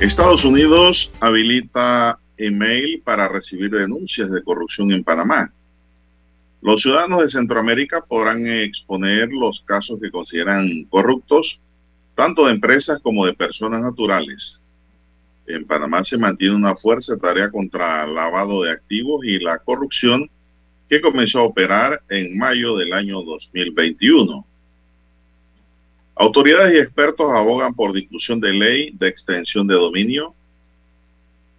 [0.00, 5.52] Estados Unidos habilita email para recibir denuncias de corrupción en Panamá.
[6.60, 11.60] Los ciudadanos de Centroamérica podrán exponer los casos que consideran corruptos,
[12.16, 14.60] tanto de empresas como de personas naturales.
[15.46, 20.28] En Panamá se mantiene una fuerza tarea contra el lavado de activos y la corrupción
[20.88, 24.44] que comenzó a operar en mayo del año 2021.
[26.16, 30.34] Autoridades y expertos abogan por discusión de ley de extensión de dominio.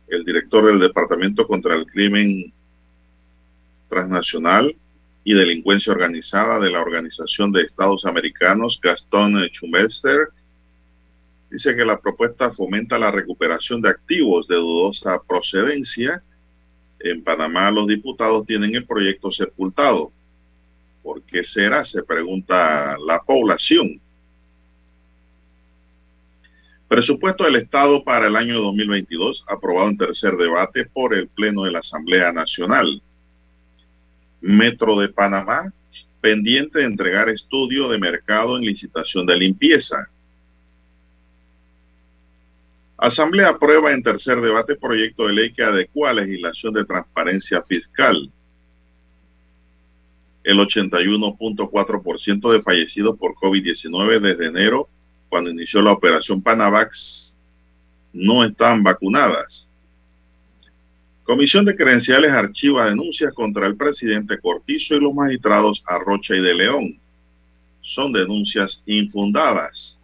[0.07, 2.53] El director del Departamento contra el Crimen
[3.89, 4.73] Transnacional
[5.25, 10.29] y Delincuencia Organizada de la Organización de Estados Americanos, Gastón Schumester,
[11.49, 16.23] dice que la propuesta fomenta la recuperación de activos de dudosa procedencia.
[16.99, 20.13] En Panamá los diputados tienen el proyecto sepultado.
[21.03, 21.83] ¿Por qué será?
[21.83, 23.99] Se pregunta la población.
[26.87, 31.71] Presupuesto del Estado para el año 2022, aprobado en tercer debate por el Pleno de
[31.71, 33.01] la Asamblea Nacional.
[34.41, 35.73] Metro de Panamá,
[36.21, 40.09] pendiente de entregar estudio de mercado en licitación de limpieza.
[42.97, 48.31] Asamblea aprueba en tercer debate proyecto de ley que adecua la legislación de transparencia fiscal.
[50.43, 54.87] El 81.4% de fallecidos por COVID-19 desde enero
[55.35, 57.35] cuando inició la operación Panavax
[58.13, 59.69] no están vacunadas.
[61.25, 66.53] Comisión de Credenciales archiva denuncias contra el presidente Cortizo y los magistrados Arrocha y de
[66.53, 66.97] León.
[67.81, 69.99] Son denuncias infundadas.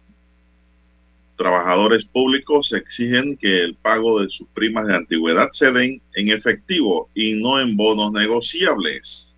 [1.38, 7.08] Trabajadores públicos exigen que el pago de sus primas de antigüedad se den en efectivo
[7.14, 9.34] y no en bonos negociables.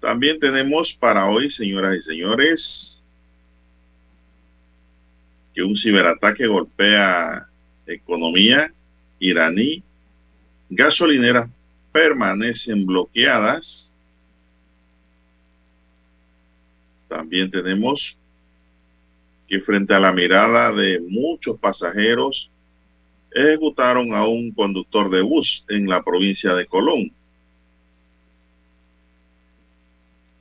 [0.00, 2.95] También tenemos para hoy, señoras y señores,
[5.56, 7.48] que un ciberataque golpea
[7.86, 8.70] economía
[9.18, 9.82] iraní,
[10.68, 11.48] gasolineras
[11.92, 13.94] permanecen bloqueadas.
[17.08, 18.18] También tenemos
[19.48, 22.50] que frente a la mirada de muchos pasajeros,
[23.30, 27.10] ejecutaron a un conductor de bus en la provincia de Colón.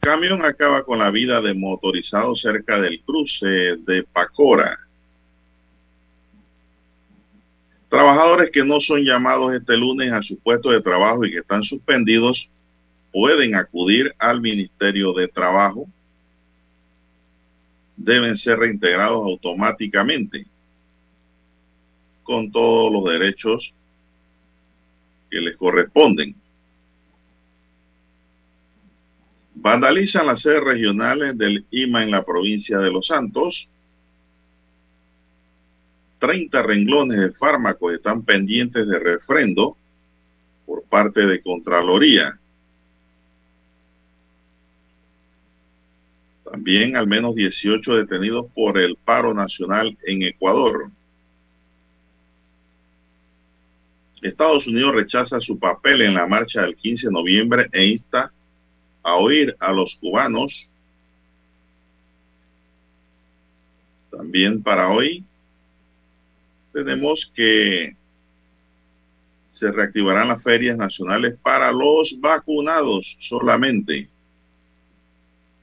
[0.02, 4.84] Camión acaba con la vida de motorizado cerca del cruce de Pacora.
[7.90, 11.63] Trabajadores que no son llamados este lunes a su puesto de trabajo y que están
[11.63, 12.50] suspendidos
[13.12, 15.88] pueden acudir al Ministerio de Trabajo.
[17.96, 20.46] Deben ser reintegrados automáticamente
[22.23, 23.73] con todos los derechos
[25.29, 26.35] que les corresponden.
[29.53, 33.69] Vandalizan las sedes regionales del IMA en la provincia de Los Santos
[36.20, 39.78] 30 renglones de fármacos están pendientes de refrendo
[40.66, 42.40] por parte de Contraloría.
[46.50, 50.90] También al menos 18 detenidos por el paro nacional en Ecuador.
[54.22, 58.32] Estados Unidos rechaza su papel en la marcha del 15 de noviembre e insta
[59.03, 60.70] a oír a los cubanos.
[64.09, 65.23] También para hoy,
[66.76, 67.96] tenemos que
[69.50, 74.10] se reactivarán las ferias nacionales para los vacunados solamente.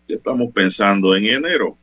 [0.08, 1.76] Ya estamos pensando en enero.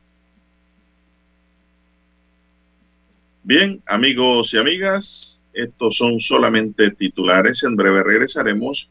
[3.44, 7.62] Bien, amigos y amigas, estos son solamente titulares.
[7.62, 8.90] En breve regresaremos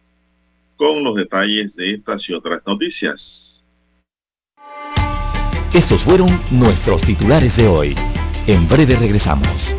[0.77, 3.67] con los detalles de estas y otras noticias.
[5.73, 7.95] Estos fueron nuestros titulares de hoy.
[8.47, 9.78] En breve regresamos.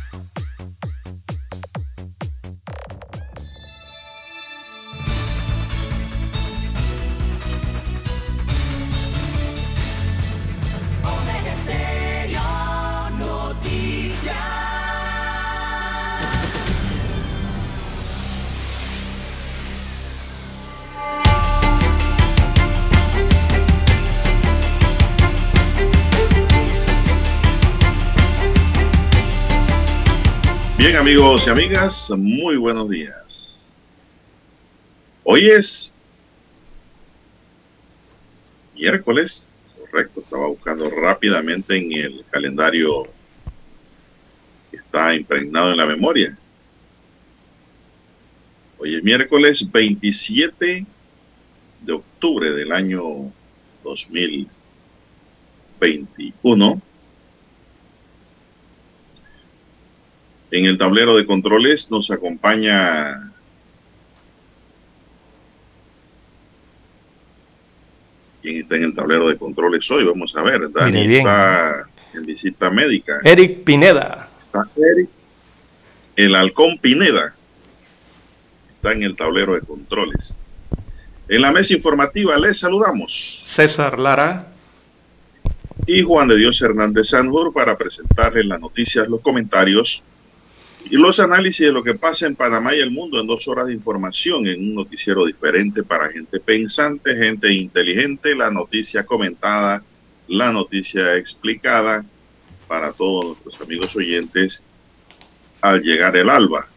[31.01, 33.67] Amigos y amigas, muy buenos días.
[35.23, 35.91] Hoy es
[38.75, 39.47] miércoles,
[39.79, 43.07] correcto, estaba buscando rápidamente en el calendario
[44.69, 46.37] que está impregnado en la memoria.
[48.77, 50.85] Hoy es miércoles 27
[51.81, 53.33] de octubre del año
[53.83, 56.81] 2021
[60.51, 63.31] En el tablero de controles nos acompaña
[68.41, 70.03] ¿Quién está en el tablero de controles hoy?
[70.03, 70.71] Vamos a ver.
[70.71, 73.19] Dani está en visita médica.
[73.23, 74.29] Eric Pineda.
[74.45, 75.09] Está Eric.
[76.15, 77.35] El halcón Pineda
[78.75, 80.35] está en el tablero de controles.
[81.27, 83.43] En la mesa informativa les saludamos.
[83.45, 84.47] César Lara.
[85.85, 90.03] Y Juan de Dios Hernández Sanjur para presentarles las noticias, los comentarios
[90.85, 93.67] y los análisis de lo que pasa en Panamá y el mundo en dos horas
[93.67, 99.83] de información en un noticiero diferente para gente pensante, gente inteligente, la noticia comentada,
[100.27, 102.03] la noticia explicada
[102.67, 104.63] para todos nuestros amigos oyentes
[105.61, 106.67] al llegar el alba.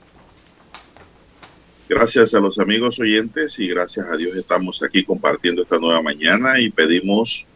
[1.89, 6.61] Gracias a los amigos oyentes y gracias a Dios estamos aquí compartiendo esta nueva mañana
[6.61, 7.47] y pedimos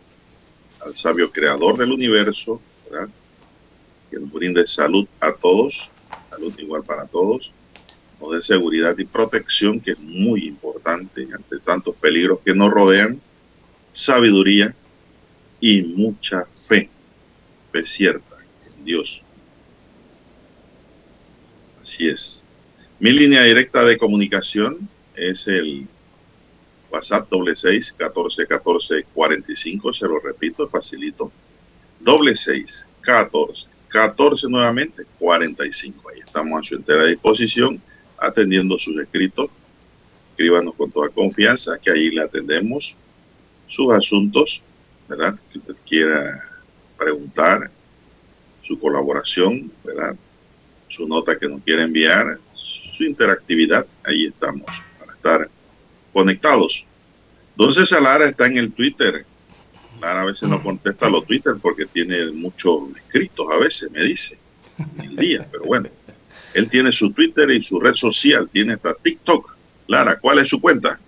[0.84, 2.60] al sabio creador del universo
[4.10, 5.90] que nos brinde salud a todos
[6.58, 7.52] igual para todos,
[8.20, 13.20] o de seguridad y protección, que es muy importante ante tantos peligros que nos rodean,
[13.92, 14.74] sabiduría
[15.60, 16.88] y mucha fe,
[17.72, 18.36] fe cierta
[18.66, 19.22] en Dios.
[21.80, 22.44] Así es.
[22.98, 25.86] Mi línea directa de comunicación es el
[26.90, 31.30] WhatsApp doble seis catorce catorce cuarenta y cinco, se lo repito, facilito.
[32.00, 36.08] Doble seis catorce 14 nuevamente, 45.
[36.10, 37.80] Ahí estamos a su entera disposición,
[38.18, 39.50] atendiendo sus escritos.
[40.30, 42.94] Escríbanos con toda confianza, que ahí le atendemos
[43.68, 44.62] sus asuntos,
[45.08, 45.38] ¿verdad?
[45.52, 46.44] Que usted quiera
[46.96, 47.70] preguntar,
[48.68, 50.14] su colaboración, ¿verdad?
[50.88, 54.66] Su nota que nos quiere enviar, su interactividad, ahí estamos,
[55.00, 55.50] para estar
[56.12, 56.84] conectados.
[57.56, 59.24] Don César está en el Twitter,
[60.00, 64.38] Lara a veces no contesta los Twitter porque tiene muchos escritos, a veces me dice,
[65.02, 65.88] el día, pero bueno.
[66.54, 69.54] Él tiene su Twitter y su red social, tiene hasta TikTok.
[69.86, 70.98] Lara, ¿cuál es su cuenta?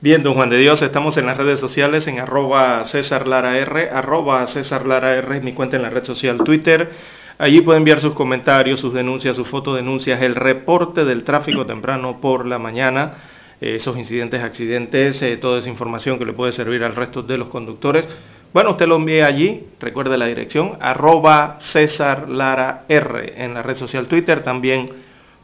[0.00, 3.90] Bien, don Juan de Dios, estamos en las redes sociales en arroba César Lara R,
[3.90, 6.90] arroba César Lara R, mi cuenta en la red social Twitter.
[7.38, 12.46] Allí puede enviar sus comentarios, sus denuncias, sus fotodenuncias, el reporte del tráfico temprano por
[12.46, 13.14] la mañana
[13.60, 17.48] esos incidentes, accidentes, eh, toda esa información que le puede servir al resto de los
[17.48, 18.08] conductores.
[18.52, 23.76] Bueno, usted lo envía allí, recuerde la dirección, arroba César Lara R en la red
[23.76, 24.90] social Twitter, también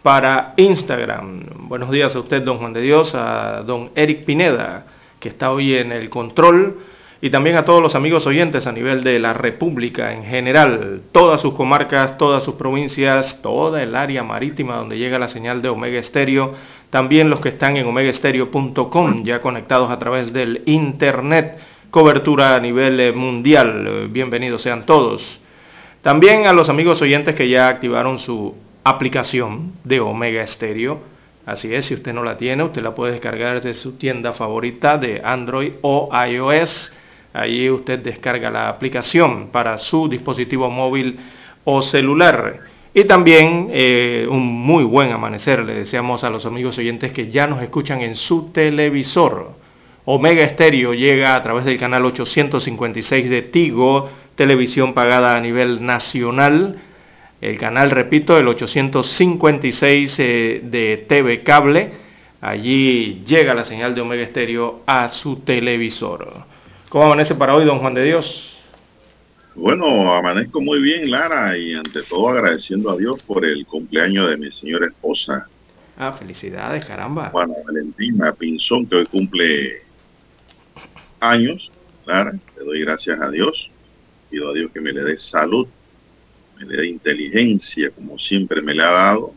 [0.03, 1.69] para Instagram.
[1.69, 4.87] Buenos días a usted, don Juan de Dios, a don Eric Pineda,
[5.21, 6.79] que está hoy en el control,
[7.27, 11.41] y también a todos los amigos oyentes a nivel de la República en general, todas
[11.41, 15.99] sus comarcas, todas sus provincias, toda el área marítima donde llega la señal de Omega
[15.99, 16.55] Estéreo
[16.89, 21.59] también los que están en omegaestereo.com, ya conectados a través del Internet,
[21.91, 23.87] cobertura a nivel eh, mundial.
[23.89, 25.41] Eh, bienvenidos sean todos.
[26.03, 28.55] También a los amigos oyentes que ya activaron su
[28.85, 31.01] aplicación de Omega Estéreo.
[31.45, 34.97] Así es, si usted no la tiene, usted la puede descargar desde su tienda favorita
[34.97, 36.93] de Android o iOS.
[37.37, 41.19] Allí usted descarga la aplicación para su dispositivo móvil
[41.65, 42.61] o celular.
[42.95, 47.47] Y también eh, un muy buen amanecer le deseamos a los amigos oyentes que ya
[47.47, 49.51] nos escuchan en su televisor.
[50.07, 56.81] Omega Estéreo llega a través del canal 856 de Tigo, televisión pagada a nivel nacional.
[57.43, 61.91] El canal, repito, el 856 eh, de TV Cable.
[62.41, 66.56] Allí llega la señal de Omega Estéreo a su televisor.
[66.89, 68.59] ¿Cómo amanece para hoy, don Juan de Dios?
[69.57, 74.37] Bueno, amanezco muy bien, Lara, y ante todo agradeciendo a Dios por el cumpleaños de
[74.37, 75.49] mi señora esposa.
[75.97, 77.31] Ah, felicidades, caramba.
[77.31, 79.83] Juana Valentina Pinzón, que hoy cumple
[81.21, 81.73] años,
[82.05, 82.33] Lara.
[82.57, 83.71] Le doy gracias a Dios.
[84.31, 85.67] Pido a Dios que me le dé salud,
[86.59, 89.33] me le dé inteligencia, como siempre me le ha dado,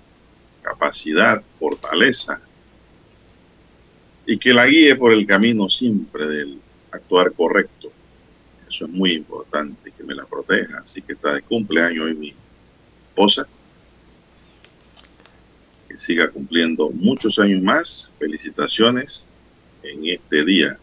[0.61, 2.41] capacidad, fortaleza,
[4.25, 6.59] y que la guíe por el camino siempre del
[6.91, 7.91] actuar correcto
[8.69, 10.79] eso es muy importante, que me la proteja.
[10.84, 12.34] Así que está de cumpleaños hoy mi
[13.10, 13.48] esposa.
[15.88, 18.12] Que siga cumpliendo muchos años más.
[18.19, 19.27] Felicitaciones
[19.81, 20.77] en este día.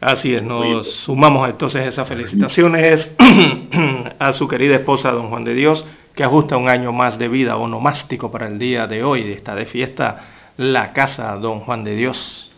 [0.00, 3.14] Así es, nos sumamos entonces esas felicitaciones
[4.18, 7.56] a su querida esposa, don Juan de Dios, que ajusta un año más de vida
[7.56, 12.52] onomástico para el día de hoy, está de fiesta, la casa, don Juan de Dios.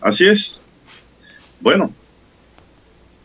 [0.00, 0.62] Así es.
[1.60, 1.92] Bueno,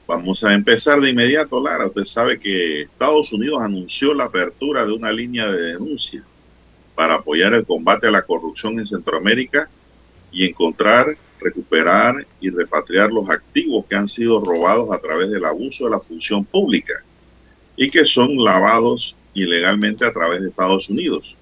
[0.07, 1.87] Vamos a empezar de inmediato, Lara.
[1.87, 6.23] Usted sabe que Estados Unidos anunció la apertura de una línea de denuncia
[6.93, 9.67] para apoyar el combate a la corrupción en Centroamérica
[10.31, 15.85] y encontrar, recuperar y repatriar los activos que han sido robados a través del abuso
[15.85, 17.03] de la función pública
[17.75, 21.35] y que son lavados ilegalmente a través de Estados Unidos.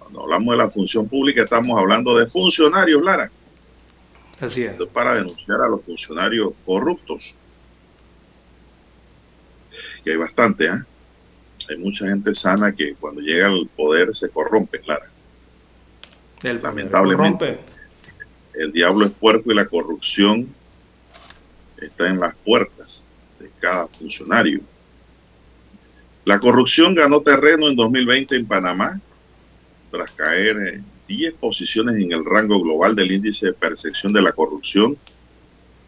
[0.00, 3.30] Cuando hablamos de la función pública estamos hablando de funcionarios, Lara.
[4.40, 4.76] Así es.
[4.92, 7.34] para denunciar a los funcionarios corruptos
[10.02, 10.82] que hay bastante, ¿eh?
[11.68, 15.04] Hay mucha gente sana que cuando llega al poder se corrompe, claro.
[16.42, 17.60] Lamentablemente.
[18.54, 20.48] El diablo es puerco y la corrupción
[21.80, 23.06] está en las puertas
[23.38, 24.60] de cada funcionario.
[26.24, 29.00] La corrupción ganó terreno en 2020 en Panamá
[29.90, 34.96] tras caer 10 posiciones en el rango global del índice de percepción de la corrupción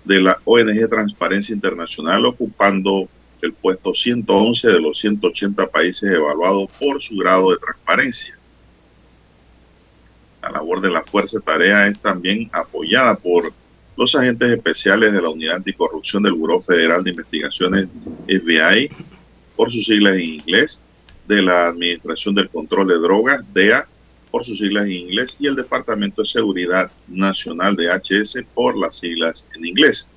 [0.04, 3.08] de la ONG Transparencia Internacional, ocupando
[3.40, 8.36] el puesto 111 de los 180 países evaluados por su grado de transparencia.
[10.42, 13.52] La labor de la Fuerza Tarea es también apoyada por
[13.96, 17.86] los agentes especiales de la Unidad Anticorrupción del Buró Federal de Investigaciones
[18.26, 18.90] FBI,
[19.54, 20.80] por sus siglas en inglés,
[21.28, 23.86] de la Administración del Control de Drogas, DEA,
[24.32, 28.98] por sus siglas en inglés, y el Departamento de Seguridad Nacional de HS por las
[28.98, 30.08] siglas en inglés.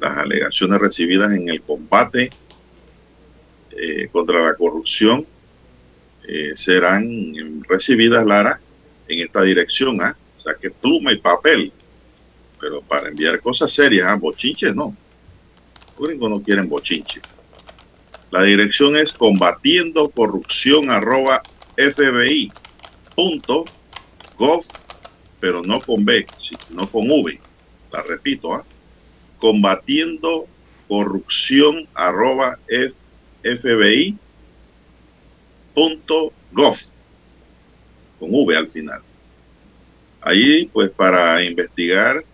[0.00, 2.30] Las alegaciones recibidas en el combate
[3.72, 5.26] eh, contra la corrupción
[6.26, 8.58] eh, serán recibidas, Lara,
[9.06, 10.00] en esta dirección.
[10.00, 10.16] ¿ah?
[10.34, 11.70] O sea, que pluma y papel.
[12.58, 14.16] Pero para enviar cosas serias, ¿ah?
[14.16, 14.96] bochinches no.
[15.98, 17.20] Los gringos no quieren bochinche.
[18.30, 21.42] La dirección es combatiendo corrupción arroba
[21.76, 22.50] fbi
[23.18, 23.64] punto
[24.38, 24.64] gov,
[25.40, 27.40] pero no con B, sino con V.
[27.90, 28.64] La repito, ¿ah?
[29.40, 30.46] combatiendo
[30.86, 32.60] corrupción arroba
[33.42, 34.16] fbi
[35.74, 36.76] punto gov
[38.20, 39.00] con V al final.
[40.20, 42.24] Ahí, pues, para investigar,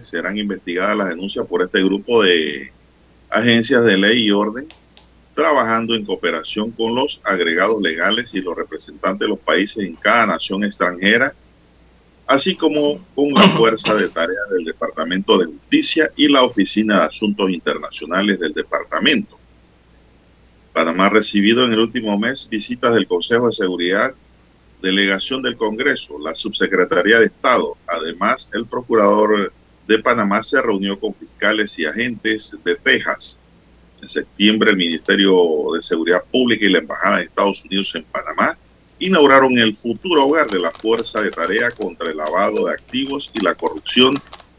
[0.00, 2.72] serán investigadas las denuncias por este grupo de
[3.28, 4.66] agencias de ley y orden,
[5.36, 10.26] trabajando en cooperación con los agregados legales y los representantes de los países en cada
[10.26, 11.32] nación extranjera
[12.26, 17.06] así como con la fuerza de tarea del Departamento de Justicia y la Oficina de
[17.06, 19.38] Asuntos Internacionales del Departamento.
[20.72, 24.14] Panamá ha recibido en el último mes visitas del Consejo de Seguridad,
[24.82, 27.76] delegación del Congreso, la Subsecretaría de Estado.
[27.86, 29.52] Además, el Procurador
[29.86, 33.38] de Panamá se reunió con fiscales y agentes de Texas.
[34.00, 35.34] En septiembre, el Ministerio
[35.74, 38.56] de Seguridad Pública y la Embajada de Estados Unidos en Panamá
[38.98, 43.40] inauguraron el futuro hogar de la Fuerza de Tarea contra el Lavado de Activos y
[43.40, 44.14] la Corrupción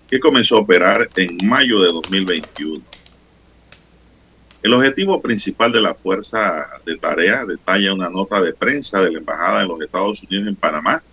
[0.09, 2.83] que comenzó a operar en mayo de 2021.
[4.63, 9.19] El objetivo principal de la Fuerza de Tarea, detalla una nota de prensa de la
[9.19, 11.03] Embajada de los Estados Unidos en Panamá,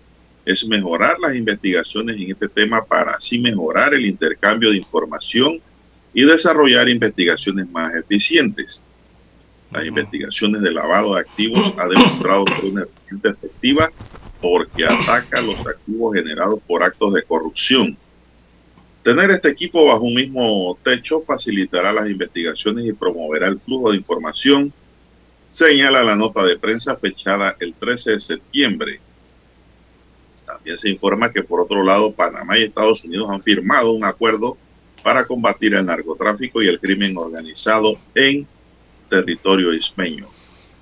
[0.45, 5.59] es mejorar las investigaciones en este tema para así mejorar el intercambio de información
[6.15, 8.81] y desarrollar investigaciones más eficientes.
[9.69, 13.91] Las investigaciones de lavado de activos ha demostrado ser una herramienta efectiva
[14.39, 17.97] porque ataca los activos generados por actos de corrupción.
[19.03, 23.97] Tener este equipo bajo un mismo techo facilitará las investigaciones y promoverá el flujo de
[23.97, 24.73] información,
[25.49, 29.01] señala la nota de prensa fechada el 13 de septiembre.
[30.45, 34.57] También se informa que por otro lado Panamá y Estados Unidos han firmado un acuerdo
[35.05, 38.47] para combatir el narcotráfico y el crimen organizado en
[39.07, 40.27] territorio ismeño.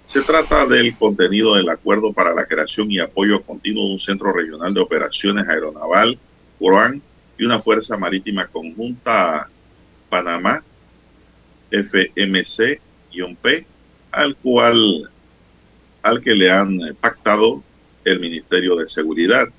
[0.05, 4.31] Se trata del contenido del acuerdo para la creación y apoyo continuo de un centro
[4.31, 6.17] regional de operaciones aeronaval,
[6.57, 7.01] URAN,
[7.37, 9.49] y una fuerza marítima conjunta
[10.07, 10.63] Panamá,
[11.69, 12.79] FMC-P,
[14.09, 15.11] al cual
[16.01, 17.61] al que le han pactado
[18.05, 19.49] el Ministerio de Seguridad,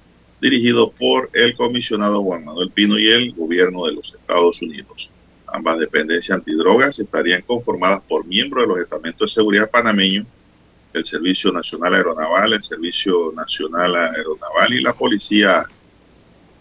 [0.44, 5.10] dirigido por el comisionado Juan Manuel Pino y el gobierno de los Estados Unidos.
[5.46, 10.26] Ambas dependencias antidrogas estarían conformadas por miembros de los estamentos de seguridad panameños,
[10.92, 15.64] el Servicio Nacional Aeronaval, el Servicio Nacional Aeronaval y la Policía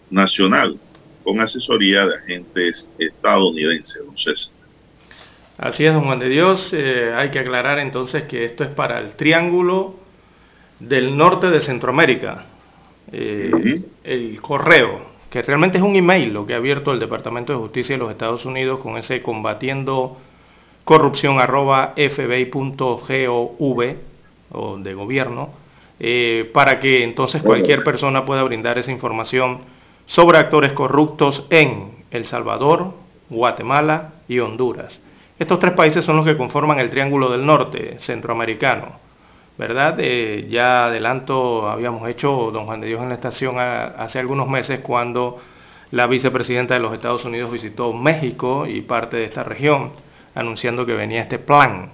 [0.08, 0.78] Nacional,
[1.22, 4.50] con asesoría de agentes estadounidenses.
[5.58, 6.70] Así es, don Juan de Dios.
[6.72, 9.96] Eh, hay que aclarar entonces que esto es para el Triángulo
[10.80, 12.46] del Norte de Centroamérica.
[13.12, 17.58] Eh, el correo, que realmente es un email lo que ha abierto el Departamento de
[17.58, 20.16] Justicia de los Estados Unidos con ese combatiendo
[20.84, 23.94] corrupción arroba fbi.gov
[24.52, 25.50] o de gobierno,
[25.98, 29.60] eh, para que entonces cualquier persona pueda brindar esa información
[30.06, 32.92] sobre actores corruptos en El Salvador,
[33.30, 35.00] Guatemala y Honduras.
[35.38, 39.03] Estos tres países son los que conforman el Triángulo del Norte centroamericano.
[39.56, 39.96] ¿Verdad?
[40.00, 44.80] Eh, ya adelanto, habíamos hecho, don Juan de Dios, en la estación hace algunos meses
[44.80, 45.40] cuando
[45.92, 49.92] la vicepresidenta de los Estados Unidos visitó México y parte de esta región,
[50.34, 51.92] anunciando que venía este plan.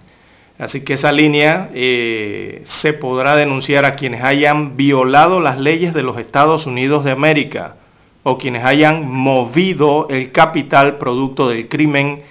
[0.59, 6.03] Así que esa línea eh, se podrá denunciar a quienes hayan violado las leyes de
[6.03, 7.77] los Estados Unidos de América
[8.23, 12.23] o quienes hayan movido el capital producto del crimen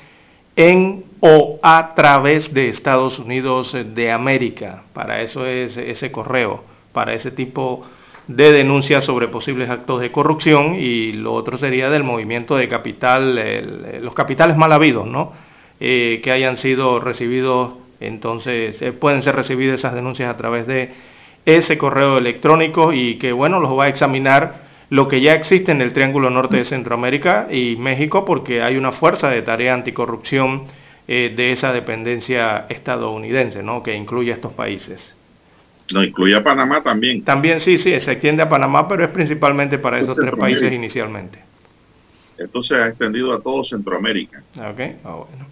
[0.56, 4.84] en o a través de Estados Unidos de América.
[4.94, 7.86] Para eso es ese correo, para ese tipo
[8.28, 14.02] de denuncias sobre posibles actos de corrupción y lo otro sería del movimiento de capital,
[14.02, 15.34] los capitales mal habidos, ¿no?
[15.80, 20.92] Eh, que hayan sido recibidos, entonces eh, pueden ser recibidas esas denuncias a través de
[21.46, 25.82] ese correo electrónico y que bueno, los va a examinar lo que ya existe en
[25.82, 30.66] el Triángulo Norte de Centroamérica y México, porque hay una fuerza de tarea anticorrupción
[31.12, 33.82] eh, de esa dependencia estadounidense, ¿no?
[33.82, 35.16] que incluye a estos países.
[35.92, 37.24] No, incluye a Panamá también.
[37.24, 41.40] También sí, sí, se extiende a Panamá, pero es principalmente para esos tres países inicialmente.
[42.38, 44.44] Esto se ha extendido a todo Centroamérica.
[44.58, 45.48] Ok, ah, bueno.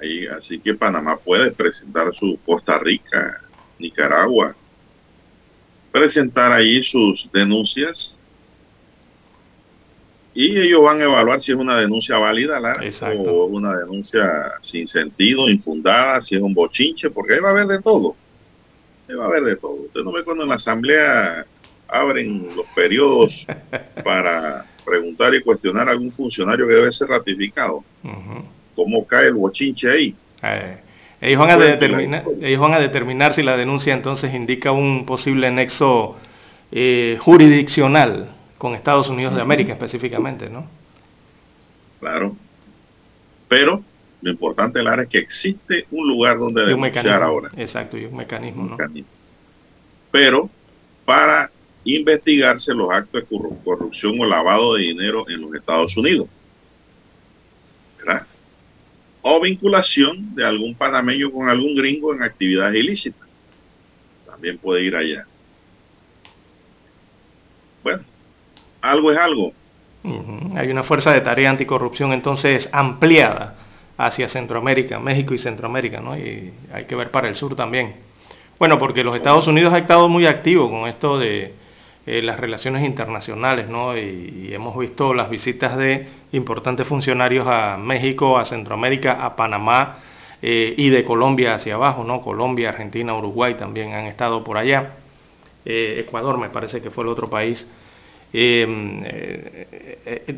[0.00, 3.40] Ahí, así que Panamá puede presentar su Costa Rica,
[3.80, 4.54] Nicaragua,
[5.90, 8.16] presentar ahí sus denuncias
[10.34, 12.60] y ellos van a evaluar si es una denuncia válida
[13.16, 17.66] o una denuncia sin sentido, infundada, si es un bochinche, porque ahí va a haber
[17.68, 18.16] de todo.
[19.08, 19.74] Ahí va a haber de todo.
[19.74, 21.46] Usted no ve cuando en la asamblea
[21.86, 23.46] abren los periodos
[24.04, 27.84] para preguntar y cuestionar a algún funcionario que debe ser ratificado.
[28.74, 30.16] ¿Cómo cae el bochinche ahí?
[30.42, 30.78] Eh,
[31.20, 35.48] ellos, van a determinar, ellos van a determinar si la denuncia entonces indica un posible
[35.52, 36.16] nexo
[36.72, 38.33] eh, jurisdiccional
[38.64, 40.66] con Estados Unidos de América específicamente, ¿no?
[42.00, 42.34] Claro.
[43.46, 43.84] Pero
[44.22, 47.50] lo importante Lara, es que existe un lugar donde denunciar ahora.
[47.58, 48.78] Exacto, y un mecanismo, ¿no?
[50.10, 50.48] Pero
[51.04, 51.50] para
[51.84, 56.26] investigarse los actos de corrupción o lavado de dinero en los Estados Unidos.
[57.98, 58.26] ¿Verdad?
[59.20, 63.28] O vinculación de algún panameño con algún gringo en actividades ilícitas.
[64.24, 65.26] También puede ir allá.
[67.82, 68.02] Bueno,
[68.84, 69.52] algo es algo.
[70.56, 73.54] Hay una fuerza de tarea anticorrupción entonces ampliada
[73.96, 76.16] hacia Centroamérica, México y Centroamérica, ¿no?
[76.16, 77.94] Y hay que ver para el sur también.
[78.58, 81.54] Bueno, porque los Estados Unidos ha estado muy activo con esto de
[82.06, 83.96] eh, las relaciones internacionales, ¿no?
[83.96, 89.96] Y, hemos visto las visitas de importantes funcionarios a México, a Centroamérica, a Panamá
[90.42, 92.20] eh, y de Colombia hacia abajo, ¿no?
[92.20, 94.92] Colombia, Argentina, Uruguay también han estado por allá.
[95.64, 97.66] Eh, Ecuador me parece que fue el otro país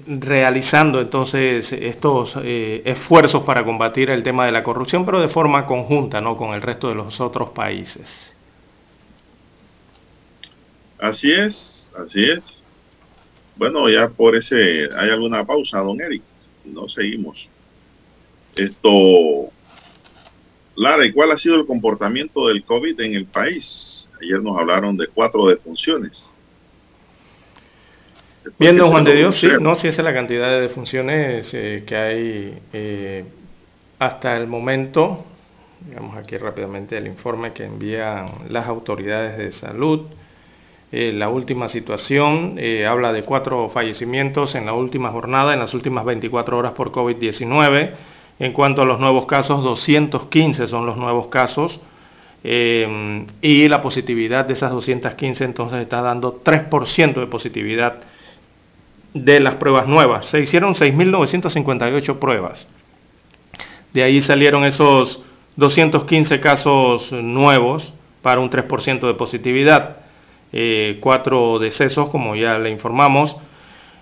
[0.07, 5.65] realizando entonces estos eh, esfuerzos para combatir el tema de la corrupción, pero de forma
[5.65, 6.37] conjunta, ¿no?
[6.37, 8.35] Con el resto de los otros países.
[10.99, 12.63] Así es, así es.
[13.57, 16.23] Bueno, ya por ese, ¿hay alguna pausa, don Eric?
[16.67, 17.49] No seguimos.
[18.55, 19.51] Esto,
[20.75, 24.11] Lara, ¿y cuál ha sido el comportamiento del COVID en el país?
[24.21, 26.35] Ayer nos hablaron de cuatro defunciones.
[28.59, 31.85] Bien, don Juan de Dios, sí, no, sí, esa es la cantidad de defunciones eh,
[31.87, 33.25] que hay eh,
[33.99, 35.25] hasta el momento.
[35.81, 40.07] Digamos aquí rápidamente el informe que envían las autoridades de salud.
[40.93, 46.05] eh, la última situación habla de cuatro fallecimientos en la última jornada, en las últimas
[46.05, 47.91] 24 horas por COVID-19.
[48.39, 51.81] En cuanto a los nuevos casos, 215 son los nuevos casos.
[52.45, 58.03] Y la positividad de esas 215 entonces está dando 3% de positividad
[59.25, 60.27] de las pruebas nuevas.
[60.27, 62.67] Se hicieron 6.958 pruebas.
[63.93, 65.23] De ahí salieron esos
[65.57, 69.99] 215 casos nuevos para un 3% de positividad.
[70.53, 73.37] Eh, cuatro decesos, como ya le informamos.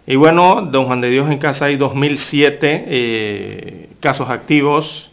[0.06, 5.10] Y bueno, don Juan de Dios en casa hay 2.007 eh, casos activos,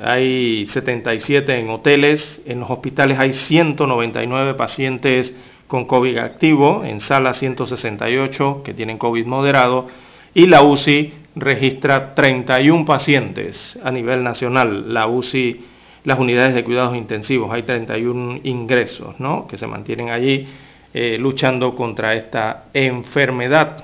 [0.00, 5.34] hay 77 en hoteles, en los hospitales hay 199 pacientes
[5.66, 9.86] con COVID activo, en sala 168 que tienen COVID moderado
[10.34, 14.92] y la UCI registra 31 pacientes a nivel nacional.
[14.92, 15.64] La UCI
[16.04, 17.52] las unidades de cuidados intensivos.
[17.52, 19.46] Hay 31 ingresos ¿no?
[19.48, 20.46] que se mantienen allí
[20.92, 23.74] eh, luchando contra esta enfermedad,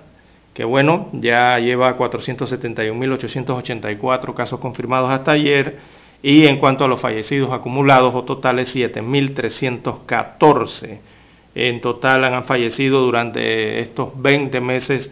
[0.54, 5.78] que bueno, ya lleva 471.884 casos confirmados hasta ayer,
[6.22, 10.98] y en cuanto a los fallecidos acumulados o totales, 7.314.
[11.54, 15.10] En total han fallecido durante estos 20 meses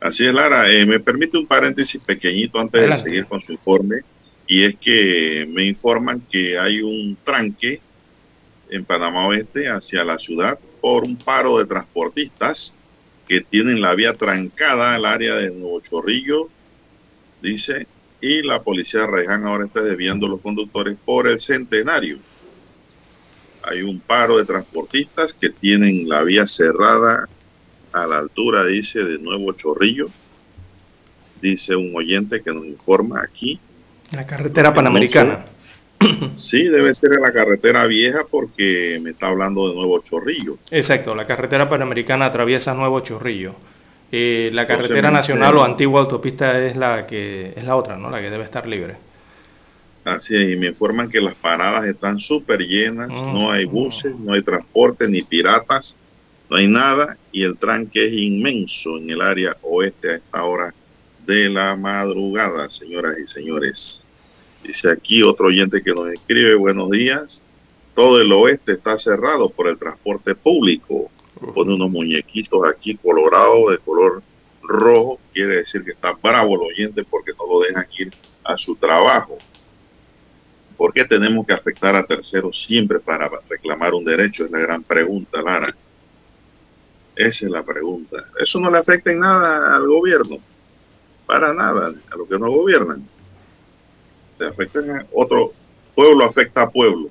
[0.00, 0.70] Así es, Lara.
[0.70, 4.00] Eh, me permite un paréntesis pequeñito antes de seguir con su informe.
[4.46, 7.80] Y es que me informan que hay un tranque
[8.70, 12.72] en Panamá Oeste hacia la ciudad por un paro de transportistas
[13.26, 16.48] que tienen la vía trancada al área de Nuevo Chorrillo,
[17.42, 17.88] dice,
[18.20, 22.20] y la policía de Reján ahora está desviando los conductores por el centenario
[23.66, 27.28] hay un paro de transportistas que tienen la vía cerrada
[27.92, 30.06] a la altura, dice, de Nuevo Chorrillo.
[31.42, 33.58] Dice un oyente que nos informa aquí.
[34.12, 35.46] La carretera panamericana.
[36.34, 40.58] sí, debe ser en la carretera vieja porque me está hablando de Nuevo Chorrillo.
[40.70, 43.54] Exacto, la carretera panamericana atraviesa Nuevo Chorrillo.
[44.12, 48.08] Eh, la carretera nacional o antigua autopista es la que es la otra, ¿no?
[48.10, 48.96] La que debe estar libre.
[50.04, 54.34] Así es, y me informan que las paradas están súper llenas, no hay buses, no
[54.34, 55.96] hay transporte, ni piratas,
[56.48, 60.72] no hay nada, y el tranque es inmenso en el área oeste a esta hora
[61.26, 64.05] de la madrugada, señoras y señores.
[64.66, 67.40] Dice aquí otro oyente que nos escribe, buenos días,
[67.94, 71.08] todo el oeste está cerrado por el transporte público.
[71.54, 74.24] Pone unos muñequitos aquí colorados de color
[74.62, 78.74] rojo, quiere decir que está bravo el oyente porque no lo dejan ir a su
[78.74, 79.38] trabajo.
[80.76, 84.46] ¿Por qué tenemos que afectar a terceros siempre para reclamar un derecho?
[84.46, 85.72] Es la gran pregunta, Lara.
[87.14, 88.26] Esa es la pregunta.
[88.40, 90.38] Eso no le afecta en nada al gobierno.
[91.24, 93.15] Para nada, a los que no gobiernan.
[94.38, 95.52] Se afectan a otro
[95.94, 97.08] pueblo, afecta a pueblo.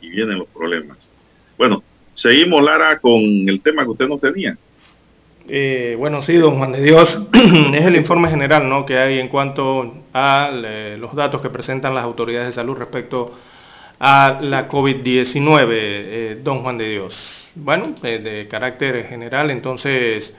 [0.00, 1.10] Y vienen los problemas.
[1.58, 1.82] Bueno,
[2.12, 4.56] seguimos, Lara, con el tema que usted no tenía.
[5.48, 7.18] Eh, bueno, sí, don Juan de Dios,
[7.74, 8.84] es el informe general ¿no?
[8.84, 13.32] que hay en cuanto a eh, los datos que presentan las autoridades de salud respecto
[14.00, 17.16] a la COVID-19, eh, don Juan de Dios.
[17.54, 20.34] Bueno, de carácter general, entonces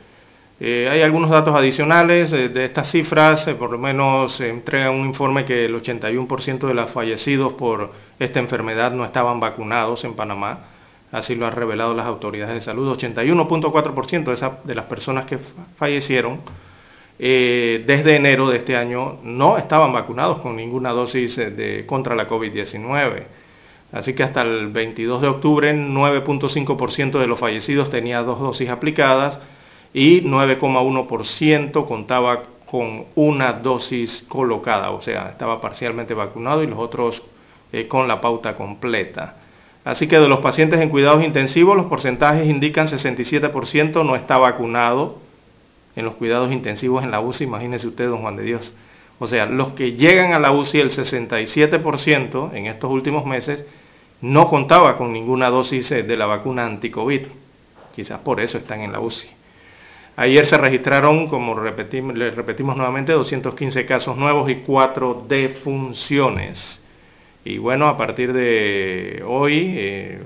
[0.60, 5.66] hay algunos datos adicionales de estas cifras, por lo menos se entrega un informe que
[5.66, 10.60] el 81% de los fallecidos por esta enfermedad no estaban vacunados en Panamá
[11.12, 12.96] así lo han revelado las autoridades de salud.
[12.98, 15.40] 81.4% de, las personas que
[15.78, 16.40] fallecieron
[17.20, 22.28] eh, desde enero de este año no estaban vacunados con ninguna dosis eh, contra la
[22.28, 23.24] COVID-19.
[23.92, 29.40] Así que hasta el 22 de octubre 9.5% de los fallecidos tenía dos dosis aplicadas
[29.94, 37.22] y 9,1% contaba con una dosis colocada, o sea, estaba parcialmente vacunado y los otros
[37.72, 39.36] eh, con la pauta completa.
[39.86, 45.20] Así que de los pacientes en cuidados intensivos, los porcentajes indican 67% no está vacunado
[45.96, 48.74] en los cuidados intensivos en la UCI, imagínese usted, don Juan de Dios.
[49.20, 53.66] O sea, los que llegan a la UCI, el 67% en estos últimos meses,
[54.22, 57.22] no contaba con ninguna dosis de la vacuna anti-COVID.
[57.96, 59.37] Quizás por eso están en la UCI.
[60.20, 66.82] Ayer se registraron, como repetimos, les repetimos nuevamente, 215 casos nuevos y 4 defunciones.
[67.46, 70.20] Y bueno, a partir de hoy eh,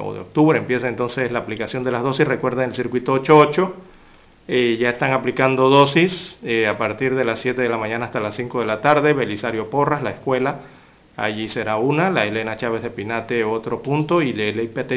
[0.00, 2.24] o de octubre empieza entonces la aplicación de las dosis.
[2.24, 3.74] Recuerden el circuito 88.
[4.46, 8.20] Eh, ya están aplicando dosis eh, a partir de las 7 de la mañana hasta
[8.20, 9.12] las 5 de la tarde.
[9.12, 10.60] Belisario Porras, la escuela,
[11.16, 12.10] allí será una.
[12.10, 14.22] La Elena Chávez de Pinate, otro punto.
[14.22, 14.92] Y el IPT,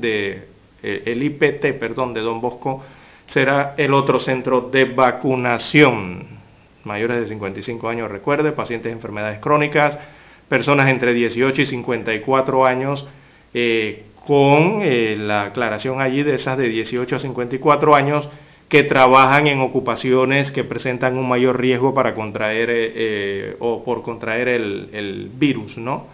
[0.00, 0.48] de,
[0.82, 2.82] el IPT perdón, de Don Bosco
[3.32, 6.26] será el otro centro de vacunación.
[6.84, 9.98] Mayores de 55 años, recuerde, pacientes de enfermedades crónicas
[10.52, 13.06] personas entre 18 y 54 años,
[13.54, 18.28] eh, con eh, la aclaración allí de esas de 18 a 54 años
[18.68, 24.48] que trabajan en ocupaciones que presentan un mayor riesgo para contraer eh, o por contraer
[24.48, 26.08] el, virus, ¿no?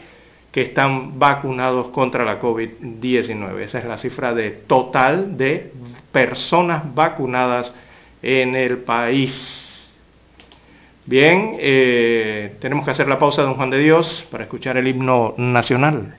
[0.51, 3.61] que están vacunados contra la COVID-19.
[3.61, 5.71] Esa es la cifra de total de
[6.11, 7.77] personas vacunadas
[8.23, 9.67] en el país.
[11.07, 15.35] Bien, eh, tenemos que hacer la pausa, don Juan de Dios, para escuchar el himno
[15.37, 16.17] nacional.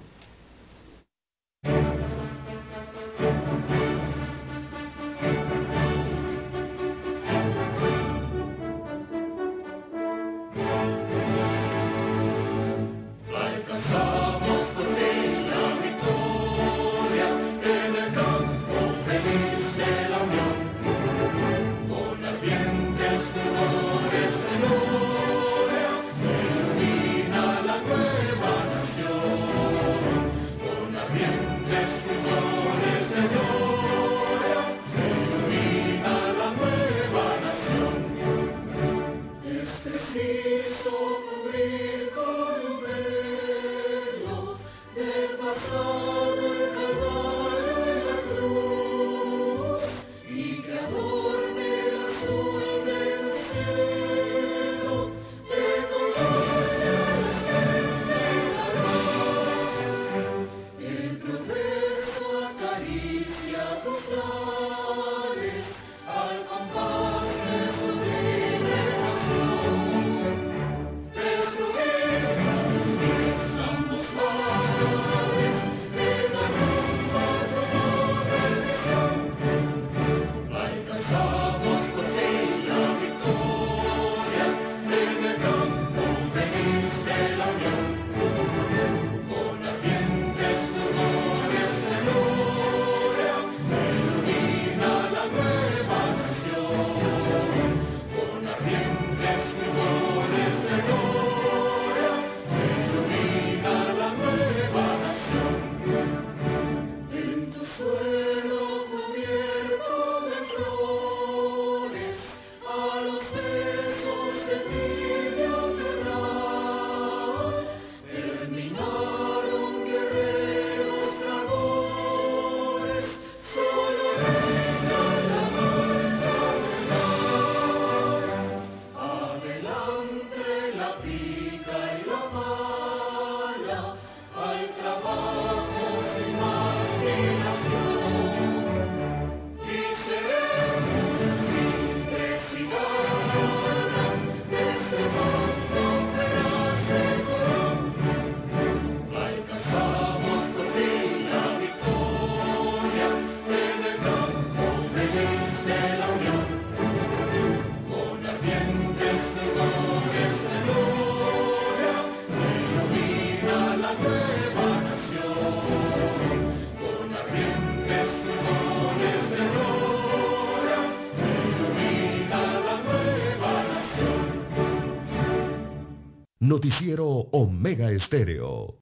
[176.61, 178.75] Noticiero Omega Estéreo.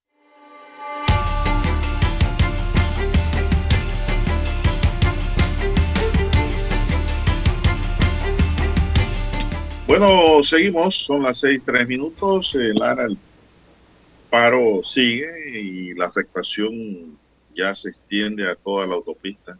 [9.86, 12.54] Bueno, seguimos, son las seis, tres minutos.
[12.54, 13.16] Lara, el
[14.28, 17.18] paro sigue y la afectación
[17.54, 19.58] ya se extiende a toda la autopista.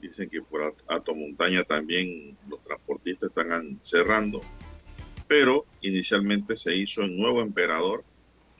[0.00, 4.40] Dicen que por Alto Montaña también los transportistas están cerrando,
[5.26, 8.04] pero inicialmente se hizo en Nuevo Emperador,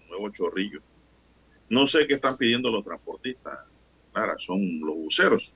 [0.09, 0.81] Nuevo Chorrillo.
[1.69, 3.59] No sé qué están pidiendo los transportistas,
[4.15, 5.53] Claro, son los buceros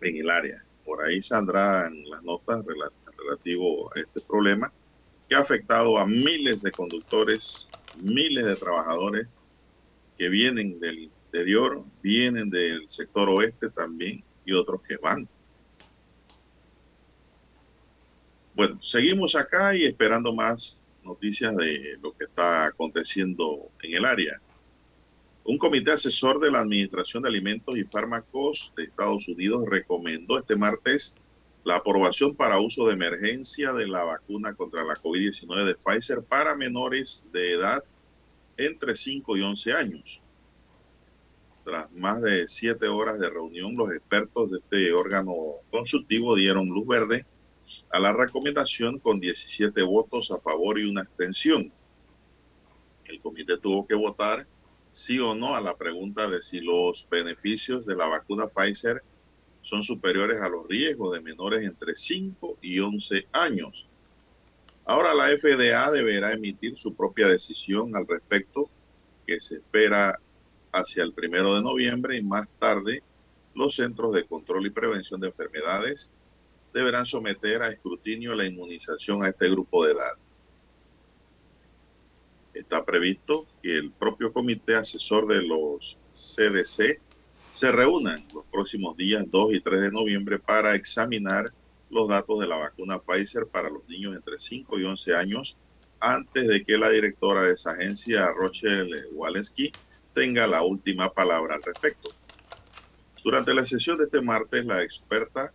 [0.00, 0.64] en el área.
[0.82, 4.72] Por ahí saldrán las notas relativo a este problema
[5.28, 7.68] que ha afectado a miles de conductores,
[8.00, 9.28] miles de trabajadores
[10.16, 15.28] que vienen del interior, vienen del sector oeste también y otros que van.
[18.60, 24.38] Bueno, seguimos acá y esperando más noticias de lo que está aconteciendo en el área.
[25.44, 30.56] Un comité asesor de la Administración de Alimentos y Fármacos de Estados Unidos recomendó este
[30.56, 31.16] martes
[31.64, 36.54] la aprobación para uso de emergencia de la vacuna contra la COVID-19 de Pfizer para
[36.54, 37.82] menores de edad
[38.58, 40.20] entre 5 y 11 años.
[41.64, 45.34] Tras más de siete horas de reunión, los expertos de este órgano
[45.70, 47.24] consultivo dieron luz verde
[47.90, 51.72] a la recomendación con 17 votos a favor y una abstención.
[53.04, 54.46] El comité tuvo que votar
[54.92, 59.02] sí o no a la pregunta de si los beneficios de la vacuna Pfizer
[59.62, 63.86] son superiores a los riesgos de menores entre 5 y 11 años.
[64.84, 68.68] Ahora la FDA deberá emitir su propia decisión al respecto,
[69.26, 70.18] que se espera
[70.72, 73.02] hacia el primero de noviembre y más tarde
[73.54, 76.10] los Centros de Control y Prevención de Enfermedades
[76.72, 80.12] deberán someter a escrutinio la inmunización a este grupo de edad.
[82.54, 87.00] Está previsto que el propio comité asesor de los CDC
[87.52, 91.52] se reúnan los próximos días 2 y 3 de noviembre para examinar
[91.90, 95.56] los datos de la vacuna Pfizer para los niños entre 5 y 11 años
[96.00, 99.70] antes de que la directora de esa agencia, Rochelle Walensky,
[100.14, 102.10] tenga la última palabra al respecto.
[103.22, 105.52] Durante la sesión de este martes, la experta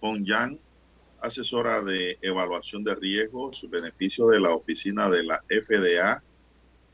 [0.00, 0.58] Pong Yang,
[1.20, 6.22] asesora de evaluación de riesgos, beneficios de la oficina de la FDA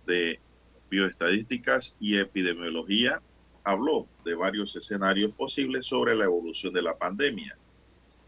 [0.06, 0.40] de
[0.90, 3.22] bioestadísticas y epidemiología,
[3.64, 7.56] habló de varios escenarios posibles sobre la evolución de la pandemia.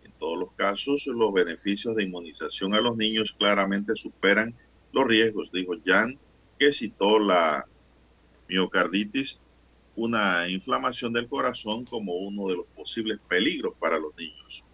[0.04, 4.54] En todos los casos, los beneficios de inmunización a los niños claramente superan
[4.92, 6.18] los riesgos, dijo Jan,
[6.58, 7.66] que citó la
[8.48, 9.38] miocarditis,
[9.94, 14.64] una inflamación del corazón como uno de los posibles peligros para los niños.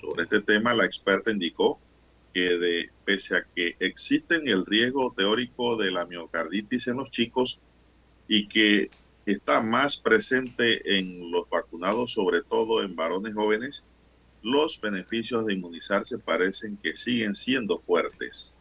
[0.00, 1.78] Sobre este tema, la experta indicó
[2.32, 7.60] que de, pese a que existen el riesgo teórico de la miocarditis en los chicos
[8.26, 8.90] y que
[9.26, 13.84] está más presente en los vacunados, sobre todo en varones jóvenes,
[14.42, 18.54] los beneficios de inmunizarse parecen que siguen siendo fuertes.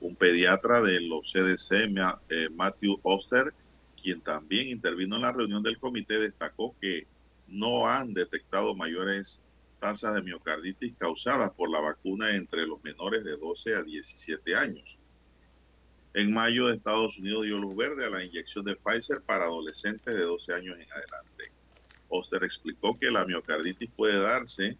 [0.00, 1.90] Un pediatra de los CDC,
[2.28, 3.54] eh, Matthew Oster,
[4.00, 7.06] quien también intervino en la reunión del comité, destacó que
[7.48, 9.40] no han detectado mayores
[9.82, 14.96] tasas de miocarditis causadas por la vacuna entre los menores de 12 a 17 años.
[16.14, 20.22] En mayo, Estados Unidos dio luz verde a la inyección de Pfizer para adolescentes de
[20.22, 21.50] 12 años en adelante.
[22.08, 24.76] Oster explicó que la miocarditis puede darse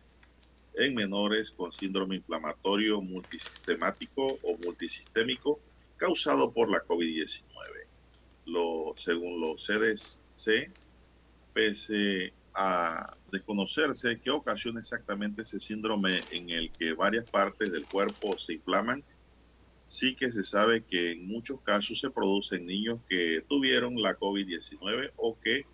[0.74, 5.58] en menores con síndrome inflamatorio multisistemático o multisistémico
[5.96, 7.42] causado por la COVID-19.
[8.46, 10.70] Lo, según los CDC,
[11.52, 18.36] pese a desconocerse qué ocasiona exactamente ese síndrome en el que varias partes del cuerpo
[18.38, 19.02] se inflaman,
[19.86, 25.12] sí que se sabe que en muchos casos se producen niños que tuvieron la COVID-19
[25.16, 25.64] o que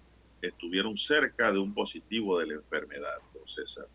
[0.43, 3.87] estuvieron cerca de un positivo de la enfermedad, don César.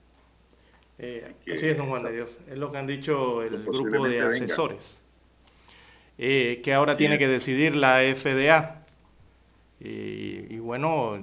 [1.00, 2.38] Eh, así, es, don Juan de Dios.
[2.50, 5.00] Es lo que han dicho el grupo de asesores.
[6.18, 8.86] Eh, que ahora tiene que decidir la FDA.
[9.80, 11.20] Y, y, bueno,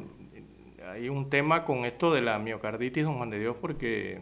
[0.93, 4.21] hay un tema con esto de la miocarditis, don Juan de Dios, porque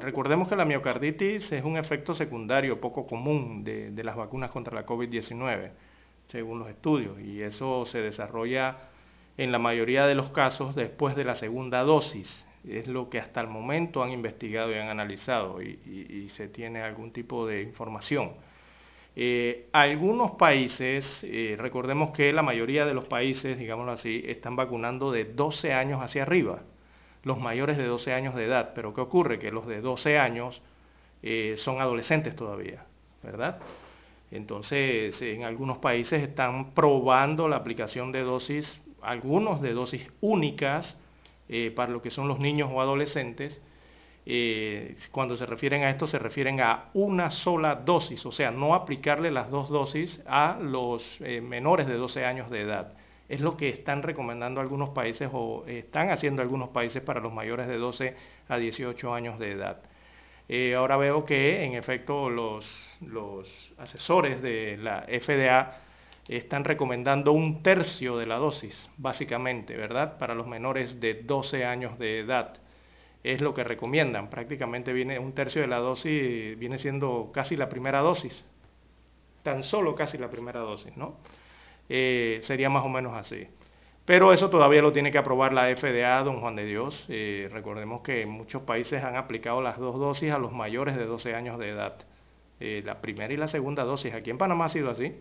[0.00, 4.86] Recordemos que la miocarditis es un efecto secundario poco común de, las vacunas contra la
[4.86, 5.70] COVID-19,
[6.28, 8.76] según los estudios, y eso se desarrolla
[9.36, 12.46] en la mayoría de los casos después de la segunda dosis.
[12.68, 17.12] Es lo que hasta el momento han investigado y han analizado y, se tiene algún
[17.12, 18.32] tipo de información.
[19.16, 25.12] Eh, algunos países, eh, recordemos que la mayoría de los países, digámoslo así, están vacunando
[25.12, 26.62] de 12 años hacia arriba
[27.22, 28.72] los mayores de 12 años de edad.
[28.74, 29.38] Pero ¿qué ocurre?
[29.38, 30.62] Que los de 12 años
[31.22, 32.84] eh, son adolescentes todavía,
[33.22, 33.60] ¿verdad?
[34.30, 40.98] Entonces, en algunos países están probando la aplicación de dosis, algunos de dosis únicas
[41.76, 43.60] para lo que son los niños o adolescentes.
[44.26, 48.74] Eh, cuando se refieren a esto, se refieren a una sola dosis, o sea, no
[48.74, 52.94] aplicarle las dos dosis a los eh, menores de 12 años de edad.
[53.28, 57.68] Es lo que están recomendando algunos países o están haciendo algunos países para los mayores
[57.68, 58.16] de 12
[58.48, 59.78] a 18 años de edad.
[60.48, 62.66] Eh, ahora veo que en efecto los,
[63.00, 65.78] los asesores de la FDA
[66.28, 70.18] están recomendando un tercio de la dosis, básicamente, ¿verdad?
[70.18, 72.58] Para los menores de 12 años de edad
[73.24, 74.30] es lo que recomiendan.
[74.30, 78.46] Prácticamente viene un tercio de la dosis, viene siendo casi la primera dosis,
[79.42, 81.16] tan solo casi la primera dosis, ¿no?
[81.88, 83.48] Eh, sería más o menos así.
[84.04, 87.06] Pero eso todavía lo tiene que aprobar la FDA, don Juan de Dios.
[87.08, 91.34] Eh, recordemos que muchos países han aplicado las dos dosis a los mayores de 12
[91.34, 91.96] años de edad.
[92.60, 94.12] Eh, la primera y la segunda dosis.
[94.14, 95.14] Aquí en Panamá ha sido así.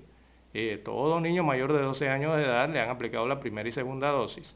[0.83, 4.09] todo niño mayor de 12 años de edad le han aplicado la primera y segunda
[4.11, 4.55] dosis.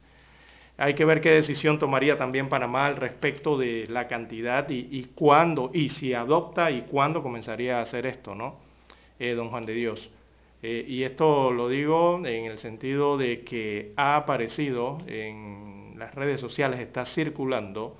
[0.80, 5.72] Hay que ver qué decisión tomaría también Panamá al respecto de la cantidad y, cuándo,
[5.74, 8.60] y si adopta y cuándo comenzaría a hacer esto, ¿no?
[9.18, 10.12] Eh, don Juan de Dios.
[10.62, 16.40] Eh, y esto lo digo en el sentido de que ha aparecido en las redes
[16.40, 17.98] sociales, está circulando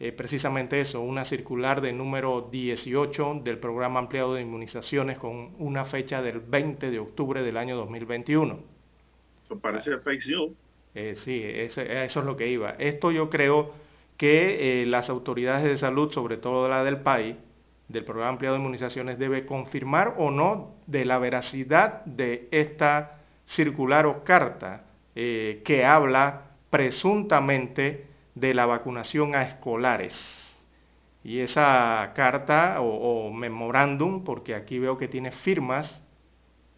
[0.00, 5.84] eh, precisamente eso, una circular de número 18 del programa ampliado de inmunizaciones con una
[5.84, 8.58] fecha del 20 de octubre del año 2021.
[9.60, 10.65] Parece fake news.
[10.98, 12.70] Eh, sí, eso es lo que iba.
[12.78, 13.74] Esto yo creo
[14.16, 17.36] que eh, las autoridades de salud, sobre todo la del país,
[17.88, 24.06] del programa ampliado de inmunizaciones, debe confirmar o no de la veracidad de esta circular
[24.06, 24.84] o carta
[25.14, 30.56] eh, que habla presuntamente de la vacunación a escolares.
[31.22, 36.05] Y esa carta o memorándum, porque aquí veo que tiene firmas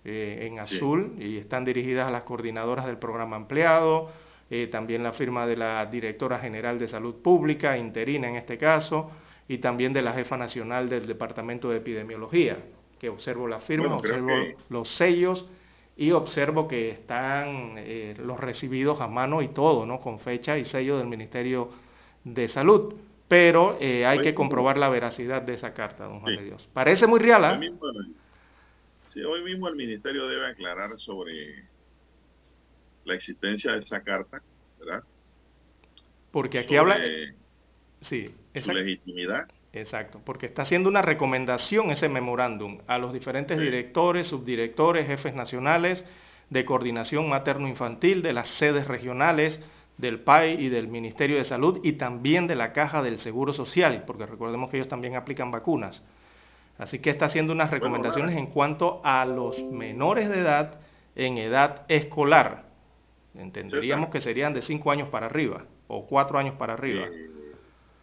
[0.04, 4.08] eh, en azul y están dirigidas a las coordinadoras del programa ampliado,
[4.48, 9.10] eh, también la firma de la directora general de salud pública, interina en este caso,
[9.48, 12.58] y también de la jefa nacional del departamento de epidemiología,
[12.98, 14.30] que observo la firma, observo
[14.68, 15.48] los sellos
[15.96, 19.98] y observo que están eh, los recibidos a mano y todo, ¿no?
[19.98, 21.70] Con fecha y sello del Ministerio
[22.22, 22.94] de Salud.
[23.26, 26.66] Pero hay que comprobar la veracidad de esa carta, don Juan de Dios.
[26.72, 27.60] Parece muy real, ¿ah?
[29.08, 31.64] Sí, hoy mismo el ministerio debe aclarar sobre
[33.04, 34.42] la existencia de esa carta,
[34.78, 35.02] ¿verdad?
[36.30, 36.98] Porque aquí habla...
[38.00, 39.48] Sí, su legitimidad.
[39.72, 46.04] Exacto, porque está haciendo una recomendación ese memorándum a los diferentes directores, subdirectores, jefes nacionales
[46.50, 49.60] de coordinación materno-infantil de las sedes regionales
[49.98, 54.04] del PAI y del Ministerio de Salud y también de la Caja del Seguro Social,
[54.06, 56.02] porque recordemos que ellos también aplican vacunas.
[56.78, 60.80] Así que está haciendo unas recomendaciones en cuanto a los menores de edad
[61.16, 62.68] en edad escolar.
[63.34, 67.06] Entenderíamos que serían de 5 años para arriba o 4 años para arriba.
[67.06, 67.30] Eh,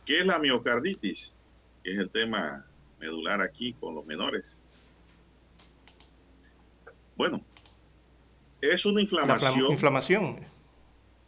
[0.05, 1.33] ¿Qué es la miocarditis?
[1.83, 2.65] Que es el tema
[2.99, 4.57] medular aquí con los menores.
[7.15, 7.41] Bueno,
[8.59, 9.71] es una inflamación.
[9.71, 10.39] inflamación.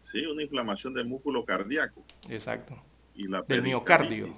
[0.03, 2.03] Sí, una inflamación del músculo cardíaco.
[2.29, 2.77] Exacto.
[3.15, 4.33] Y la del miocardio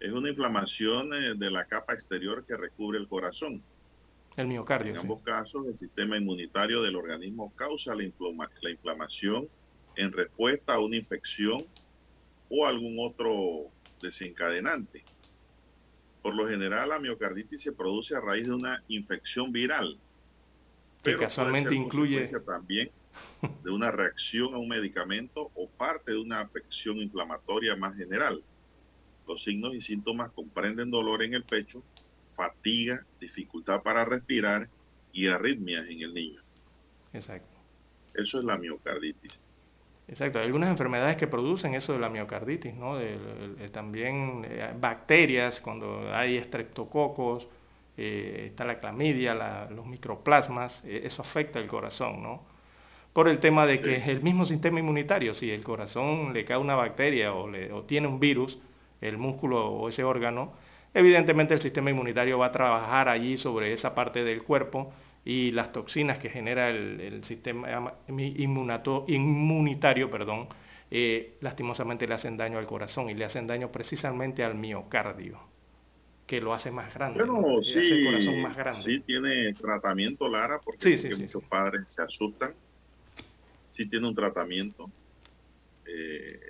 [0.00, 3.62] es una inflamación eh, de la capa exterior que recubre el corazón.
[4.36, 4.92] El miocardio.
[4.92, 8.04] En ambos casos, el sistema inmunitario del organismo causa la,
[8.60, 9.48] la inflamación
[9.96, 11.64] en respuesta a una infección
[12.50, 13.70] o algún otro
[14.02, 15.04] desencadenante.
[16.22, 19.96] Por lo general, la miocarditis se produce a raíz de una infección viral.
[21.02, 22.90] Que casualmente incluye también
[23.62, 28.42] de una reacción a un medicamento o parte de una afección inflamatoria más general.
[29.26, 31.82] Los signos y síntomas comprenden dolor en el pecho,
[32.34, 34.68] fatiga, dificultad para respirar
[35.12, 36.40] y arritmias en el niño.
[37.12, 37.56] Exacto.
[38.14, 39.42] Eso es la miocarditis.
[40.08, 42.96] Exacto, hay algunas enfermedades que producen eso de la miocarditis, ¿no?
[43.72, 47.48] también eh, bacterias, cuando hay estreptococos,
[47.96, 52.42] eh, está la clamidia, los microplasmas, eh, eso afecta el corazón, ¿no?
[53.12, 56.58] Por el tema de que es el mismo sistema inmunitario, si el corazón le cae
[56.58, 58.58] una bacteria o, le, o tiene un virus,
[59.00, 60.54] el músculo o ese órgano,
[60.94, 64.92] evidentemente el sistema inmunitario va a trabajar allí sobre esa parte del cuerpo
[65.24, 67.94] y las toxinas que genera el, sistema
[69.08, 70.48] inmunitario, perdón,
[70.90, 75.40] eh, lastimosamente le hacen daño al corazón y le hacen daño precisamente al miocardio,
[76.28, 77.24] que lo hace más grande.
[77.24, 78.82] Bueno, sí, el corazón más grande.
[78.82, 82.54] sí tiene tratamiento, Lara, porque muchos padres se asustan.
[83.72, 84.88] Sí tiene un tratamiento.
[85.84, 86.40] Eh,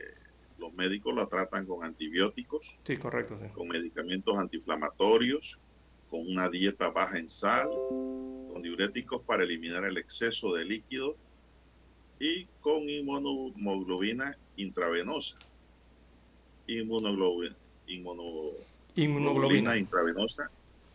[0.58, 5.58] los médicos la tratan con antibióticos, sí, correcto, con medicamentos antiinflamatorios,
[6.10, 11.16] con una dieta baja en sal, con diuréticos para eliminar el exceso de líquido
[12.18, 15.38] y con inmunoglobina intravenosa.
[16.66, 20.50] inmunoglobulina, inmunoglobulina intravenosa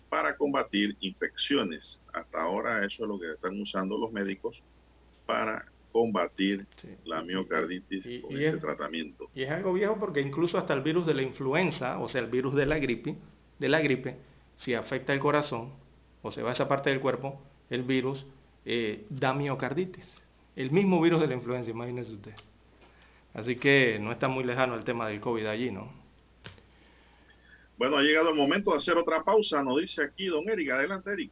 [0.10, 2.02] para combatir infecciones.
[2.14, 4.62] Hasta ahora eso es lo que están usando los médicos
[5.26, 6.66] para combatir
[7.06, 9.30] la miocarditis con ese tratamiento.
[9.36, 12.28] Y es algo viejo porque incluso hasta el virus de la influenza, o sea, el
[12.28, 13.16] virus de la gripe,
[13.60, 14.18] de la gripe,
[14.56, 15.74] si afecta el corazón
[16.22, 18.26] o se va a esa parte del cuerpo, el virus
[18.66, 20.22] eh, da miocarditis.
[20.56, 22.36] El mismo virus de la influenza, imagínese usted.
[23.34, 25.92] Así que no está muy lejano el tema del COVID allí, ¿no?
[27.78, 30.70] Bueno, ha llegado el momento de hacer otra pausa, nos dice aquí don Eric.
[30.70, 31.32] Adelante, Eric.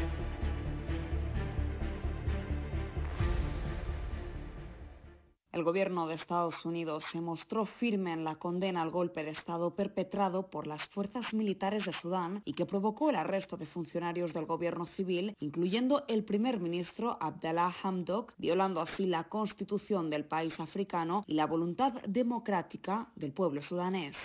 [5.51, 9.75] El gobierno de Estados Unidos se mostró firme en la condena al golpe de Estado
[9.75, 14.45] perpetrado por las fuerzas militares de Sudán y que provocó el arresto de funcionarios del
[14.45, 21.25] gobierno civil, incluyendo el primer ministro Abdallah Hamdok, violando así la constitución del país africano
[21.27, 24.15] y la voluntad democrática del pueblo sudanés.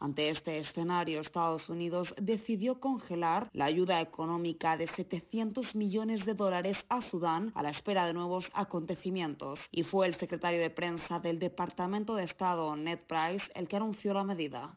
[0.00, 6.78] Ante este escenario, Estados Unidos decidió congelar la ayuda económica de 700 millones de dólares
[6.88, 9.60] a Sudán a la espera de nuevos acontecimientos.
[9.70, 14.14] Y fue el secretario de prensa del Departamento de Estado, Ned Price, el que anunció
[14.14, 14.74] la medida.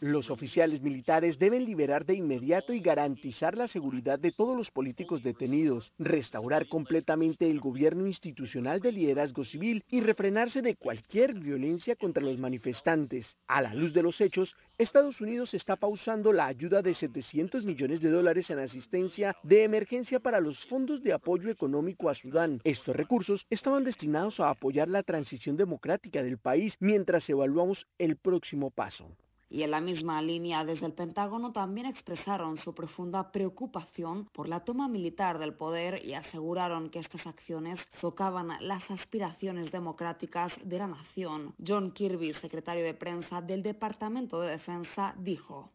[0.00, 5.22] Los oficiales militares deben liberar de inmediato y garantizar la seguridad de todos los políticos
[5.22, 12.22] detenidos, restaurar completamente el gobierno institucional de liderazgo civil y refrenarse de cualquier violencia contra
[12.22, 13.38] los manifestantes.
[13.46, 18.02] A la luz de los hechos, Estados Unidos está pausando la ayuda de 700 millones
[18.02, 22.60] de dólares en asistencia de emergencia para los fondos de apoyo económico a Sudán.
[22.64, 28.70] Estos recursos estaban destinados a apoyar la transición democrática del país mientras evaluamos el próximo
[28.70, 29.16] paso.
[29.48, 34.60] Y en la misma línea, desde el Pentágono también expresaron su profunda preocupación por la
[34.60, 40.88] toma militar del poder y aseguraron que estas acciones socavan las aspiraciones democráticas de la
[40.88, 41.54] nación.
[41.64, 45.70] John Kirby, secretario de prensa del Departamento de Defensa, dijo.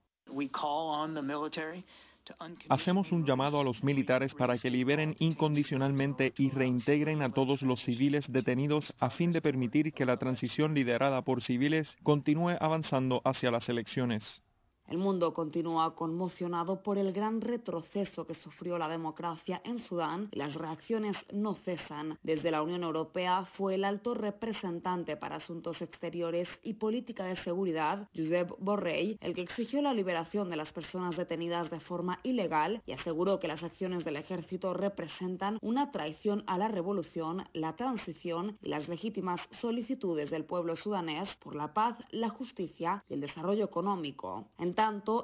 [2.69, 7.81] Hacemos un llamado a los militares para que liberen incondicionalmente y reintegren a todos los
[7.81, 13.51] civiles detenidos a fin de permitir que la transición liderada por civiles continúe avanzando hacia
[13.51, 14.43] las elecciones.
[14.91, 20.37] El mundo continúa conmocionado por el gran retroceso que sufrió la democracia en Sudán y
[20.37, 22.19] las reacciones no cesan.
[22.23, 28.09] Desde la Unión Europea fue el alto representante para Asuntos Exteriores y Política de Seguridad,
[28.13, 32.91] Josep Borrell, el que exigió la liberación de las personas detenidas de forma ilegal y
[32.91, 38.67] aseguró que las acciones del ejército representan una traición a la revolución, la transición y
[38.67, 44.49] las legítimas solicitudes del pueblo sudanés por la paz, la justicia y el desarrollo económico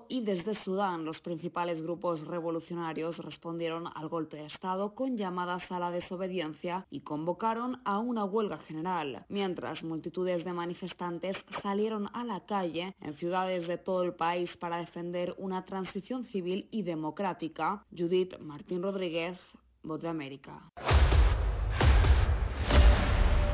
[0.08, 5.80] y desde Sudán los principales grupos revolucionarios respondieron al golpe de Estado con llamadas a
[5.80, 12.46] la desobediencia y convocaron a una huelga general, mientras multitudes de manifestantes salieron a la
[12.46, 17.84] calle en ciudades de todo el país para defender una transición civil y democrática.
[17.90, 19.40] Judith Martín Rodríguez,
[19.82, 20.72] Voz de América.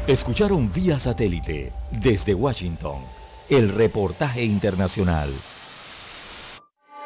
[0.06, 3.04] Escucharon vía satélite desde Washington
[3.49, 5.32] el reportaje internacional.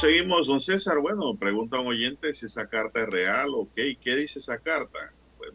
[0.00, 0.98] Seguimos, don César.
[0.98, 3.88] Bueno, pregunta un oyente si esa carta es real o qué.
[3.88, 5.12] ¿Y qué dice esa carta?
[5.36, 5.54] Bueno,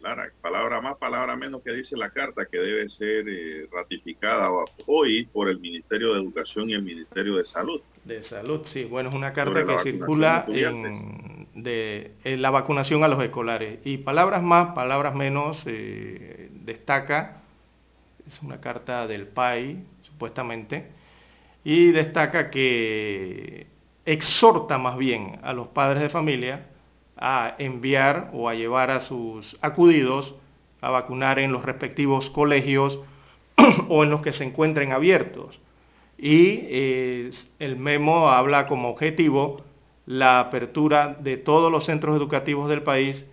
[0.00, 4.50] Lara, palabra más, palabra menos que dice la carta que debe ser eh, ratificada
[4.86, 7.80] hoy por el Ministerio de Educación y el Ministerio de Salud.
[8.04, 8.84] De Salud, sí.
[8.84, 13.80] Bueno, es una carta que circula en, de, la vacunación a los escolares.
[13.84, 17.42] Y palabras más, palabras menos, eh, destaca,
[18.26, 20.99] es una carta del PAI, supuestamente,
[21.64, 23.66] y destaca que
[24.04, 26.66] exhorta más bien a los padres de familia
[27.16, 30.34] a enviar o a llevar a sus acudidos
[30.80, 33.00] a vacunar en los respectivos colegios
[33.88, 35.60] o en los que se encuentren abiertos.
[36.16, 39.58] Y eh, el memo habla como objetivo
[40.06, 43.26] la apertura de todos los centros educativos del país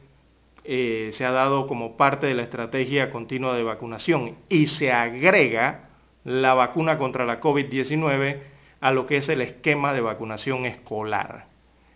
[0.63, 5.86] eh, se ha dado como parte de la estrategia continua de vacunación y se agrega
[6.27, 8.37] la vacuna contra la COVID-19
[8.81, 11.47] a lo que es el esquema de vacunación escolar.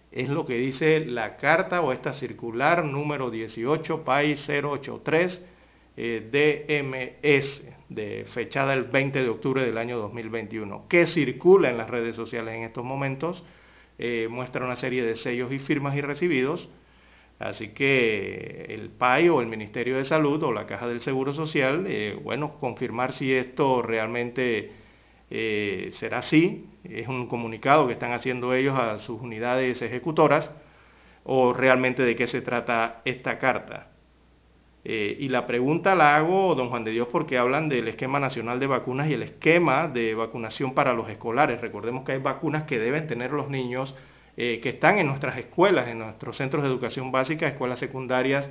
[0.09, 5.45] Es lo que dice la carta o esta circular número 18 PAI 083
[5.97, 12.15] DMS, de fechada el 20 de octubre del año 2021, que circula en las redes
[12.15, 13.43] sociales en estos momentos,
[13.99, 16.69] eh, muestra una serie de sellos y firmas y recibidos,
[17.41, 21.85] así que el PAI o el Ministerio de Salud o la Caja del Seguro Social,
[21.87, 24.71] eh, bueno, confirmar si esto realmente
[25.29, 30.51] eh, será así, es un comunicado que están haciendo ellos a sus unidades ejecutoras,
[31.23, 33.87] o realmente de qué se trata esta carta.
[34.83, 38.59] Eh, y la pregunta la hago, don Juan de Dios, porque hablan del esquema nacional
[38.59, 41.61] de vacunas y el esquema de vacunación para los escolares.
[41.61, 43.95] Recordemos que hay vacunas que deben tener los niños
[44.37, 48.49] eh, que están en nuestras escuelas, en nuestros centros de educación básica, escuelas secundarias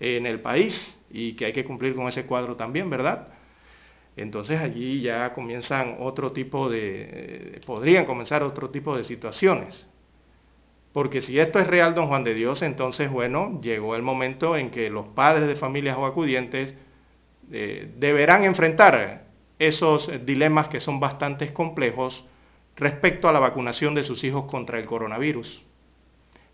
[0.00, 3.28] en el país, y que hay que cumplir con ese cuadro también, ¿verdad?
[4.18, 7.08] entonces allí ya comienzan otro tipo de,
[7.56, 9.86] eh, podrían comenzar otro tipo de situaciones.
[10.92, 14.70] Porque si esto es real, don Juan de Dios, entonces, bueno, llegó el momento en
[14.70, 16.74] que los padres de familias o acudientes
[17.52, 19.26] eh, deberán enfrentar
[19.58, 22.26] esos dilemas que son bastante complejos
[22.78, 25.62] respecto a la vacunación de sus hijos contra el coronavirus.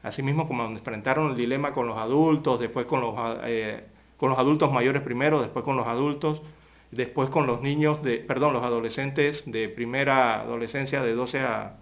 [0.02, 3.14] Asimismo, como enfrentaron el dilema con los adultos, después con los,
[3.44, 3.84] eh,
[4.16, 6.42] con los adultos mayores primero, después con los adultos,
[6.90, 11.76] después con los niños, de, perdón, los adolescentes de primera adolescencia de 12 a,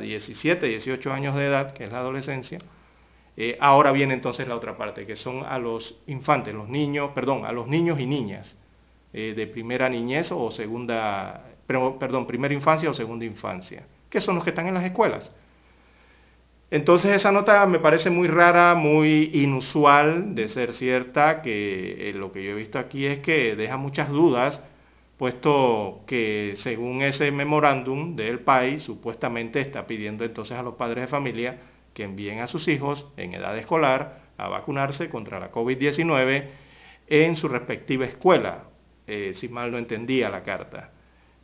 [0.00, 2.58] 17, 18 años de edad, que es la adolescencia.
[3.38, 7.46] Eh, ahora viene entonces la otra parte, que son a los infantes, los niños, perdón,
[7.46, 8.58] a los niños y niñas
[9.14, 14.44] eh, de primera niñez o segunda, perdón, primera infancia o segunda infancia, que son los
[14.44, 15.30] que están en las escuelas.
[16.72, 22.32] Entonces esa nota me parece muy rara, muy inusual de ser cierta, que eh, lo
[22.32, 24.58] que yo he visto aquí es que deja muchas dudas,
[25.18, 31.08] puesto que según ese memorándum del país, supuestamente está pidiendo entonces a los padres de
[31.08, 31.58] familia
[31.92, 36.44] que envíen a sus hijos en edad escolar a vacunarse contra la COVID-19
[37.06, 38.64] en su respectiva escuela,
[39.06, 40.90] eh, si mal no entendía la carta.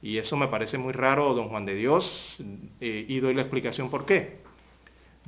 [0.01, 2.37] Y eso me parece muy raro, don Juan de Dios,
[2.81, 4.39] eh, y doy la explicación por qué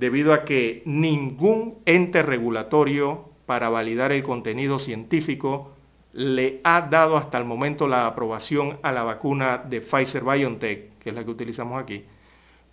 [0.00, 5.72] debido a que ningún ente regulatorio para validar el contenido científico
[6.14, 11.10] le ha dado hasta el momento la aprobación a la vacuna de Pfizer BioNTech, que
[11.10, 12.04] es la que utilizamos aquí,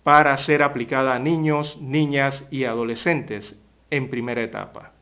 [0.02, 4.92] para ser aplicada a niños, niñas y adolescentes en primera etapa.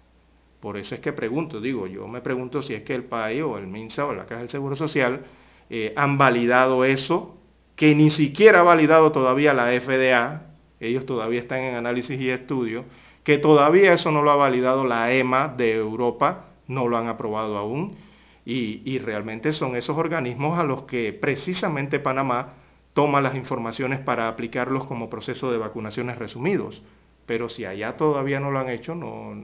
[0.59, 3.57] Por eso es que pregunto, digo, yo me pregunto si es que el PAI o
[3.57, 5.23] el MINSA o la Caja del Seguro Social
[5.71, 7.37] eh, han validado eso,
[7.75, 10.43] que ni siquiera ha validado todavía la FDA,
[10.81, 12.85] ellos todavía están en análisis y estudio,
[13.25, 17.59] que todavía eso no lo ha validado la EMA de Europa, no lo han aprobado
[17.59, 17.97] aún,
[18.45, 22.55] y, realmente son esos organismos a los que precisamente Panamá
[22.95, 26.81] toma las informaciones para aplicarlos como proceso de vacunaciones resumidos.
[27.27, 29.35] Pero si allá todavía no lo han hecho, no,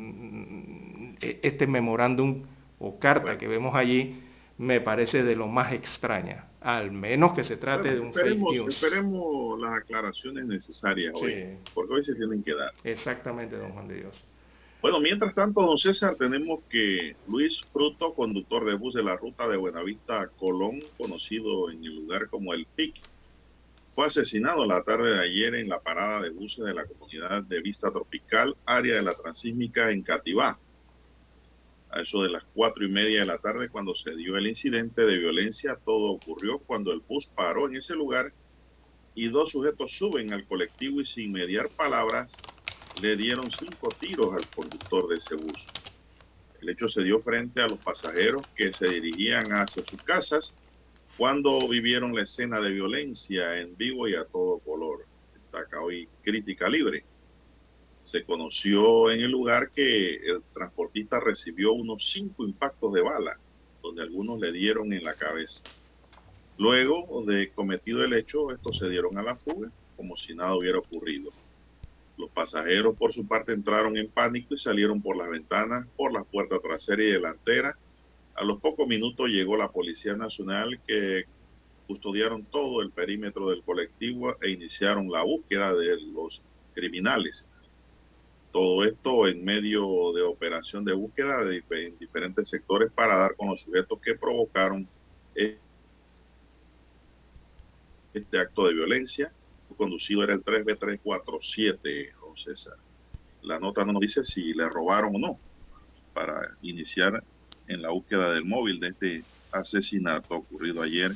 [1.21, 2.43] este memorándum
[2.79, 4.23] o carta que vemos allí
[4.63, 8.75] me parece de lo más extraña al menos que se trate de un fake news.
[8.75, 12.73] Esperemos las aclaraciones necesarias hoy, porque hoy se tienen que dar.
[12.85, 14.17] Exactamente, don Juan de Dios.
[14.81, 19.49] Bueno, mientras tanto, don César, tenemos que Luis Fruto, conductor de bus de la ruta
[19.49, 22.95] de Buenavista a Colón, conocido en el lugar como El PIC,
[23.97, 27.61] fue asesinado la tarde de ayer en la parada de buses de la comunidad de
[27.61, 30.57] Vista Tropical, área de la Transísmica en Cativá
[31.93, 35.03] a eso de las cuatro y media de la tarde cuando se dio el incidente
[35.05, 35.79] de violencia.
[35.85, 38.33] Todo ocurrió cuando el bus paró en ese lugar
[39.15, 42.33] y dos sujetos suben al colectivo y sin mediar palabras
[43.01, 45.69] le dieron cinco tiros al conductor de ese bus.
[46.61, 50.57] El hecho se dio frente a los pasajeros que se dirigían hacia sus casas
[51.17, 55.07] cuando vivieron la escena de violencia en vivo y a todo color.
[55.35, 57.07] Destaca hoy crítica libre.
[58.05, 63.39] Se conoció en el lugar que el transportista recibió unos cinco impactos de bala,
[63.83, 65.63] donde algunos le dieron en la cabeza.
[66.59, 70.79] Luego de cometido el hecho, estos se dieron a la fuga como si nada hubiera
[70.79, 71.33] ocurrido.
[72.17, 76.25] Los pasajeros, por su parte, entraron en pánico y salieron por las ventanas, por la
[76.25, 77.79] puerta trasera y delantera.
[78.35, 81.25] A los pocos minutos llegó la Policía Nacional que
[81.87, 86.45] custodiaron todo el perímetro del colectivo e iniciaron la búsqueda de los
[86.75, 87.49] criminales.
[88.53, 93.49] Todo esto en medio de operación de búsqueda de, en diferentes sectores para dar con
[93.49, 94.87] los sujetos que provocaron
[98.15, 99.33] este acto de violencia.
[99.77, 102.77] conducido era el 3B347, José César.
[103.41, 105.39] La nota no nos dice si le robaron o no
[106.13, 107.25] para iniciar
[107.69, 111.13] en la búsqueda del móvil de este asesinato ocurrido ayer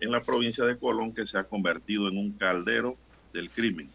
[0.00, 2.96] en la provincia de Colón que se ha convertido en un caldero
[3.32, 3.90] del crimen.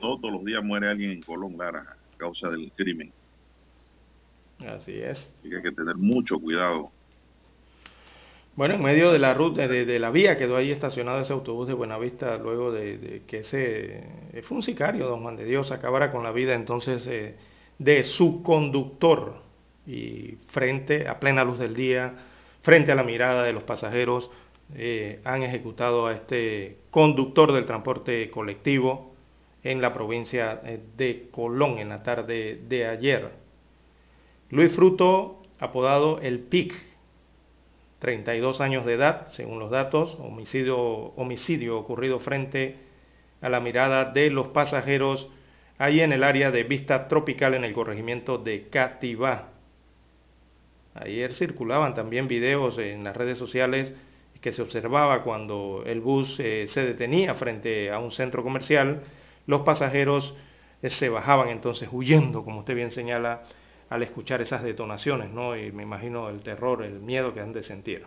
[0.00, 3.12] Todos los días muere alguien en Colón, Lara, a causa del crimen.
[4.66, 5.32] Así es.
[5.42, 6.90] hay que tener mucho cuidado.
[8.56, 11.72] Bueno, en medio de la ruta, de, la vía quedó ahí estacionado ese autobús de
[11.72, 16.22] Buenavista luego de, que ese eh, fue un sicario, don Juan de Dios, acabara con
[16.24, 17.36] la vida entonces eh,
[17.78, 19.36] de su conductor
[19.86, 22.12] y frente a plena luz del día,
[22.62, 24.30] frente a la mirada de los pasajeros,
[24.74, 29.09] eh, han ejecutado a este conductor del transporte colectivo
[29.62, 33.30] en la provincia eh, de Colón en la tarde de ayer.
[34.50, 36.74] Luis Fruto, apodado el PIC,
[38.00, 42.76] 32 años de edad, según los datos, homicidio, homicidio ocurrido frente
[43.42, 45.30] a la mirada de los pasajeros
[45.78, 49.50] ahí en el área de vista tropical en el corregimiento de Cativá.
[50.94, 53.94] Ayer circulaban también videos en las redes sociales
[54.40, 59.02] que se observaba cuando el bus eh, se detenía frente a un centro comercial,
[59.50, 60.34] los pasajeros
[60.80, 63.42] eh, se bajaban entonces huyendo, como usted bien señala,
[63.90, 65.56] al escuchar esas detonaciones, ¿no?
[65.56, 68.06] Y me imagino el terror, el miedo que han de sentir.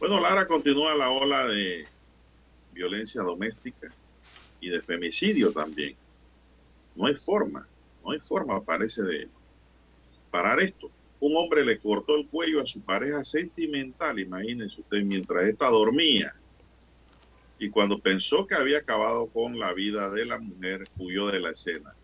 [0.00, 1.86] Bueno, Lara continúa la ola de
[2.72, 3.88] violencia doméstica
[4.60, 5.94] y de femicidio también.
[6.94, 7.66] No hay forma,
[8.02, 9.28] no hay forma, parece, de
[10.30, 10.90] parar esto.
[11.20, 16.34] Un hombre le cortó el cuello a su pareja sentimental, imagínense usted, mientras ésta dormía.
[17.58, 21.50] Y cuando pensó que había acabado con la vida de la mujer, huyó de la
[21.50, 21.94] escena.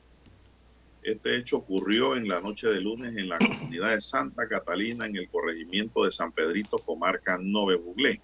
[1.03, 5.17] Este hecho ocurrió en la noche de lunes en la comunidad de Santa Catalina, en
[5.17, 8.21] el corregimiento de San Pedrito, comarca Nove Buglé.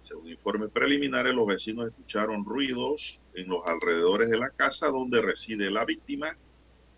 [0.00, 5.70] Según informes preliminares, los vecinos escucharon ruidos en los alrededores de la casa donde reside
[5.70, 6.36] la víctima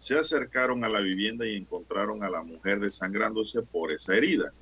[0.04, 4.52] se acercaron a la vivienda y encontraron a la mujer desangrándose por esa herida.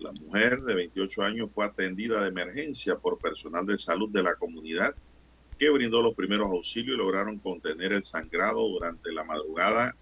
[0.00, 4.34] La mujer de 28 años fue atendida de emergencia por personal de salud de la
[4.34, 4.94] comunidad
[5.58, 9.94] que brindó los primeros auxilios y lograron contener el sangrado durante la madrugada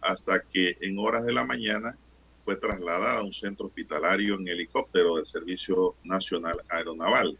[0.00, 1.98] hasta que en horas de la mañana
[2.46, 7.36] fue trasladada a un centro hospitalario en helicóptero del Servicio Nacional Aeronaval.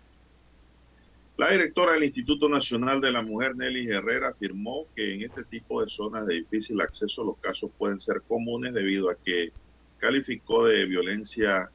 [1.38, 5.82] La directora del Instituto Nacional de la Mujer, Nelly Herrera, afirmó que en este tipo
[5.82, 9.50] de zonas de difícil acceso los casos pueden ser comunes debido a que
[9.98, 11.70] calificó de violencia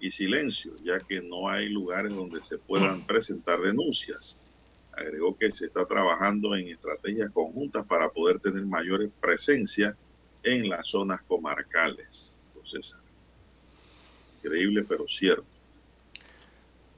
[0.00, 4.38] y silencio, ya que no hay lugares donde se puedan presentar denuncias.
[4.92, 9.96] Agregó que se está trabajando en estrategias conjuntas para poder tener mayor presencia
[10.42, 12.36] en las zonas comarcales.
[12.54, 12.96] Entonces,
[14.38, 15.44] increíble pero cierto.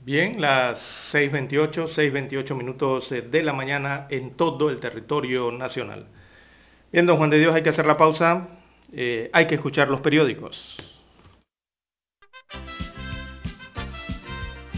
[0.03, 6.07] Bien, las 6.28, 6.28 minutos eh, de la mañana en todo el territorio nacional.
[6.91, 8.49] Bien, don Juan de Dios, hay que hacer la pausa.
[8.93, 11.00] Eh, hay que escuchar los periódicos.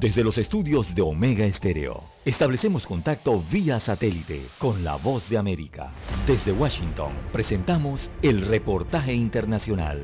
[0.00, 5.92] Desde los estudios de Omega Estéreo, establecemos contacto vía satélite con la voz de América.
[6.26, 10.02] Desde Washington, presentamos el reportaje internacional.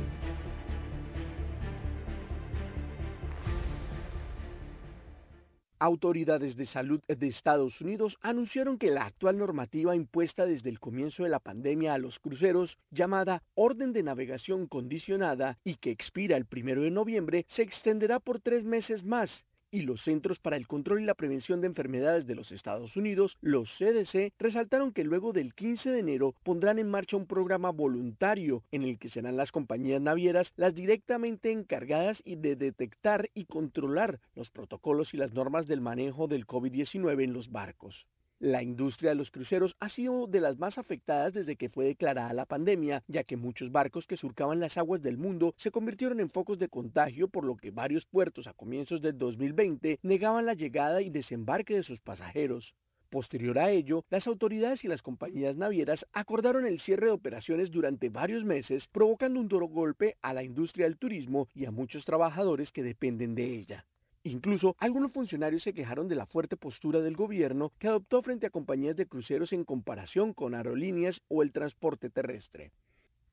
[5.78, 11.22] Autoridades de salud de Estados Unidos anunciaron que la actual normativa impuesta desde el comienzo
[11.22, 16.44] de la pandemia a los cruceros, llamada Orden de Navegación Condicionada y que expira el
[16.44, 21.02] primero de noviembre, se extenderá por tres meses más y los Centros para el Control
[21.02, 25.54] y la Prevención de Enfermedades de los Estados Unidos, los CDC, resaltaron que luego del
[25.54, 30.00] 15 de enero pondrán en marcha un programa voluntario en el que serán las compañías
[30.00, 36.28] navieras las directamente encargadas de detectar y controlar los protocolos y las normas del manejo
[36.28, 38.06] del COVID-19 en los barcos.
[38.38, 42.34] La industria de los cruceros ha sido de las más afectadas desde que fue declarada
[42.34, 46.28] la pandemia, ya que muchos barcos que surcaban las aguas del mundo se convirtieron en
[46.28, 51.00] focos de contagio, por lo que varios puertos a comienzos del 2020 negaban la llegada
[51.00, 52.74] y desembarque de sus pasajeros.
[53.08, 58.10] Posterior a ello, las autoridades y las compañías navieras acordaron el cierre de operaciones durante
[58.10, 62.70] varios meses, provocando un duro golpe a la industria del turismo y a muchos trabajadores
[62.70, 63.86] que dependen de ella.
[64.26, 68.50] Incluso algunos funcionarios se quejaron de la fuerte postura del gobierno que adoptó frente a
[68.50, 72.72] compañías de cruceros en comparación con aerolíneas o el transporte terrestre.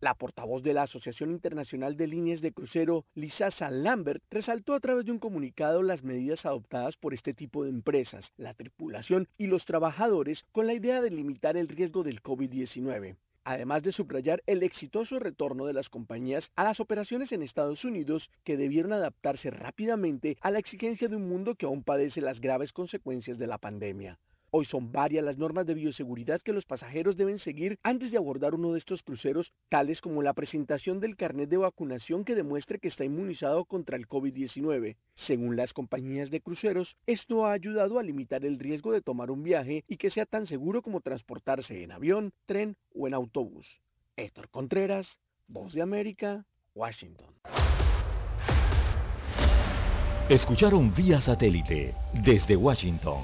[0.02, 5.06] La portavoz de la Asociación Internacional de Líneas de Crucero, Lisa Lambert, resaltó a través
[5.06, 9.66] de un comunicado las medidas adoptadas por este tipo de empresas, la tripulación y los
[9.66, 15.20] trabajadores con la idea de limitar el riesgo del COVID-19 además de subrayar el exitoso
[15.20, 20.52] retorno de las compañías a las operaciones en Estados Unidos que debieron adaptarse rápidamente a
[20.52, 24.20] la exigencia de un mundo que aún padece las graves consecuencias de la pandemia.
[24.56, 28.54] Hoy son varias las normas de bioseguridad que los pasajeros deben seguir antes de abordar
[28.54, 32.88] uno de estos cruceros, tales como la presentación del carnet de vacunación que demuestre que
[32.88, 34.95] está inmunizado contra el COVID-19.
[35.16, 39.41] Según las compañías de cruceros, esto ha ayudado a limitar el riesgo de tomar un
[39.41, 43.82] viaje y que sea tan seguro como transportarse en avión, tren o en autobús.
[44.18, 46.45] Héctor Contreras, Voz de América,
[46.76, 47.34] Washington.
[50.30, 53.24] Escucharon vía satélite desde Washington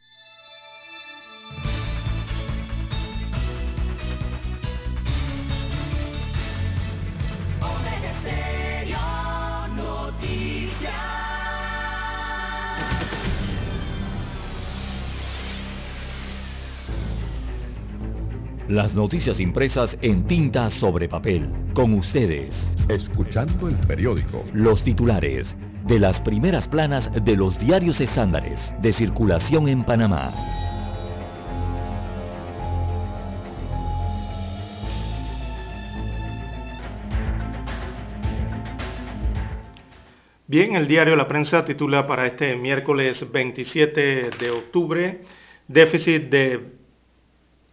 [18.71, 21.49] Las noticias impresas en tinta sobre papel.
[21.73, 22.55] Con ustedes.
[22.87, 24.45] Escuchando el periódico.
[24.53, 30.31] Los titulares de las primeras planas de los diarios estándares de circulación en Panamá.
[40.47, 45.21] Bien, el diario La Prensa titula para este miércoles 27 de octubre
[45.67, 46.80] déficit de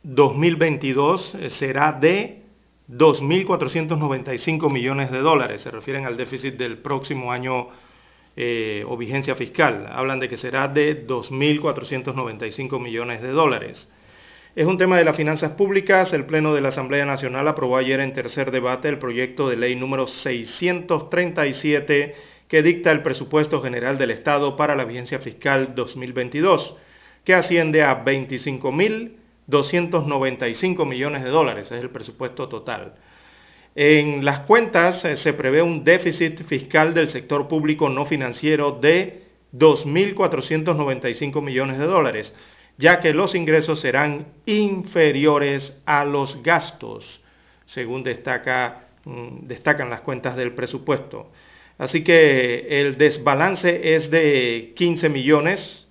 [0.02, 2.42] 2022 eh, será de
[2.88, 5.62] 2.495 millones de dólares.
[5.62, 7.68] Se refieren al déficit del próximo año
[8.36, 9.86] eh, o vigencia fiscal.
[9.90, 13.88] Hablan de que será de 2.495 millones de dólares.
[14.56, 16.12] Es un tema de las finanzas públicas.
[16.12, 19.76] El Pleno de la Asamblea Nacional aprobó ayer en tercer debate el proyecto de ley
[19.76, 22.14] número 637
[22.48, 26.76] que dicta el presupuesto general del Estado para la vigencia fiscal 2022,
[27.22, 29.17] que asciende a 25.000
[29.48, 32.94] 295 millones de dólares, es el presupuesto total.
[33.74, 39.24] En las cuentas eh, se prevé un déficit fiscal del sector público no financiero de
[39.54, 42.34] 2.495 millones de dólares,
[42.76, 47.22] ya que los ingresos serán inferiores a los gastos,
[47.64, 51.32] según destaca, mm, destacan las cuentas del presupuesto.
[51.78, 55.86] Así que el desbalance es de 15 millones,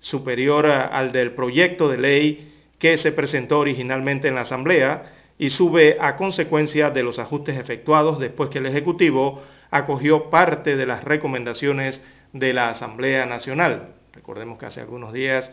[0.00, 2.49] superior al del proyecto de ley
[2.80, 8.18] que se presentó originalmente en la Asamblea y sube a consecuencia de los ajustes efectuados
[8.18, 12.02] después que el Ejecutivo acogió parte de las recomendaciones
[12.32, 13.94] de la Asamblea Nacional.
[14.12, 15.50] Recordemos que hace algunos días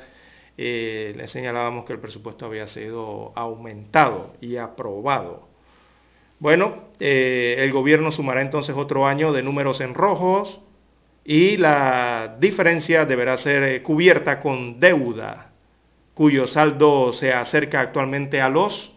[0.57, 5.47] eh, le señalábamos que el presupuesto había sido aumentado y aprobado.
[6.39, 10.61] Bueno, eh, el gobierno sumará entonces otro año de números en rojos
[11.25, 15.46] y la diferencia deberá ser eh, cubierta con deuda
[16.17, 18.91] cuyo saldo se acerca actualmente a los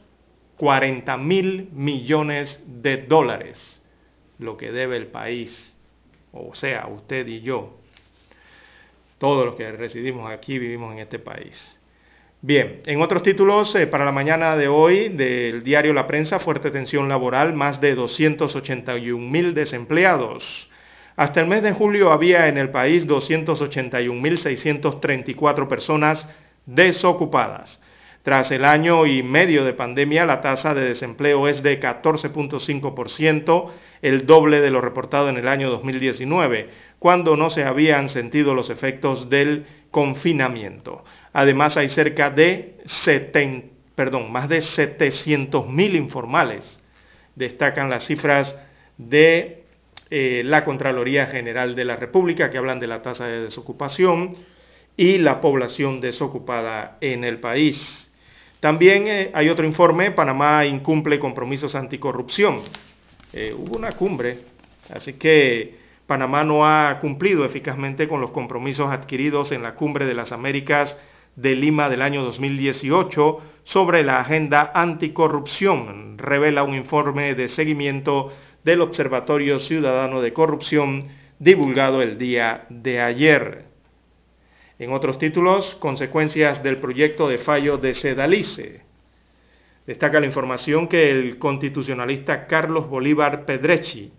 [0.57, 3.83] 40 mil millones de dólares,
[4.39, 5.77] lo que debe el país,
[6.33, 7.77] o sea, usted y yo,
[9.19, 11.79] todos los que residimos aquí vivimos en este país.
[12.41, 16.71] Bien, en otros títulos, eh, para la mañana de hoy del diario La Prensa, fuerte
[16.71, 20.71] tensión laboral, más de 281 mil desempleados.
[21.17, 26.27] Hasta el mes de julio había en el país 281.634 personas
[26.67, 27.81] desocupadas.
[28.23, 33.71] Tras el año y medio de pandemia, la tasa de desempleo es de 14.5%,
[34.03, 38.69] el doble de lo reportado en el año 2019, cuando no se habían sentido los
[38.69, 41.03] efectos del confinamiento.
[41.33, 46.79] Además, hay cerca de 70, perdón, más de 700.000 informales.
[47.37, 48.59] Destacan las cifras
[48.99, 49.65] de
[50.11, 54.37] eh, la Contraloría General de la República que hablan de la tasa de desocupación
[55.01, 58.11] y la población desocupada en el país.
[58.61, 62.61] También eh, hay otro informe, Panamá incumple compromisos anticorrupción.
[63.33, 64.41] Eh, hubo una cumbre,
[64.91, 70.13] así que Panamá no ha cumplido eficazmente con los compromisos adquiridos en la cumbre de
[70.13, 70.99] las Américas
[71.35, 78.35] de Lima del año 2018 sobre la agenda anticorrupción, revela un informe de seguimiento
[78.65, 83.70] del Observatorio Ciudadano de Corrupción divulgado el día de ayer.
[84.81, 88.81] En otros títulos, consecuencias del proyecto de fallo de Sedalice.
[89.87, 94.11] Destaca la información que el constitucionalista Carlos Bolívar Pedrechi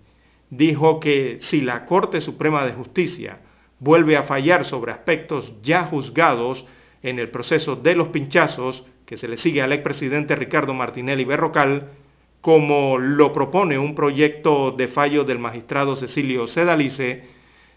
[0.52, 3.40] dijo que si la Corte Suprema de Justicia
[3.80, 6.68] vuelve a fallar sobre aspectos ya juzgados
[7.02, 11.90] en el proceso de los pinchazos que se le sigue al expresidente Ricardo Martinelli Berrocal,
[12.40, 17.24] como lo propone un proyecto de fallo del magistrado Cecilio Sedalice,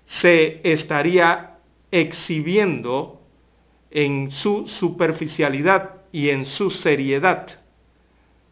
[0.05, 1.54] se estaría
[1.95, 3.21] exhibiendo
[3.93, 7.61] en su superficialidad y en su seriedad.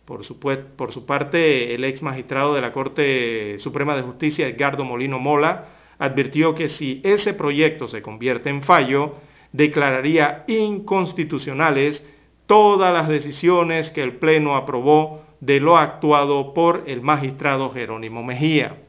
[0.05, 5.71] Por su, parte, el ex magistrado de la Corte Suprema de Justicia, Edgardo Molino Mola,
[5.99, 9.17] advirtió que si ese proyecto se convierte en fallo,
[9.51, 12.07] declararía inconstitucionales
[12.47, 18.82] todas las decisiones que el Pleno aprobó de lo actuado por el magistrado Jerónimo Mejía.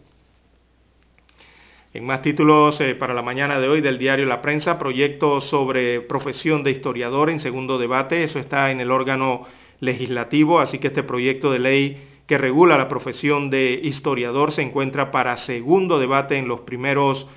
[1.96, 6.02] En más títulos eh, para la mañana de hoy del diario La Prensa, proyecto sobre
[6.02, 9.46] profesión de historiador en segundo debate, eso está en el órgano
[9.80, 15.12] legislativo, así que este proyecto de ley que regula la profesión de historiador se encuentra
[15.12, 17.28] para segundo debate en los primeros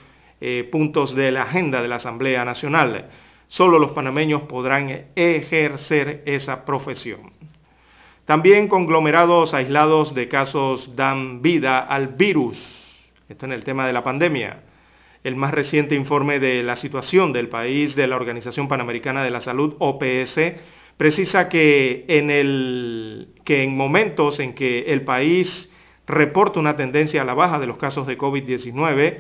[0.41, 3.11] eh, puntos de la agenda de la Asamblea Nacional.
[3.49, 7.31] Solo los panameños podrán ejercer esa profesión.
[8.25, 12.76] También conglomerados aislados de casos dan vida al virus.
[13.29, 14.63] Esto en el tema de la pandemia.
[15.25, 19.41] El más reciente informe de la situación del país de la Organización Panamericana de la
[19.41, 20.39] Salud, OPS,
[20.97, 25.73] precisa que en, momentos en que el país
[26.07, 29.19] reporta una tendencia a la baja de los casos de COVID-19,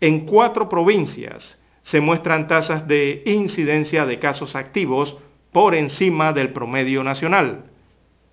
[0.00, 5.18] en cuatro provincias se muestran tasas de incidencia de casos activos
[5.50, 7.64] por encima del promedio nacional.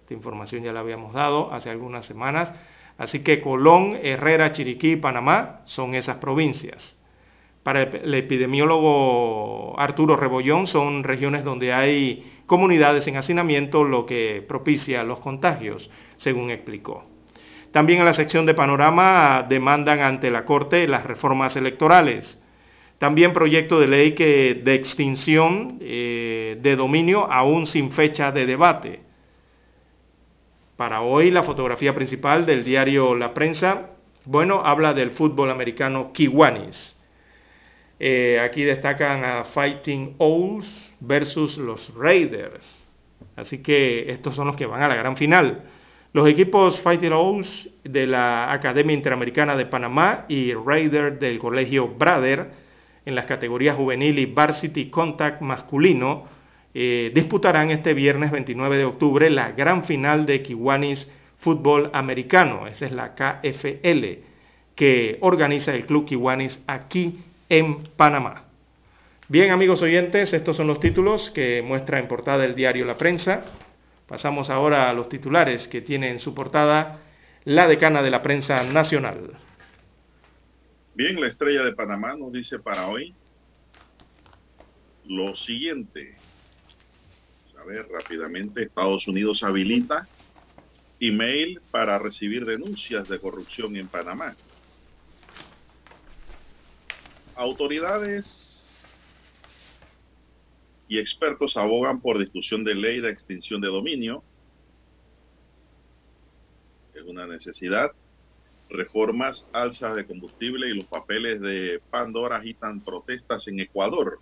[0.02, 2.54] Esta información ya la habíamos dado hace algunas semanas.
[3.00, 6.98] Así que Colón, Herrera, Chiriquí y Panamá son esas provincias.
[7.64, 15.04] Para el epidemiólogo Arturo Rebollón son regiones donde hay comunidades en hacinamiento, lo que propicia
[15.04, 17.06] los contagios, según explicó.
[17.72, 22.42] También en la sección de panorama demandan ante la Corte las reformas electorales.
[22.98, 29.09] También proyecto de ley que, de extinción eh, de dominio aún sin fecha de debate.
[30.80, 33.90] Para hoy la fotografía principal del diario La Prensa,
[34.24, 36.96] bueno, habla del fútbol americano Kiwanis.
[38.00, 42.88] Eh, aquí destacan a Fighting Owls versus los Raiders.
[43.36, 45.64] Así que estos son los que van a la gran final.
[46.14, 52.52] Los equipos Fighting Owls de la Academia Interamericana de Panamá y Raiders del Colegio Brader
[53.04, 56.39] en las categorías juvenil y varsity contact masculino
[56.74, 62.68] eh, disputarán este viernes 29 de octubre la gran final de Kiwanis Fútbol Americano.
[62.68, 64.06] Esa es la KFL
[64.76, 68.46] que organiza el Club Kiwanis aquí en Panamá.
[69.28, 73.44] Bien, amigos oyentes, estos son los títulos que muestra en portada el diario La Prensa.
[74.08, 77.00] Pasamos ahora a los titulares que tiene en su portada
[77.46, 79.38] la decana de la prensa nacional.
[80.96, 83.14] Bien, la estrella de Panamá nos dice para hoy
[85.06, 86.16] lo siguiente.
[87.60, 90.08] A ver, rápidamente, Estados Unidos habilita
[91.00, 94.36] email para recibir denuncias de corrupción en Panamá.
[97.36, 98.66] Autoridades
[100.88, 104.24] y expertos abogan por discusión de ley de extinción de dominio.
[106.94, 107.92] Es una necesidad.
[108.70, 114.22] Reformas, alzas de combustible y los papeles de Pandora agitan protestas en Ecuador.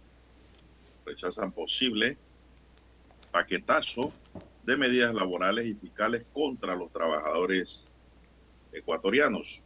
[1.05, 2.17] Rechazan posible
[3.37, 4.11] paquetazo
[4.63, 7.85] de medidas laborales y fiscales contra los trabajadores
[8.73, 9.61] ecuatorianos.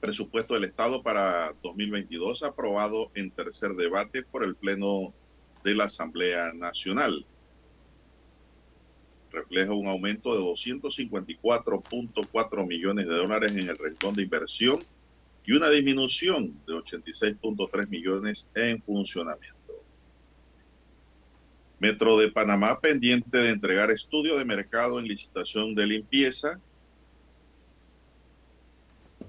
[0.00, 5.12] Presupuesto del Estado para 2022 aprobado en tercer debate por el Pleno
[5.64, 7.26] de la Asamblea Nacional.
[9.32, 14.78] Refleja un aumento de 254.4 millones de dólares en el renglón de inversión
[15.44, 19.61] y una disminución de 86.3 millones en funcionamiento.
[21.82, 26.60] Metro de Panamá pendiente de entregar estudio de mercado en licitación de limpieza.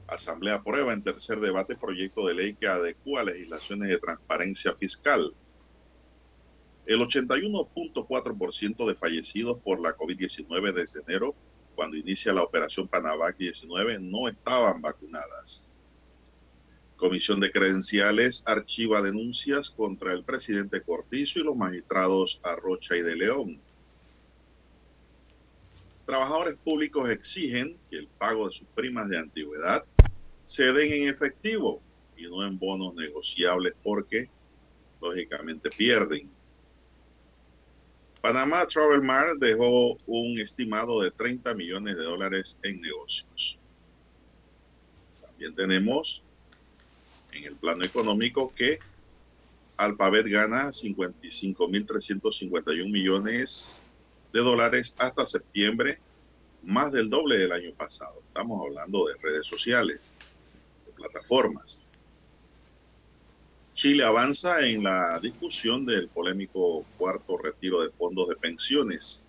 [0.06, 5.34] Asamblea aprueba en tercer debate proyecto de ley que adecua legislaciones de transparencia fiscal.
[6.86, 11.34] El 81.4% de fallecidos por la COVID-19 desde enero,
[11.74, 15.68] cuando inicia la operación Panavac 19, no estaban vacunadas.
[17.04, 23.18] Comisión de Credenciales archiva denuncias contra el presidente Cortizo y los magistrados Arrocha y de
[23.18, 23.60] León.
[26.06, 29.84] Trabajadores públicos exigen que el pago de sus primas de antigüedad
[30.46, 31.82] se den en efectivo
[32.16, 34.30] y no en bonos negociables porque
[35.02, 36.30] lógicamente pierden.
[38.22, 43.60] Panamá Travel Mart dejó un estimado de 30 millones de dólares en negocios.
[45.22, 46.24] También tenemos
[47.36, 48.78] en el plano económico que
[49.78, 53.82] Alphabet gana 55.351 millones
[54.32, 56.00] de dólares hasta septiembre,
[56.64, 58.22] más del doble del año pasado.
[58.28, 60.14] Estamos hablando de redes sociales,
[60.86, 61.82] de plataformas.
[63.74, 69.24] Chile avanza en la discusión del polémico cuarto retiro de fondos de pensiones.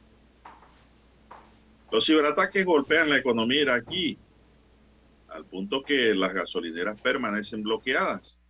[1.91, 4.19] Los ciberataques golpean la economía iraquí
[5.35, 8.41] al punto que las gasolineras permanecen bloqueadas.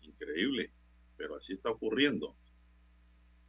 [0.00, 0.72] Increíble,
[1.18, 2.34] pero así está ocurriendo.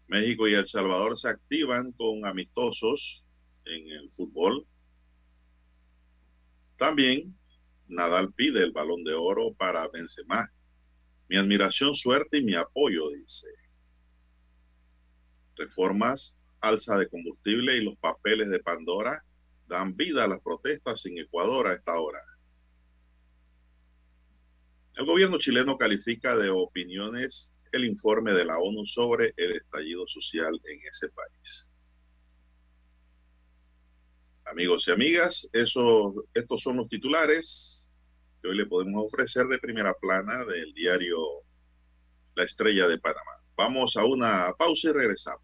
[0.07, 3.23] México y El Salvador se activan con amistosos
[3.63, 4.67] en el fútbol.
[6.77, 7.33] También
[7.87, 10.51] Nadal pide el balón de oro para Benzema.
[11.29, 13.47] Mi admiración, suerte y mi apoyo, dice.
[15.55, 19.23] Reformas, alza de combustible y los papeles de Pandora
[19.69, 22.19] dan vida a las protestas en Ecuador a esta hora.
[24.95, 30.61] El gobierno chileno califica de opiniones el informe de la ONU sobre el estallido social
[30.65, 31.69] en ese país.
[34.45, 37.91] Amigos y amigas, eso, estos son los titulares
[38.41, 41.17] que hoy le podemos ofrecer de primera plana del diario
[42.35, 43.31] La Estrella de Panamá.
[43.55, 45.41] Vamos a una pausa y regresamos.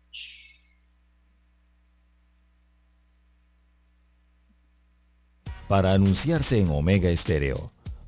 [5.67, 7.71] Para anunciarse en Omega Estéreo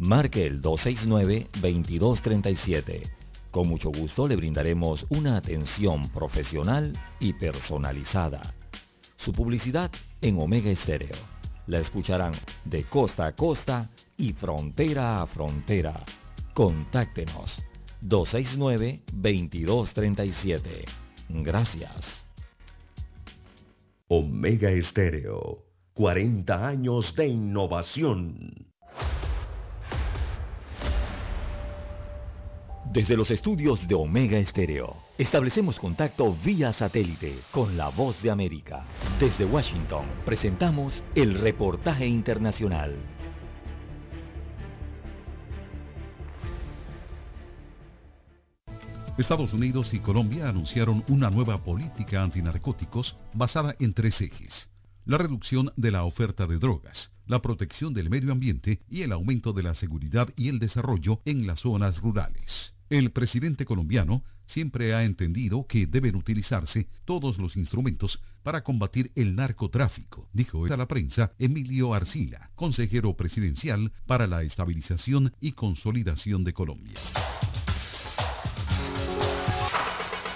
[0.00, 3.02] marque el 269-2237.
[3.50, 8.54] Con mucho gusto le brindaremos una atención profesional y personalizada.
[9.16, 9.90] Su publicidad
[10.22, 11.16] en Omega Estéreo.
[11.66, 12.32] La escucharán
[12.64, 16.02] de costa a costa y frontera a frontera.
[16.54, 17.62] Contáctenos
[18.02, 20.86] 269-2237.
[21.28, 22.24] Gracias.
[24.08, 28.70] Omega Estéreo 40 años de innovación.
[32.92, 38.84] Desde los estudios de Omega Estéreo, establecemos contacto vía satélite con la voz de América.
[39.20, 42.96] Desde Washington, presentamos el reportaje internacional.
[49.16, 54.68] Estados Unidos y Colombia anunciaron una nueva política antinarcóticos basada en tres ejes
[55.06, 59.52] la reducción de la oferta de drogas, la protección del medio ambiente y el aumento
[59.52, 62.74] de la seguridad y el desarrollo en las zonas rurales.
[62.90, 69.36] El presidente colombiano siempre ha entendido que deben utilizarse todos los instrumentos para combatir el
[69.36, 76.52] narcotráfico, dijo a la prensa Emilio Arcila, consejero presidencial para la estabilización y consolidación de
[76.52, 76.98] Colombia.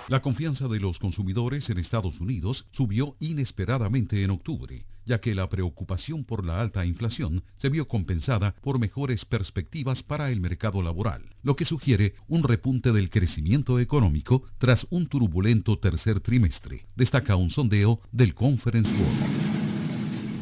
[0.07, 5.49] La confianza de los consumidores en Estados Unidos subió inesperadamente en octubre, ya que la
[5.49, 11.35] preocupación por la alta inflación se vio compensada por mejores perspectivas para el mercado laboral,
[11.43, 17.51] lo que sugiere un repunte del crecimiento económico tras un turbulento tercer trimestre, destaca un
[17.51, 19.84] sondeo del Conference Board.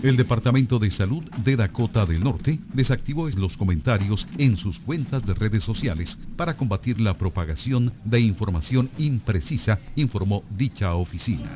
[0.03, 5.33] El Departamento de Salud de Dakota del Norte desactivó los comentarios en sus cuentas de
[5.33, 11.53] redes sociales para combatir la propagación de información imprecisa, informó dicha oficina.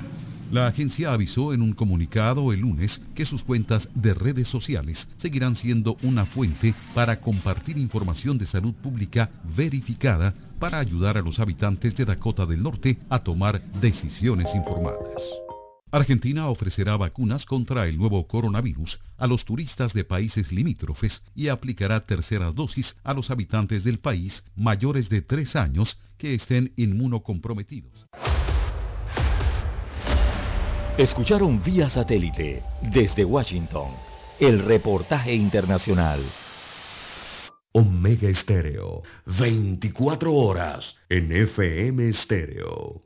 [0.53, 5.57] La agencia avisó en un comunicado el lunes que sus cuentas de redes sociales seguirán
[5.57, 11.97] siendo una fuente para compartir información de salud pública verificada para ayudar a los habitantes
[11.97, 15.46] de Dakota del Norte a tomar decisiones informadas.
[15.97, 22.05] Argentina ofrecerá vacunas contra el nuevo coronavirus a los turistas de países limítrofes y aplicará
[22.05, 28.07] terceras dosis a los habitantes del país mayores de tres años que estén inmunocomprometidos.
[30.99, 33.93] Escucharon vía satélite desde Washington
[34.39, 36.21] el reportaje internacional.
[37.73, 39.03] Omega Estéreo,
[39.39, 43.06] 24 horas en FM Estéreo.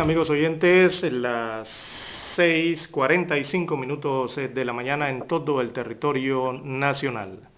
[0.00, 7.48] Amigos oyentes, las 6.45 minutos de la mañana en todo el territorio nacional.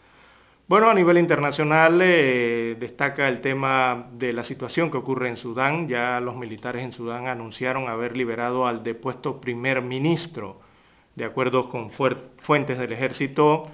[0.66, 5.86] Bueno, a nivel internacional eh, destaca el tema de la situación que ocurre en Sudán.
[5.86, 10.60] Ya los militares en Sudán anunciaron haber liberado al depuesto primer ministro.
[11.14, 13.66] De acuerdo con fuentes del ejército,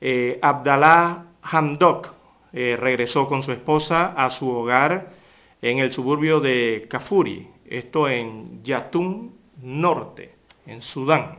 [0.00, 2.12] eh, Abdallah Hamdok
[2.52, 5.10] eh, regresó con su esposa a su hogar
[5.62, 10.34] en el suburbio de Kafuri, esto en Yatún Norte,
[10.66, 11.38] en Sudán.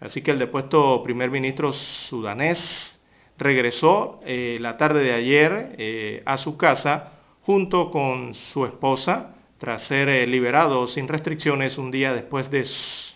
[0.00, 3.00] Así que el depuesto primer ministro sudanés
[3.38, 7.12] regresó eh, la tarde de ayer eh, a su casa
[7.42, 12.66] junto con su esposa tras ser eh, liberado sin restricciones un día después de,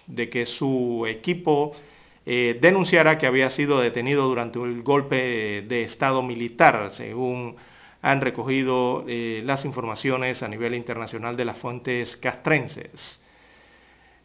[0.06, 1.72] de que su equipo
[2.22, 7.56] denunciara que había sido detenido durante el golpe de Estado militar, según
[8.02, 13.22] han recogido eh, las informaciones a nivel internacional de las fuentes castrenses.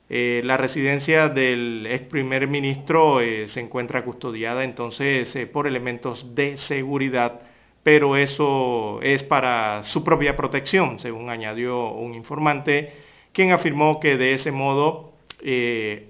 [0.10, 6.58] Eh, la residencia del ex primer ministro eh, se encuentra custodiada entonces por elementos de
[6.58, 7.42] seguridad,
[7.84, 12.94] pero eso es para su propia protección, según añadió un informante,
[13.34, 15.14] quien afirmó que de ese modo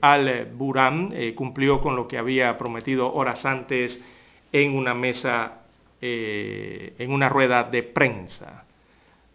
[0.01, 4.01] Al-Buran cumplió con lo que había prometido horas antes
[4.53, 5.64] en una mesa
[6.07, 8.64] eh, en una rueda de prensa.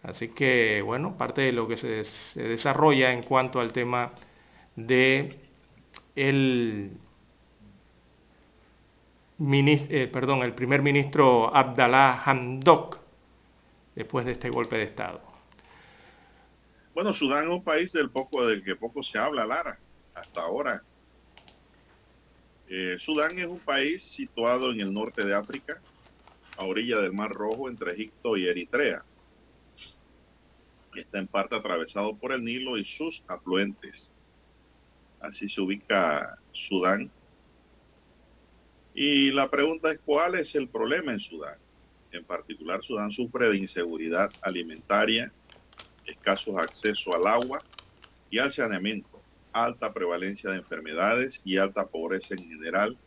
[0.03, 2.05] Así que, bueno, parte de lo que se,
[2.41, 4.13] desarrolla en cuanto al tema
[4.77, 5.37] de
[6.15, 6.91] el,
[9.37, 12.99] eh, perdón, el primer ministro Abdallah Hamdok
[13.93, 15.19] después de este golpe de Estado.
[16.93, 19.77] Bueno, Sudán es un país del, poco, del que poco se habla, Lara,
[20.13, 20.83] hasta ahora.
[22.69, 25.81] Eh, Sudán es un país situado en el norte de África,
[26.61, 29.03] a orilla del Mar Rojo entre Egipto y Eritrea.
[30.95, 34.13] Está en parte atravesado por el Nilo y sus afluentes.
[35.19, 37.09] Así se ubica Sudán.
[38.93, 41.57] Y la pregunta es cuál es el problema en Sudán.
[42.11, 45.31] En particular, Sudán sufre de inseguridad alimentaria,
[46.05, 47.63] escasos acceso al agua
[48.29, 49.19] y al saneamiento,
[49.51, 52.97] alta prevalencia de enfermedades y alta pobreza en general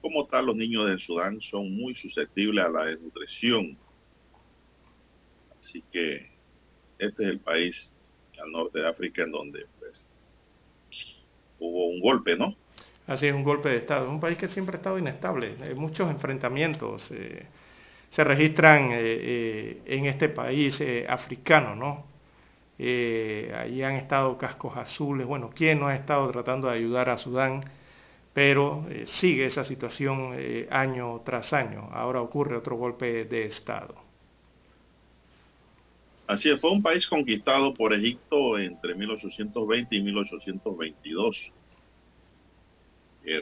[0.00, 3.76] como tal, los niños del Sudán son muy susceptibles a la desnutrición.
[5.58, 6.30] Así que
[6.98, 7.92] este es el país
[8.40, 10.06] al norte de África en donde pues,
[11.58, 12.54] hubo un golpe, ¿no?
[13.06, 14.04] Así es, un golpe de Estado.
[14.04, 15.56] Es un país que siempre ha estado inestable.
[15.62, 17.46] Hay muchos enfrentamientos eh,
[18.10, 22.06] se registran eh, eh, en este país africano, ¿no?
[22.78, 25.26] allí han estado cascos azules.
[25.26, 27.64] Bueno, ¿quién no ha estado tratando de ayudar a Sudán?
[28.32, 31.88] Pero eh, sigue esa situación eh, año tras año.
[31.92, 33.94] Ahora ocurre otro golpe de Estado.
[36.26, 41.52] Así es, fue un país conquistado por Egipto entre 1820 y 1822.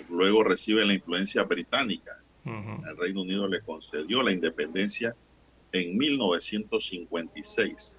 [0.08, 2.18] luego recibe la influencia británica.
[2.44, 5.16] El Reino Unido le concedió la independencia
[5.72, 7.96] en 1956.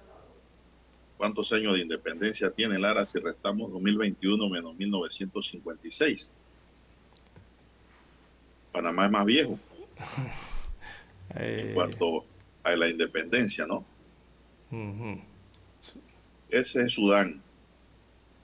[1.18, 6.30] ¿Cuántos años de independencia tiene Lara si restamos 2021 menos 1956?
[8.78, 9.58] Panamá es más viejo
[11.34, 11.72] en eh.
[11.74, 12.24] cuanto
[12.62, 13.84] a la independencia, ¿no?
[16.48, 17.42] Ese es Sudán.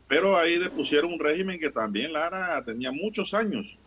[0.09, 3.79] Pero ahí depusieron un régimen que también Lara tenía muchos años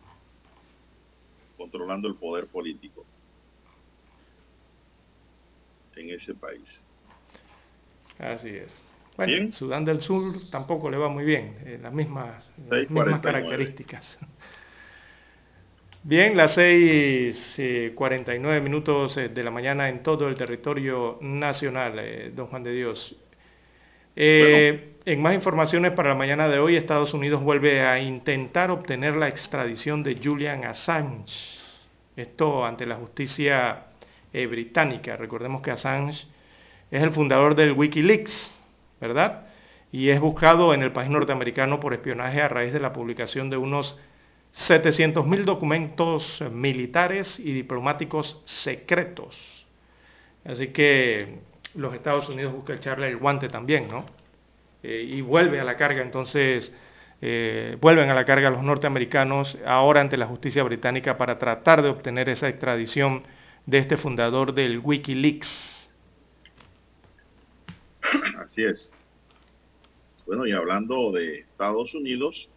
[1.58, 3.06] controlando el poder político
[5.98, 6.82] en ese país.
[8.20, 8.82] Así es.
[9.18, 14.18] Bueno, Sudán del Sur tampoco le va muy bien, eh, las mismas, las mismas características.
[16.10, 22.48] Bien, las 6.49 eh, minutos eh, de la mañana en todo el territorio nacional, don
[22.48, 23.14] Juan de Dios.
[24.16, 29.28] En más informaciones para la mañana de hoy, Estados Unidos vuelve a intentar obtener la
[29.28, 31.60] extradición de Julian Assange.
[32.16, 33.88] Esto ante la justicia
[34.32, 35.18] británica.
[35.18, 36.26] Recordemos que Assange
[36.90, 38.58] es el fundador del Wikileaks,
[39.02, 39.48] ¿verdad?
[39.92, 43.58] Y es buscado en el país norteamericano por espionaje a raíz de la publicación de
[43.58, 44.00] unos
[44.58, 49.66] 700.000 documentos militares y diplomáticos secretos.
[50.44, 51.40] Así que
[51.76, 54.06] los Estados Unidos buscan echarle el guante también, ¿no?
[54.82, 56.74] Eh, y vuelve a la carga, entonces,
[57.22, 61.90] eh, vuelven a la carga los norteamericanos ahora ante la justicia británica para tratar de
[61.90, 63.24] obtener esa extradición
[63.66, 65.92] de este fundador del Wikileaks.
[68.40, 68.92] Así es.
[70.26, 72.50] Bueno, y hablando de Estados Unidos,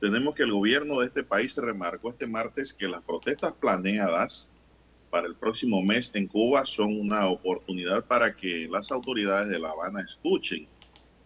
[0.00, 4.48] tenemos que el gobierno de este país remarcó este martes que las protestas planeadas
[5.10, 9.70] para el próximo mes en Cuba son una oportunidad para que las autoridades de La
[9.70, 10.68] Habana escuchen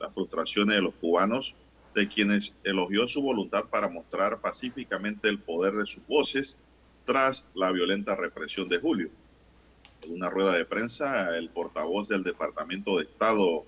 [0.00, 1.54] las frustraciones de los cubanos,
[1.94, 6.58] de quienes elogió su voluntad para mostrar pacíficamente el poder de sus voces
[7.04, 9.10] tras la violenta represión de julio.
[10.00, 13.64] En una rueda de prensa, el portavoz del Departamento de Estado,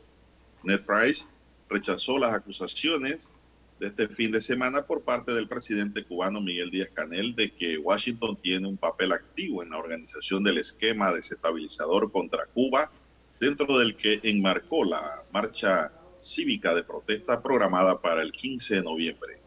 [0.63, 1.27] Ned Price,
[1.69, 3.33] rechazó las acusaciones
[3.81, 7.77] de este fin de semana por parte del presidente cubano Miguel Díaz Canel de que
[7.79, 12.91] Washington tiene un papel activo en la organización del esquema desestabilizador contra Cuba,
[13.41, 15.91] dentro del que enmarcó la marcha
[16.21, 19.39] cívica de protesta programada para el 15 de noviembre.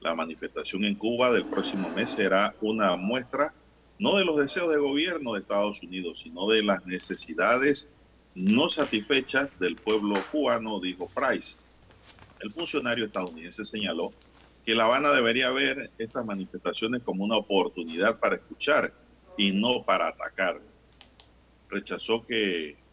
[0.00, 3.52] La manifestación en Cuba del próximo mes será una muestra
[3.98, 7.88] no de los deseos de gobierno de Estados Unidos, sino de las necesidades
[8.34, 11.56] no satisfechas del pueblo cubano, dijo Price.
[12.40, 14.16] El funcionario estadounidense señaló
[14.64, 18.94] que La Habana debería ver estas manifestaciones como una oportunidad para escuchar
[19.36, 20.60] y no para atacar.
[21.68, 22.84] Rechazó que,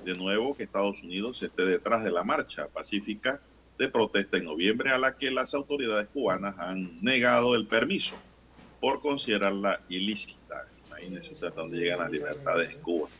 [0.00, 3.42] de nuevo, que Estados Unidos esté detrás de la marcha pacífica
[3.78, 8.24] de protesta en noviembre a la que las autoridades cubanas han negado el permiso
[8.80, 10.56] por considerarla ilícita.
[10.86, 13.10] Imagínense hasta dónde llegan las libertades en Cuba.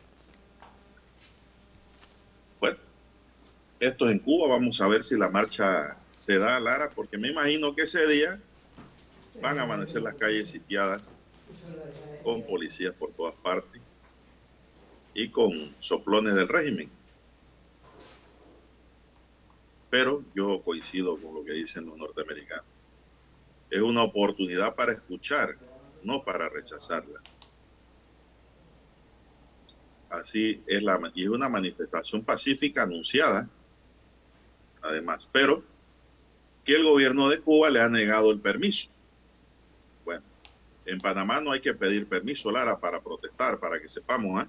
[2.59, 2.79] Bueno,
[3.87, 4.47] esto es en Cuba.
[4.47, 8.39] Vamos a ver si la marcha se da, Lara, porque me imagino que ese día
[9.41, 11.09] van a amanecer las calles sitiadas
[12.23, 13.81] con policías por todas partes
[15.13, 16.89] y con soplones del régimen.
[19.89, 22.65] Pero yo coincido con lo que dicen los norteamericanos
[23.73, 25.57] es una oportunidad para escuchar,
[26.03, 27.19] no para rechazarla.
[30.11, 33.49] Así es la y es una manifestación pacífica anunciada,
[34.83, 35.63] además, pero
[36.63, 38.89] que el gobierno de Cuba le ha negado el permiso.
[40.05, 40.23] Bueno,
[40.85, 44.47] en Panamá no hay que pedir permiso, Lara, para protestar, para que sepamos, ¿eh?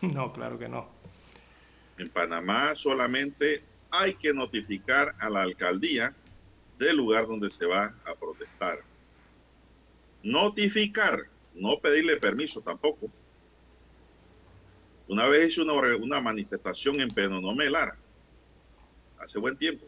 [0.12, 0.88] No, claro que no.
[1.98, 6.14] En Panamá solamente hay que notificar a la alcaldía
[6.78, 8.78] del lugar donde se va a protestar.
[10.22, 11.20] Notificar,
[11.54, 13.10] no pedirle permiso tampoco.
[15.08, 17.96] Una vez hice una, una manifestación en Penonomé, Lara,
[19.20, 19.86] hace buen tiempo.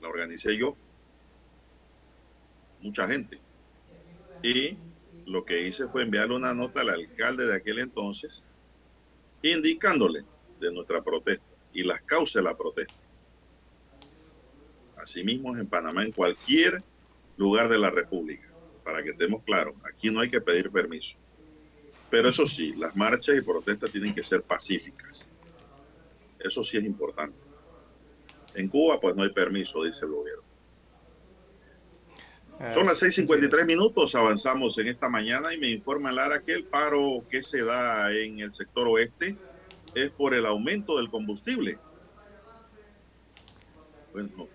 [0.00, 0.76] La organicé yo,
[2.80, 3.38] mucha gente.
[4.42, 4.76] Y
[5.26, 8.44] lo que hice fue enviarle una nota al alcalde de aquel entonces,
[9.42, 10.24] indicándole
[10.60, 12.94] de nuestra protesta y las causas de la protesta.
[14.96, 16.82] Asimismo, en Panamá, en cualquier
[17.36, 18.48] lugar de la República,
[18.84, 21.16] para que estemos claros, aquí no hay que pedir permiso.
[22.10, 25.28] Pero eso sí, las marchas y protestas tienen que ser pacíficas.
[26.38, 27.43] Eso sí es importante.
[28.54, 30.44] En Cuba, pues no hay permiso, dice el gobierno.
[32.72, 37.24] Son las 6.53 minutos, avanzamos en esta mañana y me informa Lara que el paro
[37.28, 39.36] que se da en el sector oeste
[39.94, 41.78] es por el aumento del combustible.
[44.12, 44.48] Bueno,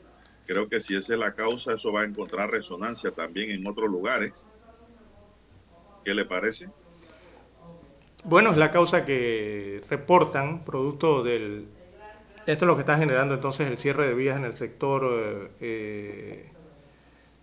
[0.47, 3.89] creo que si esa es la causa, eso va a encontrar resonancia también en otros
[3.89, 4.47] lugares.
[6.05, 6.69] ¿Qué le parece?
[8.23, 11.67] Bueno, es la causa que reportan producto del...
[12.49, 16.49] Esto es lo que está generando entonces el cierre de vías en el sector eh,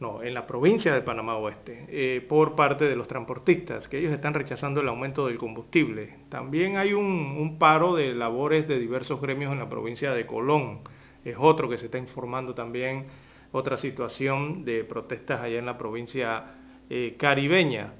[0.01, 4.12] no, en la provincia de Panamá Oeste, eh, por parte de los transportistas, que ellos
[4.12, 6.16] están rechazando el aumento del combustible.
[6.28, 10.81] También hay un, paro de labores de diversos gremios en la provincia de Colón,
[11.24, 13.07] es otro que se está informando también,
[13.53, 16.47] otra situación de protestas allá en la provincia
[16.91, 17.93] eh, caribeña.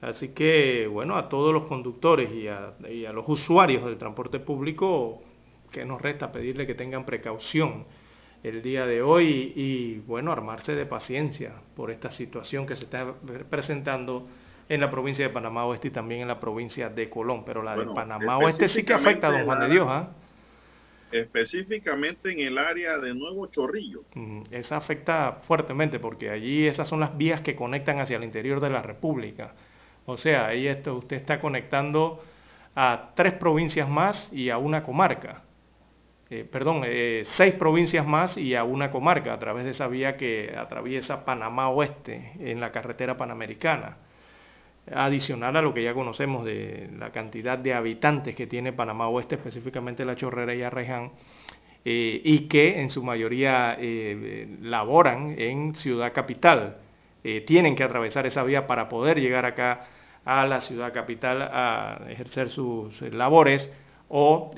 [0.00, 4.38] Así que, bueno, a todos los conductores y a, y a los usuarios del transporte
[4.38, 5.20] público,
[5.74, 7.84] que nos resta pedirle que tengan precaución
[8.44, 13.12] el día de hoy y, bueno, armarse de paciencia por esta situación que se está
[13.50, 14.28] presentando
[14.68, 17.76] en la provincia de Panamá Oeste y también en la provincia de Colón, pero la
[17.76, 19.86] de Panamá Oeste sí que afecta a don Juan de Dios.
[19.88, 20.10] ¿ah?
[21.10, 24.04] Específicamente en el área de Nuevo Chorrillo.
[24.50, 28.70] esa afecta fuertemente porque allí esas son las vías que conectan hacia el interior de
[28.70, 29.54] la República.
[30.06, 32.22] O sea, ahí esto, usted está conectando
[32.74, 35.42] a tres provincias más y a una comarca.
[36.30, 40.16] Eh, perdón, eh, seis provincias más y a una comarca a través de esa vía
[40.16, 43.98] que atraviesa Panamá Oeste en la carretera panamericana.
[44.90, 49.34] Adicional a lo que ya conocemos de la cantidad de habitantes que tiene Panamá Oeste,
[49.36, 51.12] específicamente la Chorrera y Arreján,
[51.84, 53.78] eh, y que en su mayoría
[54.62, 56.78] laboran en Ciudad Capital.
[57.46, 59.86] tienen que atravesar esa vía para poder llegar acá
[60.24, 63.72] a la ciudad capital a ejercer sus labores
[64.08, 64.50] o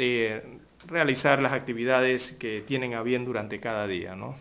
[0.86, 4.36] realizar las actividades que tienen a bien durante cada día, ¿no?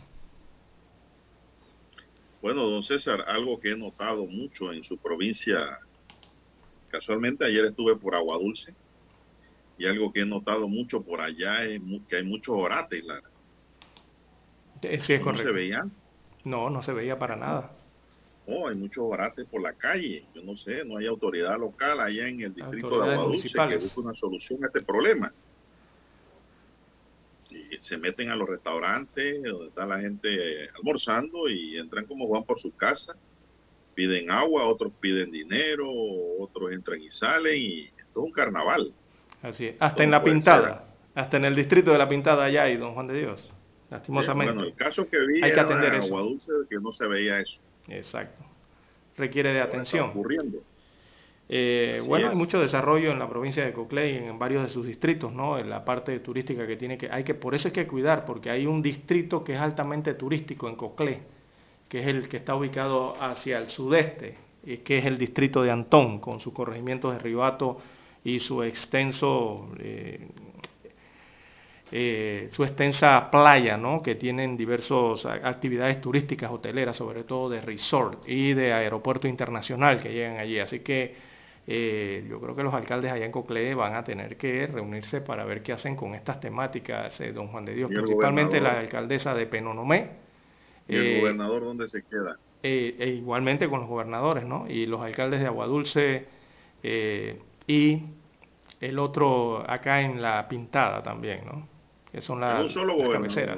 [2.42, 5.80] Bueno, don César, algo que he notado mucho en su provincia,
[6.90, 8.74] casualmente ayer estuve por Agua Dulce,
[9.78, 13.30] y algo que he notado mucho por allá es que hay muchos orates, Lara.
[14.82, 15.92] Sí, es ¿No se veían?
[16.44, 17.72] No, no se veía para nada.
[18.46, 20.24] Oh, hay muchos orates por la calle.
[20.36, 23.78] Yo no sé, no hay autoridad local allá en el distrito de Agua Dulce que
[23.78, 25.34] busque una solución a este problema
[27.80, 32.60] se meten a los restaurantes donde está la gente almorzando y entran como van por
[32.60, 33.16] su casa,
[33.94, 35.90] piden agua, otros piden dinero,
[36.40, 38.94] otros entran y salen y esto es un carnaval.
[39.42, 42.78] Así es, hasta en la pintada, hasta en el distrito de la pintada allá hay,
[42.78, 43.52] don Juan de Dios,
[43.90, 44.54] lastimosamente.
[44.54, 47.40] bueno, el caso que vi hay que atender en Agua Dulce que no se veía
[47.40, 47.62] eso.
[47.88, 48.44] Exacto.
[49.18, 50.10] Requiere de atención.
[50.10, 50.62] ocurriendo.
[51.48, 54.86] Eh, bueno, hay mucho desarrollo en la provincia de Coclé y en varios de sus
[54.88, 55.60] distritos, ¿no?
[55.60, 58.50] En la parte turística que tiene que, hay que, por eso hay que cuidar, porque
[58.50, 61.20] hay un distrito que es altamente turístico en Coclé,
[61.88, 64.36] que es el que está ubicado hacia el sudeste,
[64.66, 67.78] y que es el distrito de Antón, con su corregimiento de Ribato
[68.24, 70.28] y su extenso, eh,
[71.92, 74.02] eh, su extensa playa, ¿no?
[74.02, 80.12] Que tienen diversas actividades turísticas hoteleras, sobre todo de resort y de aeropuerto internacional que
[80.12, 80.58] llegan allí.
[80.58, 81.35] Así que
[81.68, 85.46] eh, yo creo que los alcaldes allá en Coclé van a tener que reunirse para
[85.46, 89.48] ver qué hacen con estas temáticas, eh, don Juan de Dios, principalmente la alcaldesa de
[89.48, 90.12] Penonomé.
[90.88, 92.38] ¿Y el eh, gobernador dónde se queda?
[92.68, 94.66] e igualmente con los gobernadores, ¿no?
[94.68, 96.26] Y los alcaldes de Aguadulce
[97.68, 98.02] y
[98.82, 101.68] el otro acá en La Pintada también, ¿no?
[102.12, 103.58] Que son las, un solo cabeceras.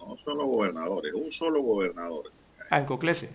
[0.00, 2.32] no solo gobernadores, un solo gobernador.
[2.68, 3.28] Ah, en Coclé sí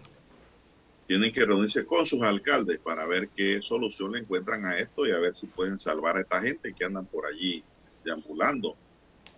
[1.13, 5.11] tienen que reunirse con sus alcaldes para ver qué solución le encuentran a esto y
[5.11, 7.63] a ver si pueden salvar a esta gente que andan por allí
[8.03, 8.75] deambulando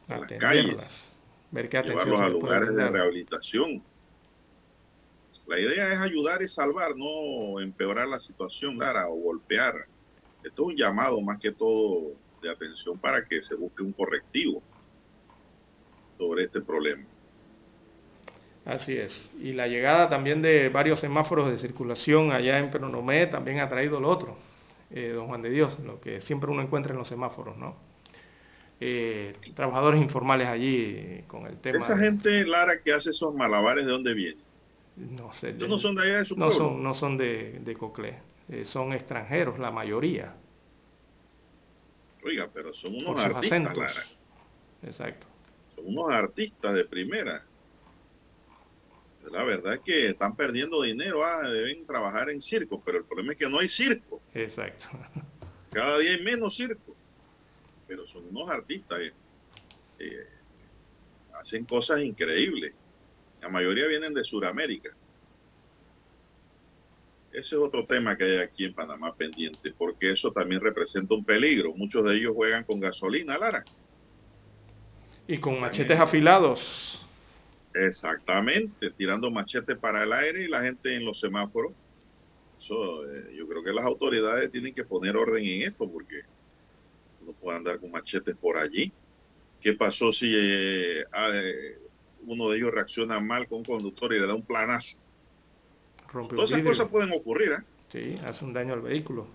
[0.08, 1.14] en las calles,
[1.52, 3.84] ver qué llevarlos a lugares de rehabilitación.
[5.48, 9.76] La idea es ayudar y salvar, no empeorar la situación, Lara, o golpear.
[10.46, 14.64] Esto es un llamado más que todo de atención para que se busque un correctivo
[16.18, 17.04] sobre este problema.
[18.66, 19.32] Así es.
[19.40, 24.00] Y la llegada también de varios semáforos de circulación allá en Peronomé también ha traído
[24.00, 24.38] lo otro,
[24.90, 27.76] eh, don Juan de Dios, lo que siempre uno encuentra en los semáforos, ¿no?
[28.82, 31.78] Eh, trabajadores informales allí con el tema.
[31.78, 34.42] Esa gente, Lara, que hace esos malabares, ¿de dónde viene?
[34.96, 35.54] No sé.
[35.54, 38.18] no son de allá de su no Son, no son de, de Coclé,
[38.50, 40.34] eh, son extranjeros, la mayoría.
[42.24, 44.04] Oiga, pero son unos artistas, Lara.
[44.82, 45.28] Exacto.
[45.76, 47.44] Son unos artistas de primera.
[49.32, 53.34] La verdad es que están perdiendo dinero, ah, deben trabajar en circo, pero el problema
[53.34, 54.22] es que no hay circo.
[54.34, 54.88] Exacto.
[55.72, 56.96] Cada día hay menos circo.
[57.88, 59.00] Pero son unos artistas.
[59.02, 59.14] Eh,
[60.00, 60.28] eh,
[61.40, 62.74] hacen cosas increíbles.
[63.42, 64.90] La mayoría vienen de Sudamérica.
[67.32, 71.26] Ese es otro tema que hay aquí en Panamá pendiente, porque eso también representa un
[71.26, 71.74] peligro.
[71.76, 73.66] Muchos de ellos juegan con gasolina, Lara.
[75.28, 77.05] Y con machetes afilados.
[77.76, 81.74] Exactamente, tirando machetes para el aire y la gente en los semáforos.
[82.58, 86.22] Eso, eh, yo creo que las autoridades tienen que poner orden en esto porque
[87.26, 88.94] no pueden andar con machetes por allí.
[89.60, 91.78] ¿Qué pasó si eh, ah, eh,
[92.26, 94.98] uno de ellos reacciona mal con un conductor y le da un planazo?
[96.30, 97.64] Todas esas cosas pueden ocurrir, ¿eh?
[97.90, 99.28] Sí, hace un daño al vehículo.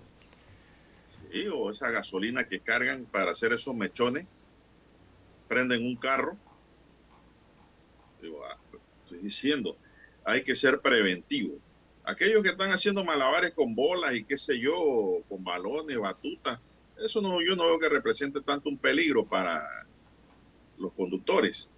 [1.31, 4.27] Sí, o esa gasolina que cargan para hacer esos mechones,
[5.47, 6.37] prenden un carro.
[8.49, 8.57] Ah,
[9.05, 9.77] estoy diciendo,
[10.25, 11.59] hay que ser preventivo.
[12.05, 16.59] Aquellos que están haciendo malabares con bolas y qué sé yo, con balones, batutas,
[17.05, 19.87] eso no, yo no veo que represente tanto un peligro para
[20.79, 21.71] los conductores.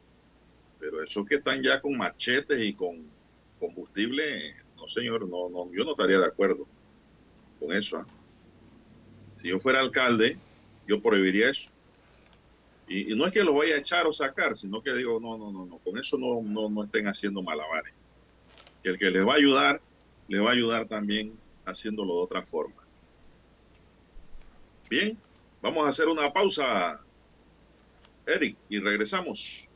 [0.79, 3.07] Pero esos que están ya con machetes y con
[3.61, 6.67] combustible, no señor, no, no, yo no estaría de acuerdo
[7.61, 7.99] con eso.
[7.99, 8.07] ¿ah?
[9.41, 10.37] Si yo fuera alcalde,
[10.87, 11.72] yo prohibiría eso.
[12.93, 15.51] Y, no es que lo vaya a echar o sacar, sino que digo, no, no,
[15.51, 17.95] no, no, con eso no, no, no estén haciendo malabares.
[18.83, 19.81] Que el que les va a ayudar,
[20.29, 21.33] le va a ayudar también
[21.65, 22.83] haciéndolo de otra forma.
[24.91, 25.17] Bien,
[25.63, 27.01] vamos a hacer una pausa,
[28.27, 29.67] Eric, y regresamos.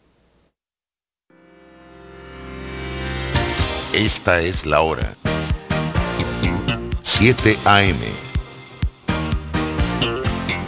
[3.94, 5.16] Esta es la hora.
[7.02, 8.00] 7 AM.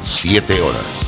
[0.01, 1.07] 7 horas.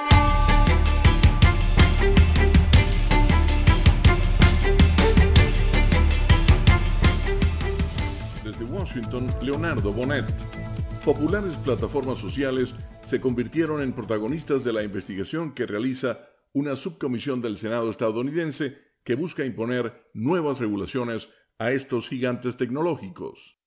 [8.81, 10.25] Washington, Leonardo Bonet.
[11.05, 12.73] Populares plataformas sociales
[13.05, 16.17] se convirtieron en protagonistas de la investigación que realiza
[16.53, 21.29] una subcomisión del Senado estadounidense que busca imponer nuevas regulaciones
[21.59, 23.60] a estos gigantes tecnológicos.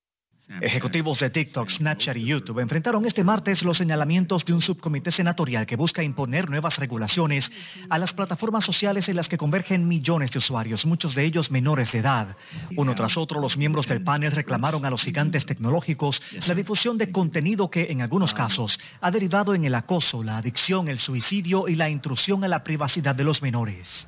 [0.61, 5.65] Ejecutivos de TikTok, Snapchat y YouTube enfrentaron este martes los señalamientos de un subcomité senatorial
[5.65, 7.51] que busca imponer nuevas regulaciones
[7.89, 11.93] a las plataformas sociales en las que convergen millones de usuarios, muchos de ellos menores
[11.93, 12.37] de edad.
[12.77, 17.11] Uno tras otro, los miembros del panel reclamaron a los gigantes tecnológicos la difusión de
[17.11, 21.75] contenido que, en algunos casos, ha derivado en el acoso, la adicción, el suicidio y
[21.75, 24.07] la intrusión a la privacidad de los menores.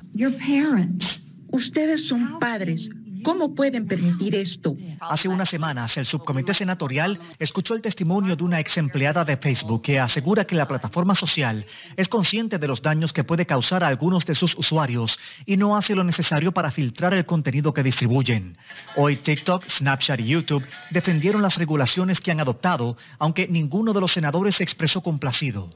[1.49, 2.89] Ustedes son padres.
[3.23, 4.75] ¿Cómo pueden permitir esto?
[4.99, 9.81] Hace unas semanas, el subcomité senatorial escuchó el testimonio de una ex empleada de Facebook
[9.81, 11.65] que asegura que la plataforma social
[11.95, 15.75] es consciente de los daños que puede causar a algunos de sus usuarios y no
[15.75, 18.57] hace lo necesario para filtrar el contenido que distribuyen.
[18.95, 24.13] Hoy TikTok, Snapchat y YouTube defendieron las regulaciones que han adoptado, aunque ninguno de los
[24.13, 25.69] senadores se expresó complacido.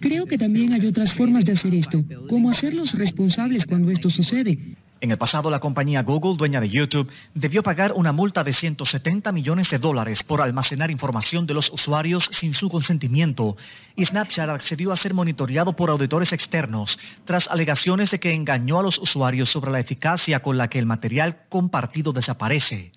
[0.00, 4.76] Creo que también hay otras formas de hacer esto, como hacerlos responsables cuando esto sucede.
[5.00, 9.30] En el pasado, la compañía Google, dueña de YouTube, debió pagar una multa de 170
[9.30, 13.56] millones de dólares por almacenar información de los usuarios sin su consentimiento,
[13.96, 18.82] y Snapchat accedió a ser monitoreado por auditores externos tras alegaciones de que engañó a
[18.82, 22.92] los usuarios sobre la eficacia con la que el material compartido desaparece.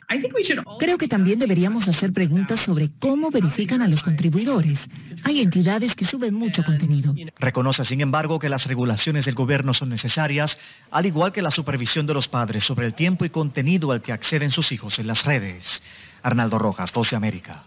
[0.79, 4.79] Creo que también deberíamos hacer preguntas sobre cómo verifican a los contribuidores.
[5.23, 7.13] Hay entidades que suben mucho contenido.
[7.39, 10.57] Reconoce, sin embargo, que las regulaciones del gobierno son necesarias,
[10.91, 14.11] al igual que la supervisión de los padres sobre el tiempo y contenido al que
[14.11, 15.81] acceden sus hijos en las redes.
[16.21, 17.63] Arnaldo Rojas, 12 América.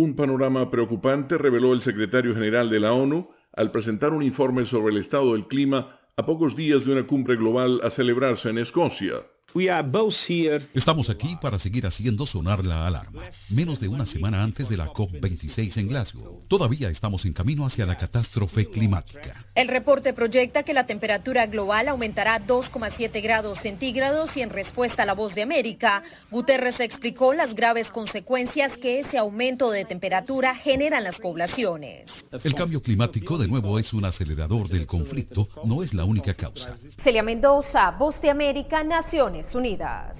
[0.00, 4.94] Un panorama preocupante reveló el secretario general de la ONU al presentar un informe sobre
[4.94, 9.16] el estado del clima a pocos días de una cumbre global a celebrarse en Escocia.
[10.74, 14.86] Estamos aquí para seguir haciendo sonar la alarma, menos de una semana antes de la
[14.86, 16.42] COP26 en Glasgow.
[16.46, 19.44] Todavía estamos en camino hacia la catástrofe climática.
[19.56, 25.06] El reporte proyecta que la temperatura global aumentará 2,7 grados centígrados y en respuesta a
[25.06, 30.98] la voz de América, Guterres explicó las graves consecuencias que ese aumento de temperatura genera
[30.98, 32.06] en las poblaciones.
[32.44, 36.76] El cambio climático de nuevo es un acelerador del conflicto, no es la única causa.
[37.02, 40.16] Celia Mendoza, Voz de América, Naciones Unidas.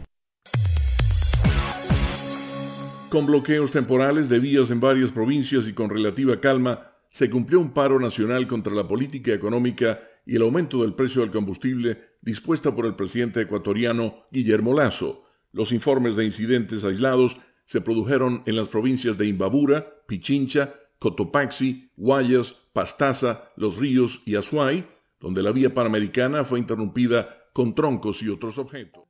[3.10, 7.72] Con bloqueos temporales de vías en varias provincias y con relativa calma, se cumplió un
[7.72, 12.86] paro nacional contra la política económica y el aumento del precio del combustible dispuesta por
[12.86, 15.24] el presidente ecuatoriano Guillermo Lazo.
[15.52, 22.52] Los informes de incidentes aislados se produjeron en las provincias de Imbabura, Pichincha, Cotopaxi, Guayas,
[22.72, 24.86] Pastaza, Los Ríos y Azuay,
[25.18, 29.09] donde la vía panamericana fue interrumpida con troncos y otros objetos.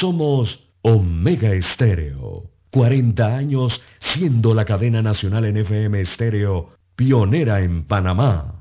[0.00, 2.50] Somos Omega Estéreo.
[2.72, 8.60] 40 años siendo la cadena nacional en FM Estéreo, pionera en Panamá.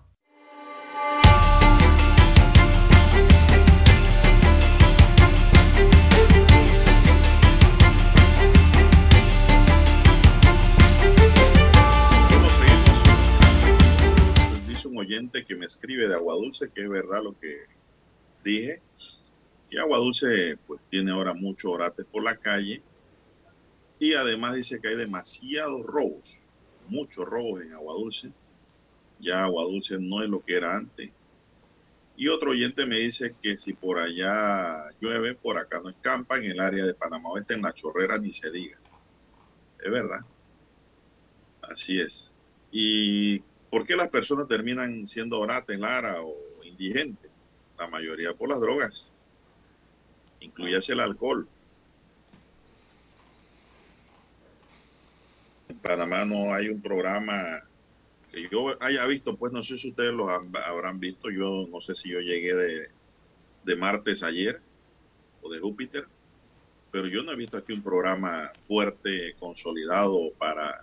[14.95, 17.65] oyente que me escribe de Agua Dulce, que es verdad lo que
[18.43, 18.81] dije.
[19.73, 22.83] Y Agua Dulce pues tiene ahora mucho orate por la calle.
[23.97, 26.39] Y además dice que hay demasiados robos,
[26.87, 28.31] muchos robos en Agua Dulce.
[29.19, 31.09] Ya Agua Dulce no es lo que era antes.
[32.15, 36.51] Y otro oyente me dice que si por allá llueve, por acá no escampa, en
[36.51, 38.77] el área de Panamá Oeste, en la chorrera, ni se diga.
[39.83, 40.19] Es verdad.
[41.63, 42.31] Así es.
[42.71, 43.41] Y
[43.73, 47.31] ¿Por qué las personas terminan siendo orate, lara o indigentes?
[47.79, 49.11] La mayoría por las drogas,
[50.43, 51.47] incluyase el alcohol.
[55.69, 57.63] En Panamá no hay un programa
[58.31, 61.93] que yo haya visto, pues no sé si ustedes lo habrán visto, yo no sé
[61.95, 62.89] si yo llegué de,
[63.63, 64.59] de martes ayer
[65.41, 66.05] o de Júpiter,
[66.91, 70.81] pero yo no he visto aquí un programa fuerte, consolidado para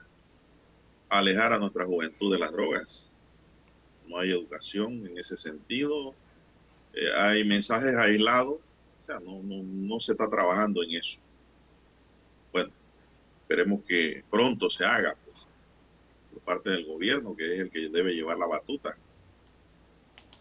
[1.08, 3.10] alejar a nuestra juventud de las drogas.
[4.06, 6.14] No hay educación en ese sentido.
[6.94, 8.58] Eh, hay mensajes aislados.
[9.18, 11.18] No, no, no se está trabajando en eso.
[12.52, 12.70] Bueno,
[13.42, 15.46] esperemos que pronto se haga, pues,
[16.32, 18.96] por parte del gobierno, que es el que debe llevar la batuta.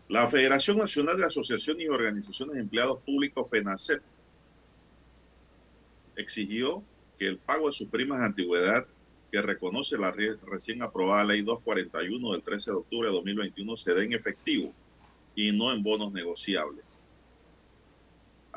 [0.10, 4.02] La Federación Nacional de Asociaciones y Organizaciones de Empleados Públicos, FENACEP,
[6.16, 6.84] exigió
[7.18, 8.86] que el pago de sus primas de antigüedad
[9.32, 14.06] que reconoce la recién aprobada Ley 241 del 13 de octubre de 2021 se dé
[14.06, 14.74] en efectivo
[15.36, 16.99] y no en bonos negociables.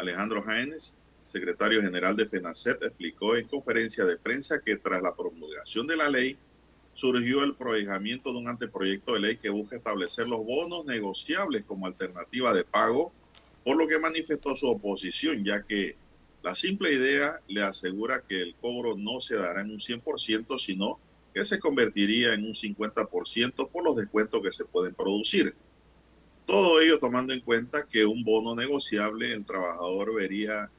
[0.03, 0.95] Alejandro Jaénes,
[1.27, 6.11] secretario general de FENACET, explicó en conferencia de prensa que tras la promulgación de la
[6.11, 6.37] ley
[6.95, 11.87] surgió el proyectamiento de un anteproyecto de ley que busca establecer los bonos negociables como
[11.87, 13.13] alternativa de pago,
[13.65, 15.97] por lo que manifestó su oposición, ya que
[16.43, 20.99] la simple idea le asegura que el cobro no se dará en un 100%, sino
[21.33, 25.55] que se convertiría en un 50% por los descuentos que se pueden producir.
[26.47, 30.71] Todo ello tomando en cuenta que un bono negociable el trabajador vería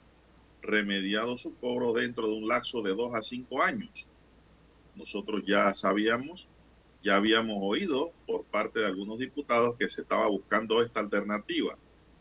[0.61, 4.07] remediado su cobro dentro de un lapso de 2 a 5 años.
[4.95, 6.47] Nosotros ya sabíamos,
[7.03, 11.77] ya habíamos oído por parte de algunos diputados que se estaba buscando esta alternativa.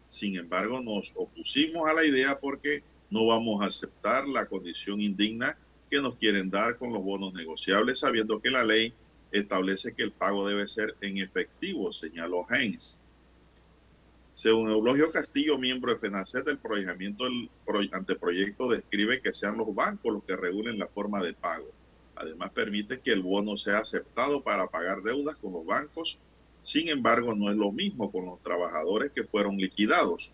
[0.09, 5.57] Sin embargo, nos opusimos a la idea porque no vamos a aceptar la condición indigna
[5.91, 8.95] que nos quieren dar con los bonos negociables, sabiendo que la ley
[9.31, 12.99] establece que el pago debe ser en efectivo, señaló Heinz.
[14.35, 17.51] Según Eulogio Castillo, miembro de FENACET, el proyectamiento del
[17.93, 21.71] anteproyecto describe que sean los bancos los que regulen la forma de pago.
[22.17, 26.19] Además, permite que el bono sea aceptado para pagar deudas con los bancos.
[26.63, 30.33] Sin embargo, no es lo mismo con los trabajadores que fueron liquidados,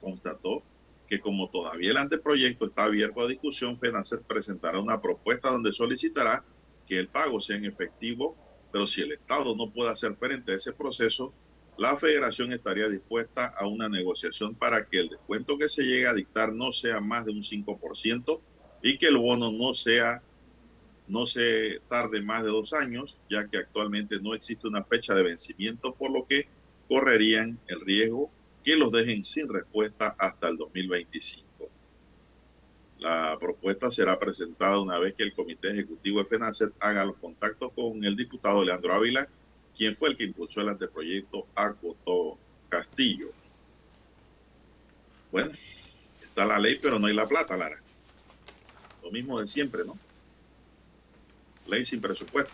[0.00, 0.62] constató
[1.08, 6.44] que como todavía el anteproyecto está abierto a discusión, FENACET presentará una propuesta donde solicitará
[6.86, 8.36] que el pago sea en efectivo,
[8.70, 11.32] pero si el Estado no puede hacer frente a ese proceso,
[11.76, 16.14] la federación estaría dispuesta a una negociación para que el descuento que se llegue a
[16.14, 18.40] dictar no sea más de un 5%
[18.82, 20.22] y que el bono no sea
[21.06, 25.22] no se tarde más de dos años, ya que actualmente no existe una fecha de
[25.22, 26.48] vencimiento, por lo que
[26.88, 28.30] correrían el riesgo
[28.62, 31.44] que los dejen sin respuesta hasta el 2025.
[33.00, 37.72] La propuesta será presentada una vez que el Comité Ejecutivo de FENACET haga los contactos
[37.74, 39.28] con el diputado Leandro Ávila,
[39.76, 42.38] quien fue el que impulsó el anteproyecto Acoto
[42.68, 43.28] Castillo.
[45.30, 45.52] Bueno,
[46.22, 47.80] está la ley, pero no hay la plata, Lara.
[49.02, 49.98] Lo mismo de siempre, ¿no?
[51.66, 52.52] Ley sin presupuesto.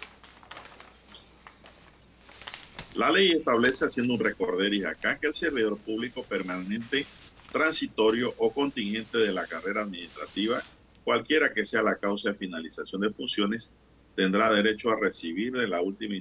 [2.94, 7.06] La ley establece, haciendo un recorderis acá, que el servidor público permanente,
[7.52, 10.62] transitorio o contingente de la carrera administrativa,
[11.04, 13.70] cualquiera que sea la causa de finalización de funciones,
[14.16, 16.16] tendrá derecho a recibir de la última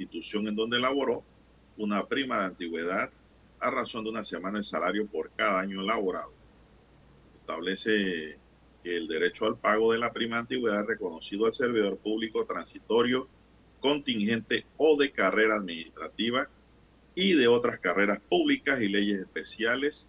[0.00, 1.22] institución en donde laboró
[1.76, 3.10] una prima de antigüedad
[3.60, 6.32] a razón de una semana de salario por cada año laborado.
[7.40, 8.38] Establece
[8.82, 13.28] que el derecho al pago de la prima de antigüedad reconocido al servidor público transitorio,
[13.80, 16.48] contingente o de carrera administrativa
[17.14, 20.08] y de otras carreras públicas y leyes especiales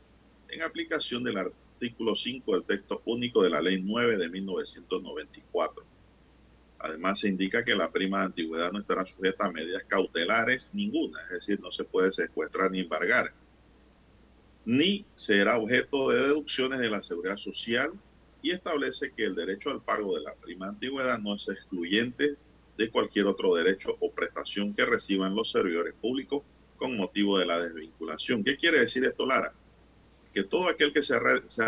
[0.50, 5.91] en aplicación del artículo 5 del texto único de la Ley 9 de 1994.
[6.84, 11.22] Además, se indica que la prima de antigüedad no estará sujeta a medidas cautelares ninguna,
[11.26, 13.34] es decir, no se puede secuestrar ni embargar,
[14.66, 17.92] ni será objeto de deducciones de la seguridad social
[18.42, 22.36] y establece que el derecho al pago de la prima de antigüedad no es excluyente
[22.78, 26.44] de cualquier otro derecho o prestación que reciban los servidores públicos
[26.78, 28.44] con motivo de la desvinculación.
[28.44, 29.54] ¿Qué quiere decir esto, Lara?
[30.34, 31.20] Que todo aquel que se ha,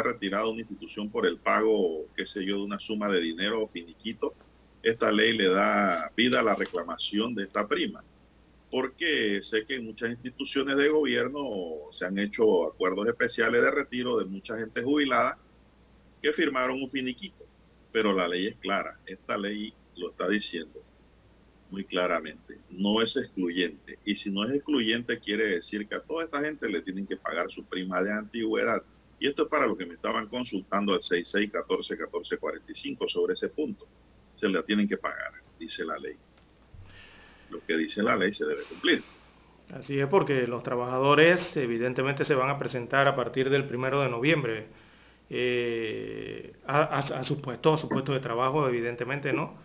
[0.02, 3.62] retirado de una institución por el pago, qué sé yo, de una suma de dinero
[3.62, 4.34] o finiquito,
[4.84, 8.04] esta ley le da vida a la reclamación de esta prima.
[8.70, 14.18] Porque sé que en muchas instituciones de gobierno se han hecho acuerdos especiales de retiro
[14.18, 15.38] de mucha gente jubilada
[16.22, 17.46] que firmaron un finiquito.
[17.92, 19.00] Pero la ley es clara.
[19.06, 20.84] Esta ley lo está diciendo
[21.74, 22.60] muy claramente.
[22.70, 23.98] No es excluyente.
[24.06, 27.18] Y si no es excluyente, quiere decir que a toda esta gente le tienen que
[27.18, 28.84] pagar su prima de antigüedad.
[29.20, 33.88] Y esto es para los que me estaban consultando al 66141445 sobre ese punto.
[34.36, 36.16] Se la tienen que pagar, dice la ley.
[37.50, 39.04] Lo que dice la ley se debe cumplir.
[39.74, 44.10] Así es porque los trabajadores evidentemente se van a presentar a partir del primero de
[44.10, 44.68] noviembre
[45.30, 49.56] eh, a, sus puestos, a su puesto de trabajo, evidentemente, ¿no?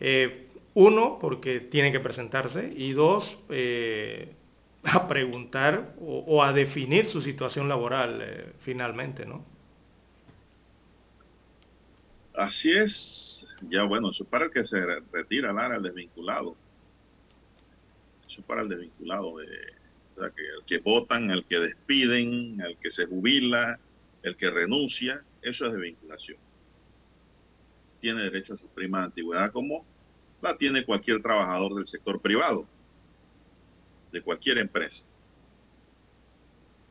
[0.00, 4.34] Eh, uno, porque tienen que presentarse, y dos, eh,
[4.84, 9.44] a preguntar o, a definir su situación laboral eh, finalmente, ¿no?
[12.34, 13.56] Así es.
[13.70, 16.56] Ya bueno, eso es para el que se retira, Lara, el desvinculado.
[18.28, 19.38] Eso es para el desvinculado.
[19.38, 19.46] De,
[20.16, 23.80] que el que votan, el que despiden, el que se jubila,
[24.22, 26.38] el que renuncia, eso es de vinculación.
[28.00, 29.84] Tiene derecho a su prima de antigüedad como
[30.40, 32.66] la tiene cualquier trabajador del sector privado,
[34.12, 35.04] de cualquier empresa.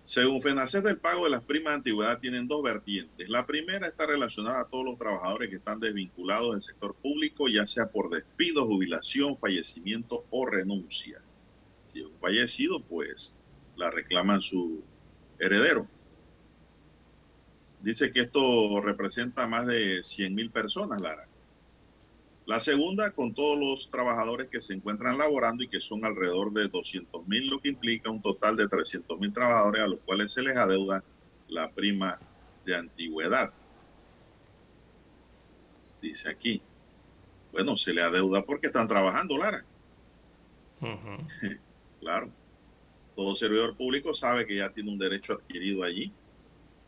[0.05, 3.30] Según FENACES, el pago de las primas de antigüedad tienen dos vertientes.
[3.30, 7.65] La primera está relacionada a todos los trabajadores que están desvinculados del sector público, ya
[7.65, 11.21] sea por despido, jubilación, fallecimiento o renuncia.
[11.85, 13.34] Si es un fallecido, pues
[13.77, 14.84] la reclaman su
[15.39, 15.88] heredero.
[17.81, 21.27] Dice que esto representa más de 100 mil personas, Lara.
[22.45, 26.68] La segunda, con todos los trabajadores que se encuentran laborando y que son alrededor de
[26.68, 30.41] 200 mil, lo que implica un total de 300 mil trabajadores a los cuales se
[30.41, 31.03] les adeuda
[31.48, 32.20] la prima
[32.65, 33.53] de antigüedad.
[36.02, 36.61] Dice aquí.
[37.53, 39.64] Bueno, se le adeuda porque están trabajando, Lara.
[42.02, 42.30] claro.
[43.15, 46.11] Todo servidor público sabe que ya tiene un derecho adquirido allí,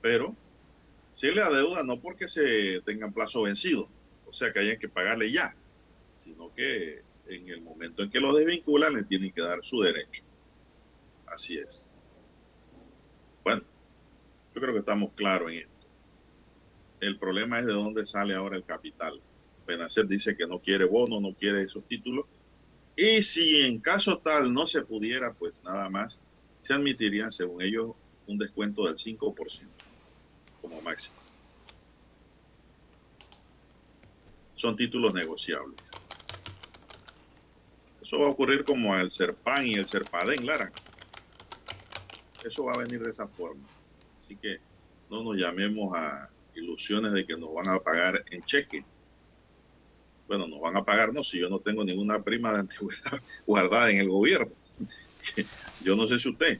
[0.02, 0.36] pero
[1.14, 3.88] se le adeuda no porque se tengan plazo vencido,
[4.28, 5.56] o sea que hayan que pagarle ya,
[6.24, 10.24] sino que en el momento en que lo desvinculan le tienen que dar su derecho.
[11.28, 11.88] Así es.
[13.44, 13.62] Bueno,
[14.54, 15.72] yo creo que estamos claros en esto.
[17.02, 19.20] El problema es de dónde sale ahora el capital.
[19.68, 22.26] Benacer dice que no quiere bono, no quiere esos títulos.
[22.96, 26.20] Y si en caso tal no se pudiera, pues nada más
[26.62, 27.92] se admitirían, según ellos,
[28.28, 29.68] un descuento del 5%
[30.62, 31.25] como máximo.
[34.56, 35.80] Son títulos negociables.
[38.02, 40.72] Eso va a ocurrir como el Serpan y el Serpadén, Lara.
[42.44, 43.68] Eso va a venir de esa forma.
[44.18, 44.60] Así que
[45.10, 48.84] no nos llamemos a ilusiones de que nos van a pagar en cheque.
[50.28, 53.92] Bueno, nos van a pagar, no, si yo no tengo ninguna prima de antigüedad guardada
[53.92, 54.54] en el gobierno.
[55.84, 56.60] yo no sé si usted.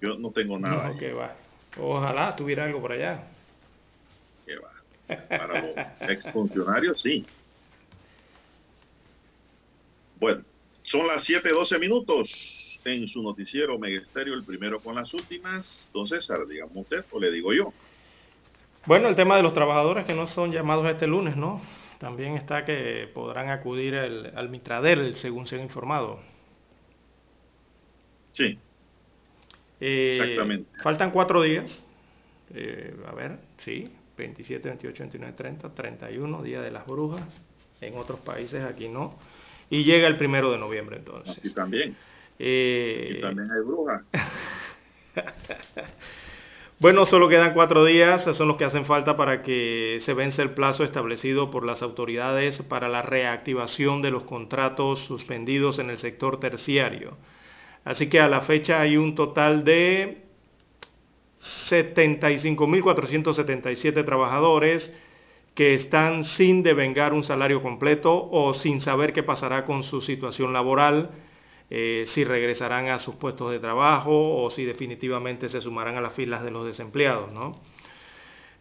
[0.00, 0.94] Yo no tengo nada.
[1.16, 1.36] va.
[1.78, 3.22] Ojalá tuviera algo por allá.
[4.46, 4.79] Que va.
[5.28, 5.76] Para los
[6.10, 7.24] exfuncionarios, sí.
[10.18, 10.42] Bueno,
[10.82, 15.88] son las 7:12 minutos en su noticiero Megesterio, el primero con las últimas.
[15.92, 17.72] Don César, digamos usted o le digo yo.
[18.86, 21.60] Bueno, el tema de los trabajadores que no son llamados este lunes, ¿no?
[21.98, 26.18] También está que podrán acudir al Mitradel, según se ha informado.
[28.32, 28.58] Sí.
[29.80, 30.70] Eh, Exactamente.
[30.82, 31.84] Faltan cuatro días.
[32.54, 37.22] Eh, a ver, sí, 27, 28, 29, 30, 31, Día de las Brujas.
[37.80, 39.18] En otros países aquí no.
[39.70, 41.38] Y llega el primero de noviembre entonces.
[41.38, 41.96] Aquí también.
[42.38, 43.18] Eh...
[43.20, 44.02] también hay brujas.
[46.80, 50.52] Bueno, solo quedan cuatro días, son los que hacen falta para que se vence el
[50.52, 56.40] plazo establecido por las autoridades para la reactivación de los contratos suspendidos en el sector
[56.40, 57.18] terciario.
[57.84, 60.22] Así que a la fecha hay un total de
[61.40, 64.92] 75.477 trabajadores
[65.54, 70.52] que están sin devengar un salario completo o sin saber qué pasará con su situación
[70.52, 71.10] laboral
[71.72, 76.14] eh, si regresarán a sus puestos de trabajo o si definitivamente se sumarán a las
[76.14, 77.30] filas de los desempleados.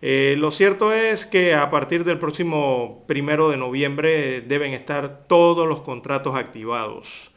[0.01, 5.68] Eh, lo cierto es que a partir del próximo primero de noviembre deben estar todos
[5.68, 7.31] los contratos activados.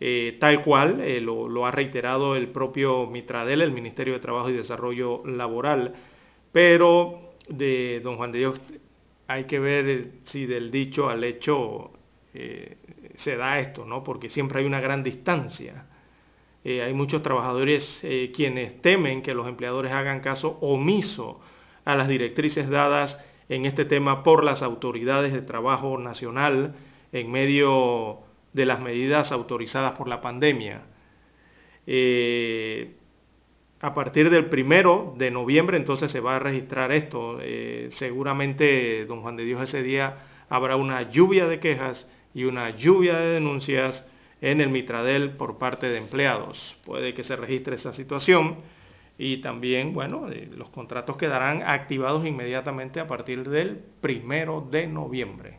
[0.00, 4.52] Eh, tal cual lo, lo, ha reiterado el propio Mitradel, el Ministerio de Trabajo y
[4.52, 5.94] Desarrollo Laboral,
[6.52, 8.60] pero de don Juan de Dios
[9.26, 11.90] hay que ver si del dicho al hecho
[13.16, 14.04] se da esto, ¿no?
[14.04, 15.86] Porque siempre hay una gran distancia.
[16.64, 21.40] Eh, hay muchos trabajadores eh, quienes temen que los empleadores hagan caso omiso
[21.84, 26.74] a las directrices dadas en este tema por las autoridades de trabajo nacional
[27.12, 28.18] en medio
[28.52, 30.82] de las medidas autorizadas por la pandemia.
[31.86, 32.94] Eh,
[33.80, 37.38] a partir del primero de noviembre entonces se va a registrar esto.
[37.90, 40.18] seguramente, don Juan de Dios, ese día
[40.48, 44.06] habrá una lluvia de quejas y una lluvia de denuncias
[44.40, 46.76] en el Mitradel por parte de empleados.
[46.84, 48.56] Puede que se registre esa situación
[49.18, 55.58] y también, bueno, eh, los contratos quedarán activados inmediatamente a partir del primero de noviembre.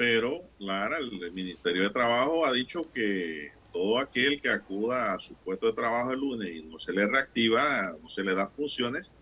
[0.00, 5.34] Pero, Lara, el Ministerio de Trabajo ha dicho que todo aquel que acuda a su
[5.34, 9.12] puesto de trabajo el lunes y no se le reactiva, no se le da funciones,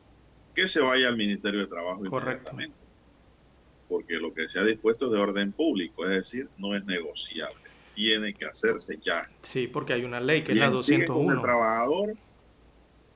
[0.54, 2.76] que se vaya al Ministerio de Trabajo inmediatamente
[3.88, 7.56] porque lo que se ha dispuesto es de orden público, es decir, no es negociable.
[7.96, 9.28] Tiene que hacerse ya.
[9.42, 11.26] Sí, porque hay una ley que es la 201.
[11.26, 12.14] Con el trabajador,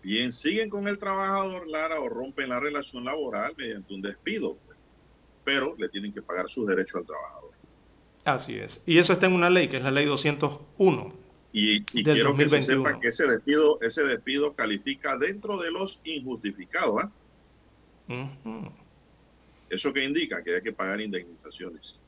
[0.03, 4.59] bien siguen con el trabajador, Lara, o rompen la relación laboral mediante un despido,
[5.45, 7.52] pero le tienen que pagar sus derechos al trabajador.
[8.25, 8.81] Así es.
[8.87, 11.13] Y eso está en una ley, que es la ley 201.
[11.53, 17.05] Y, quiero que se sepa que ese despido, ese despido califica dentro de los injustificados.
[18.09, 18.29] ¿eh?
[19.69, 20.43] ¿Eso que indica?
[20.43, 22.01] Que hay que pagar indemnizaciones.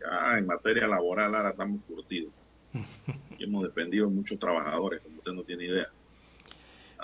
[0.00, 2.32] Ya en materia laboral ahora estamos curtidos.
[3.38, 5.88] Y hemos defendido a muchos trabajadores, como usted no tiene idea.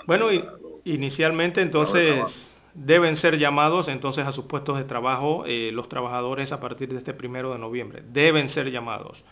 [0.05, 0.43] bueno, y,
[0.85, 6.59] inicialmente entonces deben ser llamados entonces a sus puestos de trabajo eh, los trabajadores a
[6.59, 8.03] partir de este primero de noviembre.
[8.07, 9.25] Deben ser llamados,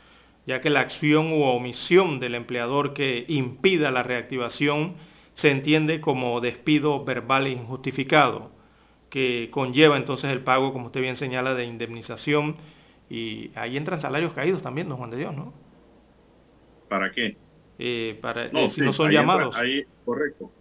[0.46, 4.96] ya que la acción u omisión del empleador que impida la reactivación
[5.36, 8.56] se entiende como despido verbal e injustificado
[9.16, 12.58] que conlleva entonces el pago, como usted bien señala, de indemnización.
[13.10, 15.54] Y ahí entran salarios caídos también, don Juan de Dios, ¿no?
[16.90, 17.38] ¿Para qué?
[17.80, 19.56] Eh, para, no, eh, si no son llamados.
[19.56, 20.52] ahí, correcto.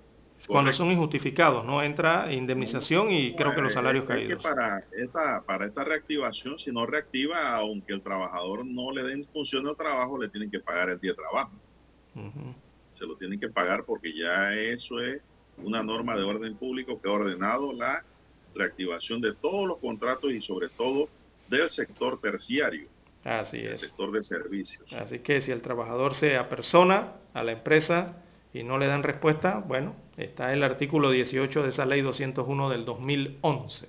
[0.47, 1.83] Cuando son injustificados, ¿no?
[1.83, 4.43] Entra indemnización y creo que los salarios caídos.
[4.43, 9.65] para, esta, para esta reactivación, si no reactiva, aunque el trabajador no le den función
[9.65, 11.53] de trabajo, le tienen que pagar el día de trabajo.
[12.93, 15.21] Se lo tienen que pagar porque ya eso es
[15.59, 18.05] una norma de orden público que ha ordenado la
[18.55, 21.09] reactivación de todos los contratos y sobre todo
[21.49, 22.89] del sector terciario.
[23.25, 23.83] Así es.
[23.83, 24.93] El sector de servicios.
[24.93, 28.17] Así que si el trabajador se apersona a la empresa
[28.53, 32.85] y no le dan respuesta, bueno, está el artículo 18 de esa ley 201 del
[32.85, 33.87] 2011.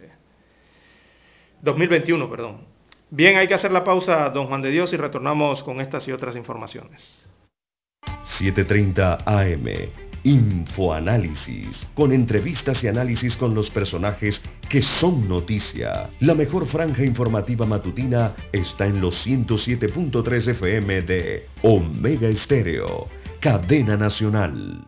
[1.62, 2.62] 2021, perdón.
[3.10, 6.12] Bien, hay que hacer la pausa, don Juan de Dios, y retornamos con estas y
[6.12, 7.02] otras informaciones.
[8.40, 16.10] 7.30 AM Infoanálisis, con entrevistas y análisis con los personajes que son noticia.
[16.20, 23.08] La mejor franja informativa matutina está en los 107.3 FM de Omega Estéreo,
[23.40, 24.88] cadena nacional.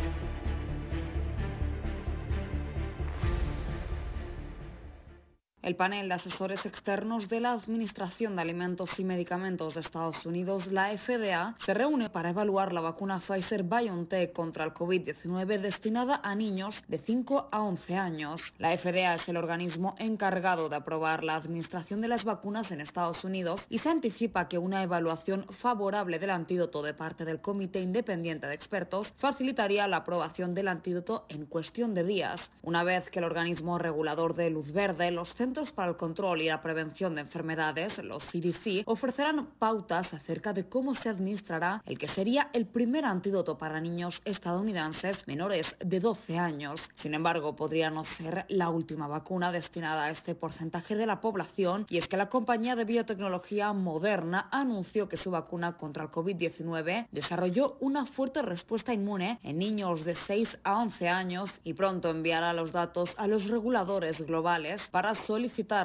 [5.63, 10.65] El panel de asesores externos de la Administración de Alimentos y Medicamentos de Estados Unidos,
[10.65, 16.33] la FDA, se reúne para evaluar la vacuna Pfizer BioNTech contra el COVID-19 destinada a
[16.33, 18.41] niños de 5 a 11 años.
[18.57, 23.23] La FDA es el organismo encargado de aprobar la administración de las vacunas en Estados
[23.23, 28.47] Unidos y se anticipa que una evaluación favorable del antídoto de parte del Comité Independiente
[28.47, 32.41] de Expertos facilitaría la aprobación del antídoto en cuestión de días.
[32.63, 36.41] Una vez que el organismo regulador de luz verde, los centros Centros para el Control
[36.41, 41.99] y la Prevención de Enfermedades, los CDC, ofrecerán pautas acerca de cómo se administrará el
[41.99, 46.81] que sería el primer antídoto para niños estadounidenses menores de 12 años.
[47.03, 51.85] Sin embargo, podría no ser la última vacuna destinada a este porcentaje de la población
[51.89, 57.07] y es que la compañía de biotecnología Moderna anunció que su vacuna contra el COVID-19
[57.11, 62.51] desarrolló una fuerte respuesta inmune en niños de 6 a 11 años y pronto enviará
[62.53, 65.40] los datos a los reguladores globales para solicitar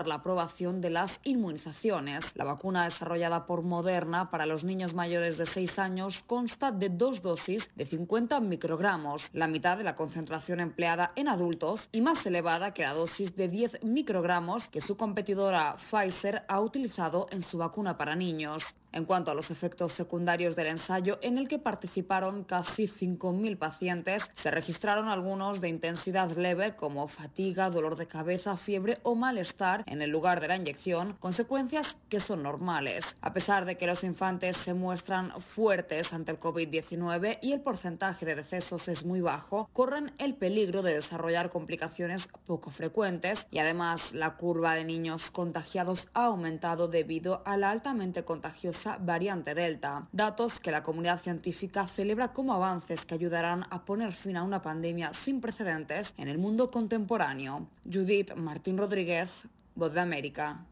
[0.06, 2.20] la aprobación de las inmunizaciones.
[2.34, 7.22] La vacuna desarrollada por Moderna para los niños mayores de 6 años consta de dos
[7.22, 12.74] dosis de 50 microgramos, la mitad de la concentración empleada en adultos y más elevada
[12.74, 17.96] que la dosis de 10 microgramos que su competidora Pfizer ha utilizado en su vacuna
[17.96, 18.62] para niños.
[18.96, 24.22] En cuanto a los efectos secundarios del ensayo, en el que participaron casi 5.000 pacientes,
[24.42, 30.00] se registraron algunos de intensidad leve como fatiga, dolor de cabeza, fiebre o malestar en
[30.00, 33.02] el lugar de la inyección, consecuencias que son normales.
[33.20, 38.24] A pesar de que los infantes se muestran fuertes ante el COVID-19 y el porcentaje
[38.24, 44.00] de decesos es muy bajo, corren el peligro de desarrollar complicaciones poco frecuentes y además
[44.12, 50.52] la curva de niños contagiados ha aumentado debido a la altamente contagiosa variante Delta, datos
[50.60, 55.10] que la comunidad científica celebra como avances que ayudarán a poner fin a una pandemia
[55.24, 57.66] sin precedentes en el mundo contemporáneo.
[57.84, 59.28] Judith Martín Rodríguez,
[59.74, 60.64] Voz de América.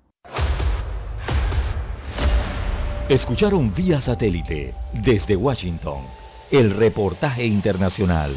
[3.09, 6.05] Escucharon vía satélite desde Washington
[6.51, 8.32] el reportaje internacional.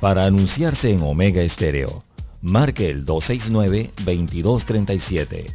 [0.00, 2.02] Para anunciarse en Omega Estéreo,
[2.42, 5.54] marque el 269-2237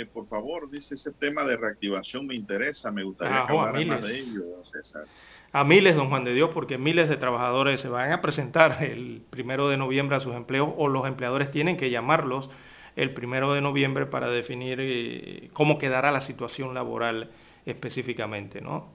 [0.00, 4.18] Oyente, por favor, dice ese tema de reactivación me interesa, me gustaría hablar más de
[4.18, 5.04] ello, César.
[5.52, 9.22] A miles, don Juan de Dios, porque miles de trabajadores se van a presentar el
[9.30, 12.50] primero de noviembre a sus empleos o los empleadores tienen que llamarlos
[12.96, 17.30] el primero de noviembre para definir eh, cómo quedará la situación laboral
[17.66, 18.88] específicamente, ¿no?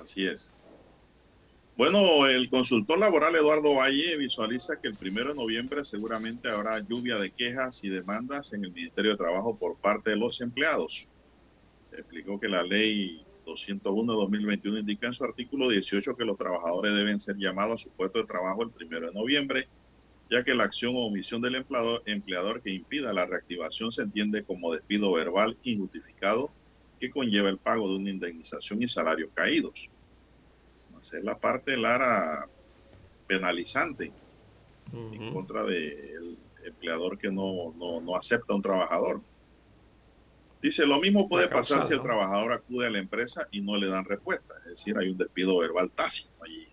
[0.00, 0.51] Así es.
[1.74, 7.16] Bueno, el consultor laboral Eduardo Valle visualiza que el primero de noviembre seguramente habrá lluvia
[7.16, 11.08] de quejas y demandas en el Ministerio de Trabajo por parte de los empleados.
[11.90, 17.36] Explicó que la ley 201-2021 indica en su artículo 18 que los trabajadores deben ser
[17.38, 19.66] llamados a su puesto de trabajo el primero de noviembre,
[20.30, 24.44] ya que la acción o omisión del empleador, empleador que impida la reactivación se entiende
[24.44, 26.50] como despido verbal injustificado
[27.00, 29.88] que conlleva el pago de una indemnización y salarios caídos
[31.02, 32.46] es la parte Lara
[33.26, 34.12] penalizante
[34.92, 39.20] en contra del empleador que no, no, acepta a un trabajador.
[40.60, 43.88] Dice, lo mismo puede pasar si el trabajador acude a la empresa y no le
[43.88, 44.54] dan respuesta.
[44.64, 46.68] Es decir, hay un despido verbal tácito allí.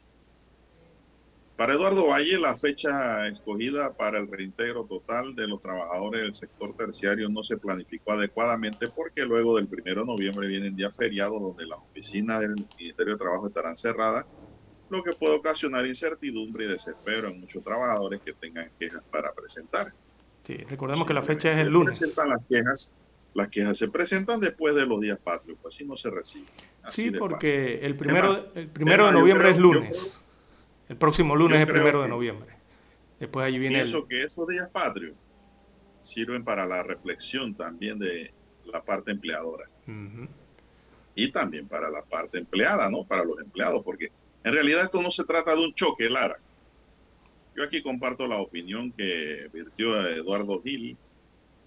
[1.60, 6.74] Para Eduardo Valle, la fecha escogida para el reintegro total de los trabajadores del sector
[6.74, 11.66] terciario no se planificó adecuadamente porque luego del 1 de noviembre vienen días feriados donde
[11.66, 14.26] las oficinas del Ministerio de Trabajo estarán cerradas,
[14.90, 19.92] lo que puede ocasionar incertidumbre y desespero en muchos trabajadores que tengan quejas para presentar.
[20.46, 22.00] Sí, recordemos que la fecha es el lunes.
[22.00, 22.90] Presentan las quejas,
[23.34, 26.48] las quejas se presentan después de los días patrios, pues así no se reciben.
[26.92, 30.14] sí, porque el primero, el primero de noviembre es lunes.
[30.90, 32.50] El próximo lunes es el primero de noviembre.
[33.20, 33.84] Después allí viene.
[33.84, 35.16] Pienso que esos días patrios
[36.02, 38.34] sirven para la reflexión también de
[38.66, 39.70] la parte empleadora.
[41.16, 43.04] y también para la parte empleada, ¿no?
[43.04, 44.10] Para los empleados, porque
[44.44, 46.38] en realidad esto no se trata de un choque, Lara.
[47.56, 50.98] Yo aquí comparto la opinión que virtió Eduardo Gil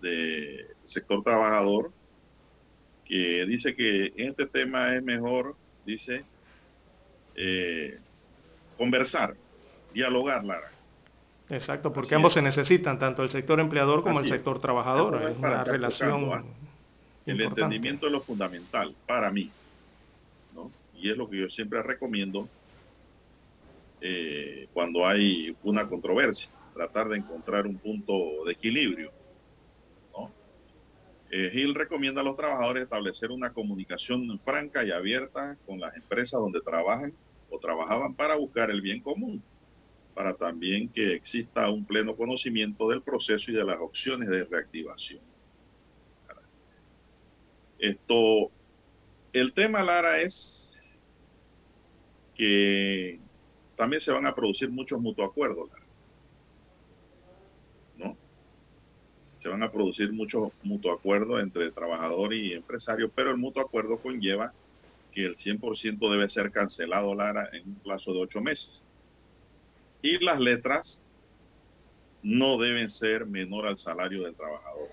[0.00, 1.92] del sector trabajador,
[3.04, 5.54] que dice que este tema es mejor,
[5.84, 6.24] dice,
[7.34, 7.98] eh,
[8.76, 9.34] conversar,
[9.92, 10.70] dialogar, Lara.
[11.48, 15.30] Exacto, porque ambos se necesitan, tanto el sector empleador como el sector trabajador.
[15.30, 16.44] Es, una relación.
[17.26, 19.50] El entendimiento es lo fundamental para mí,
[20.54, 20.70] ¿no?
[20.96, 22.48] Y es lo que yo siempre recomiendo
[24.04, 29.12] eh, cuando hay una controversia, tratar de encontrar un punto de equilibrio.
[30.12, 30.28] ¿no?
[31.30, 36.40] Eh, Gil recomienda a los trabajadores establecer una comunicación franca y abierta con las empresas
[36.40, 37.12] donde trabajan
[37.52, 39.42] o trabajaban para buscar el bien común,
[40.14, 45.20] para también que exista un pleno conocimiento del proceso y de las opciones de reactivación.
[47.78, 48.50] Esto,
[49.34, 50.80] el tema, Lara, es
[52.34, 53.20] que
[53.76, 55.68] también se van a producir muchos mutuacuerdos,
[57.98, 58.16] ¿no?
[59.38, 64.54] Se van a producir muchos mutuacuerdos entre trabajador y empresario, pero el mutuo acuerdo conlleva
[65.12, 68.84] que el 100% debe ser cancelado, Lara, en un plazo de ocho meses.
[70.00, 71.00] Y las letras
[72.22, 74.88] no deben ser menor al salario del trabajador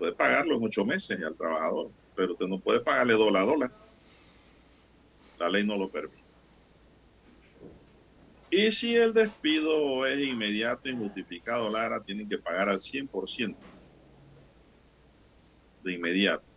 [0.00, 3.70] puede pagarlo en ocho meses al trabajador, pero usted no puede pagarle dólar a dólar.
[5.38, 6.18] La ley no lo permite.
[8.50, 13.54] Y si el despido es inmediato y justificado, Lara, tienen que pagar al 100%
[15.84, 16.49] de inmediato.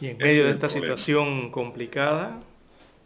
[0.00, 2.40] Y en medio de esta situación complicada,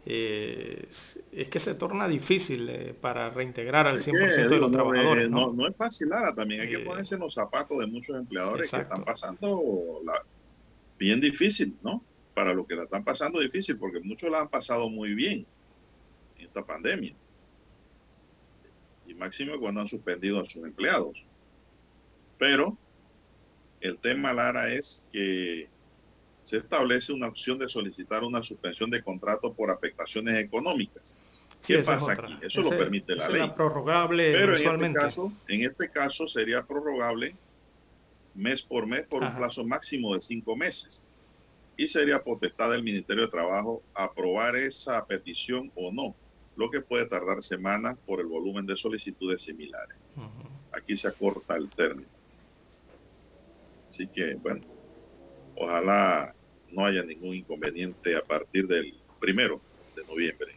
[0.05, 0.89] eh,
[1.31, 5.29] es que se torna difícil eh, para reintegrar al 100% de los trabajadores.
[5.29, 5.53] ¿no?
[5.53, 5.67] ¿no?
[5.67, 9.03] es fácil, Lara, también hay que ponerse en los zapatos de muchos empleadores que están
[9.05, 10.23] pasando la,
[10.97, 12.03] bien difícil, ¿no?
[12.33, 15.45] Para lo que la están pasando difícil, porque muchos la han pasado muy bien
[16.37, 17.13] en esta pandemia.
[19.07, 21.23] Y máximo cuando han suspendido a sus empleados.
[22.37, 22.77] Pero
[23.81, 25.69] el tema, Lara, es que
[26.43, 31.15] se establece una opción de solicitar una suspensión de contrato por afectaciones económicas.
[31.65, 32.33] ¿Qué pasa aquí?
[32.41, 33.51] Eso lo permite la ley.
[33.55, 37.35] prorrogable Pero en este, caso, en este caso sería prorrogable
[38.33, 41.01] mes por mes por un plazo máximo de cinco meses.
[41.77, 46.15] Y sería potestad del Ministerio de Trabajo aprobar esa petición o no,
[46.55, 49.97] lo que puede tardar semanas por el volumen de solicitudes similares.
[50.71, 52.09] Aquí se acorta el término.
[53.89, 54.61] Así que, bueno,
[55.61, 56.33] Ojalá
[56.71, 59.61] no haya ningún inconveniente a partir del primero
[59.95, 60.55] de noviembre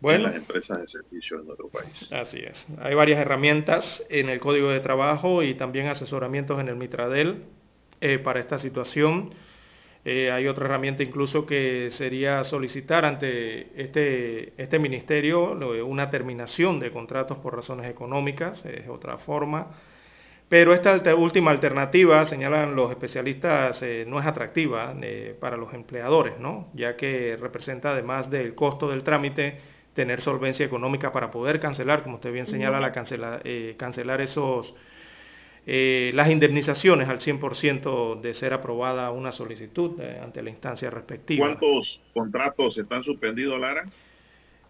[0.00, 2.12] bueno, en las empresas de servicio en nuestro país.
[2.12, 2.66] Así es.
[2.80, 7.44] Hay varias herramientas en el Código de Trabajo y también asesoramientos en el Mitradel
[8.00, 9.30] eh, para esta situación.
[10.04, 15.52] Eh, hay otra herramienta incluso que sería solicitar ante este, este ministerio
[15.84, 19.68] una terminación de contratos por razones económicas, es otra forma.
[20.48, 26.38] Pero esta última alternativa, señalan los especialistas, eh, no es atractiva eh, para los empleadores,
[26.38, 26.70] ¿no?
[26.72, 29.58] ya que representa además del costo del trámite
[29.92, 34.74] tener solvencia económica para poder cancelar, como usted bien señala, la cancela, eh, cancelar esos,
[35.66, 41.44] las indemnizaciones al 100% de ser aprobada una solicitud ante la instancia respectiva.
[41.44, 43.84] ¿Cuántos contratos están suspendidos, Lara?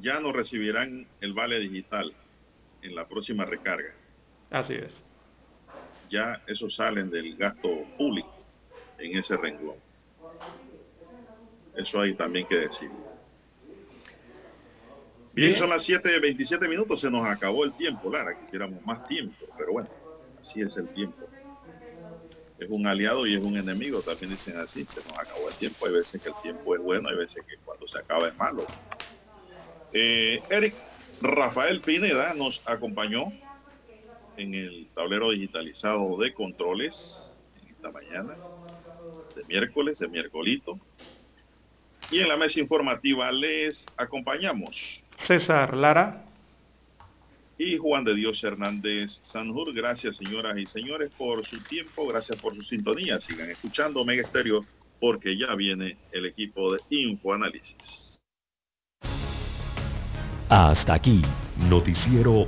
[0.00, 2.14] ya no recibirán el vale digital
[2.82, 3.92] en la próxima recarga.
[4.50, 5.04] Así es.
[6.08, 7.68] Ya esos salen del gasto
[7.98, 8.32] público
[8.98, 9.76] en ese renglón.
[11.74, 12.90] Eso hay también que decir.
[15.36, 19.72] Bien, son las 7.27 minutos, se nos acabó el tiempo, Lara, quisiéramos más tiempo, pero
[19.72, 19.90] bueno,
[20.40, 21.30] así es el tiempo.
[22.56, 25.86] Es un aliado y es un enemigo, también dicen así, se nos acabó el tiempo,
[25.86, 28.66] hay veces que el tiempo es bueno, hay veces que cuando se acaba es malo.
[29.92, 30.82] Eh, Eric
[31.20, 33.26] Rafael Pineda nos acompañó
[34.36, 38.40] en el tablero digitalizado de controles en esta mañana,
[39.34, 40.80] de miércoles, de miércolito.
[42.08, 46.24] Y en la mesa informativa les acompañamos César Lara.
[47.58, 49.72] Y Juan de Dios Hernández Sanjur.
[49.72, 52.06] Gracias, señoras y señores, por su tiempo.
[52.06, 53.18] Gracias por su sintonía.
[53.18, 54.64] Sigan escuchando Mega Estéreo
[55.00, 58.20] porque ya viene el equipo de Infoanálisis.
[60.48, 61.22] Hasta aquí,
[61.68, 62.46] Noticiero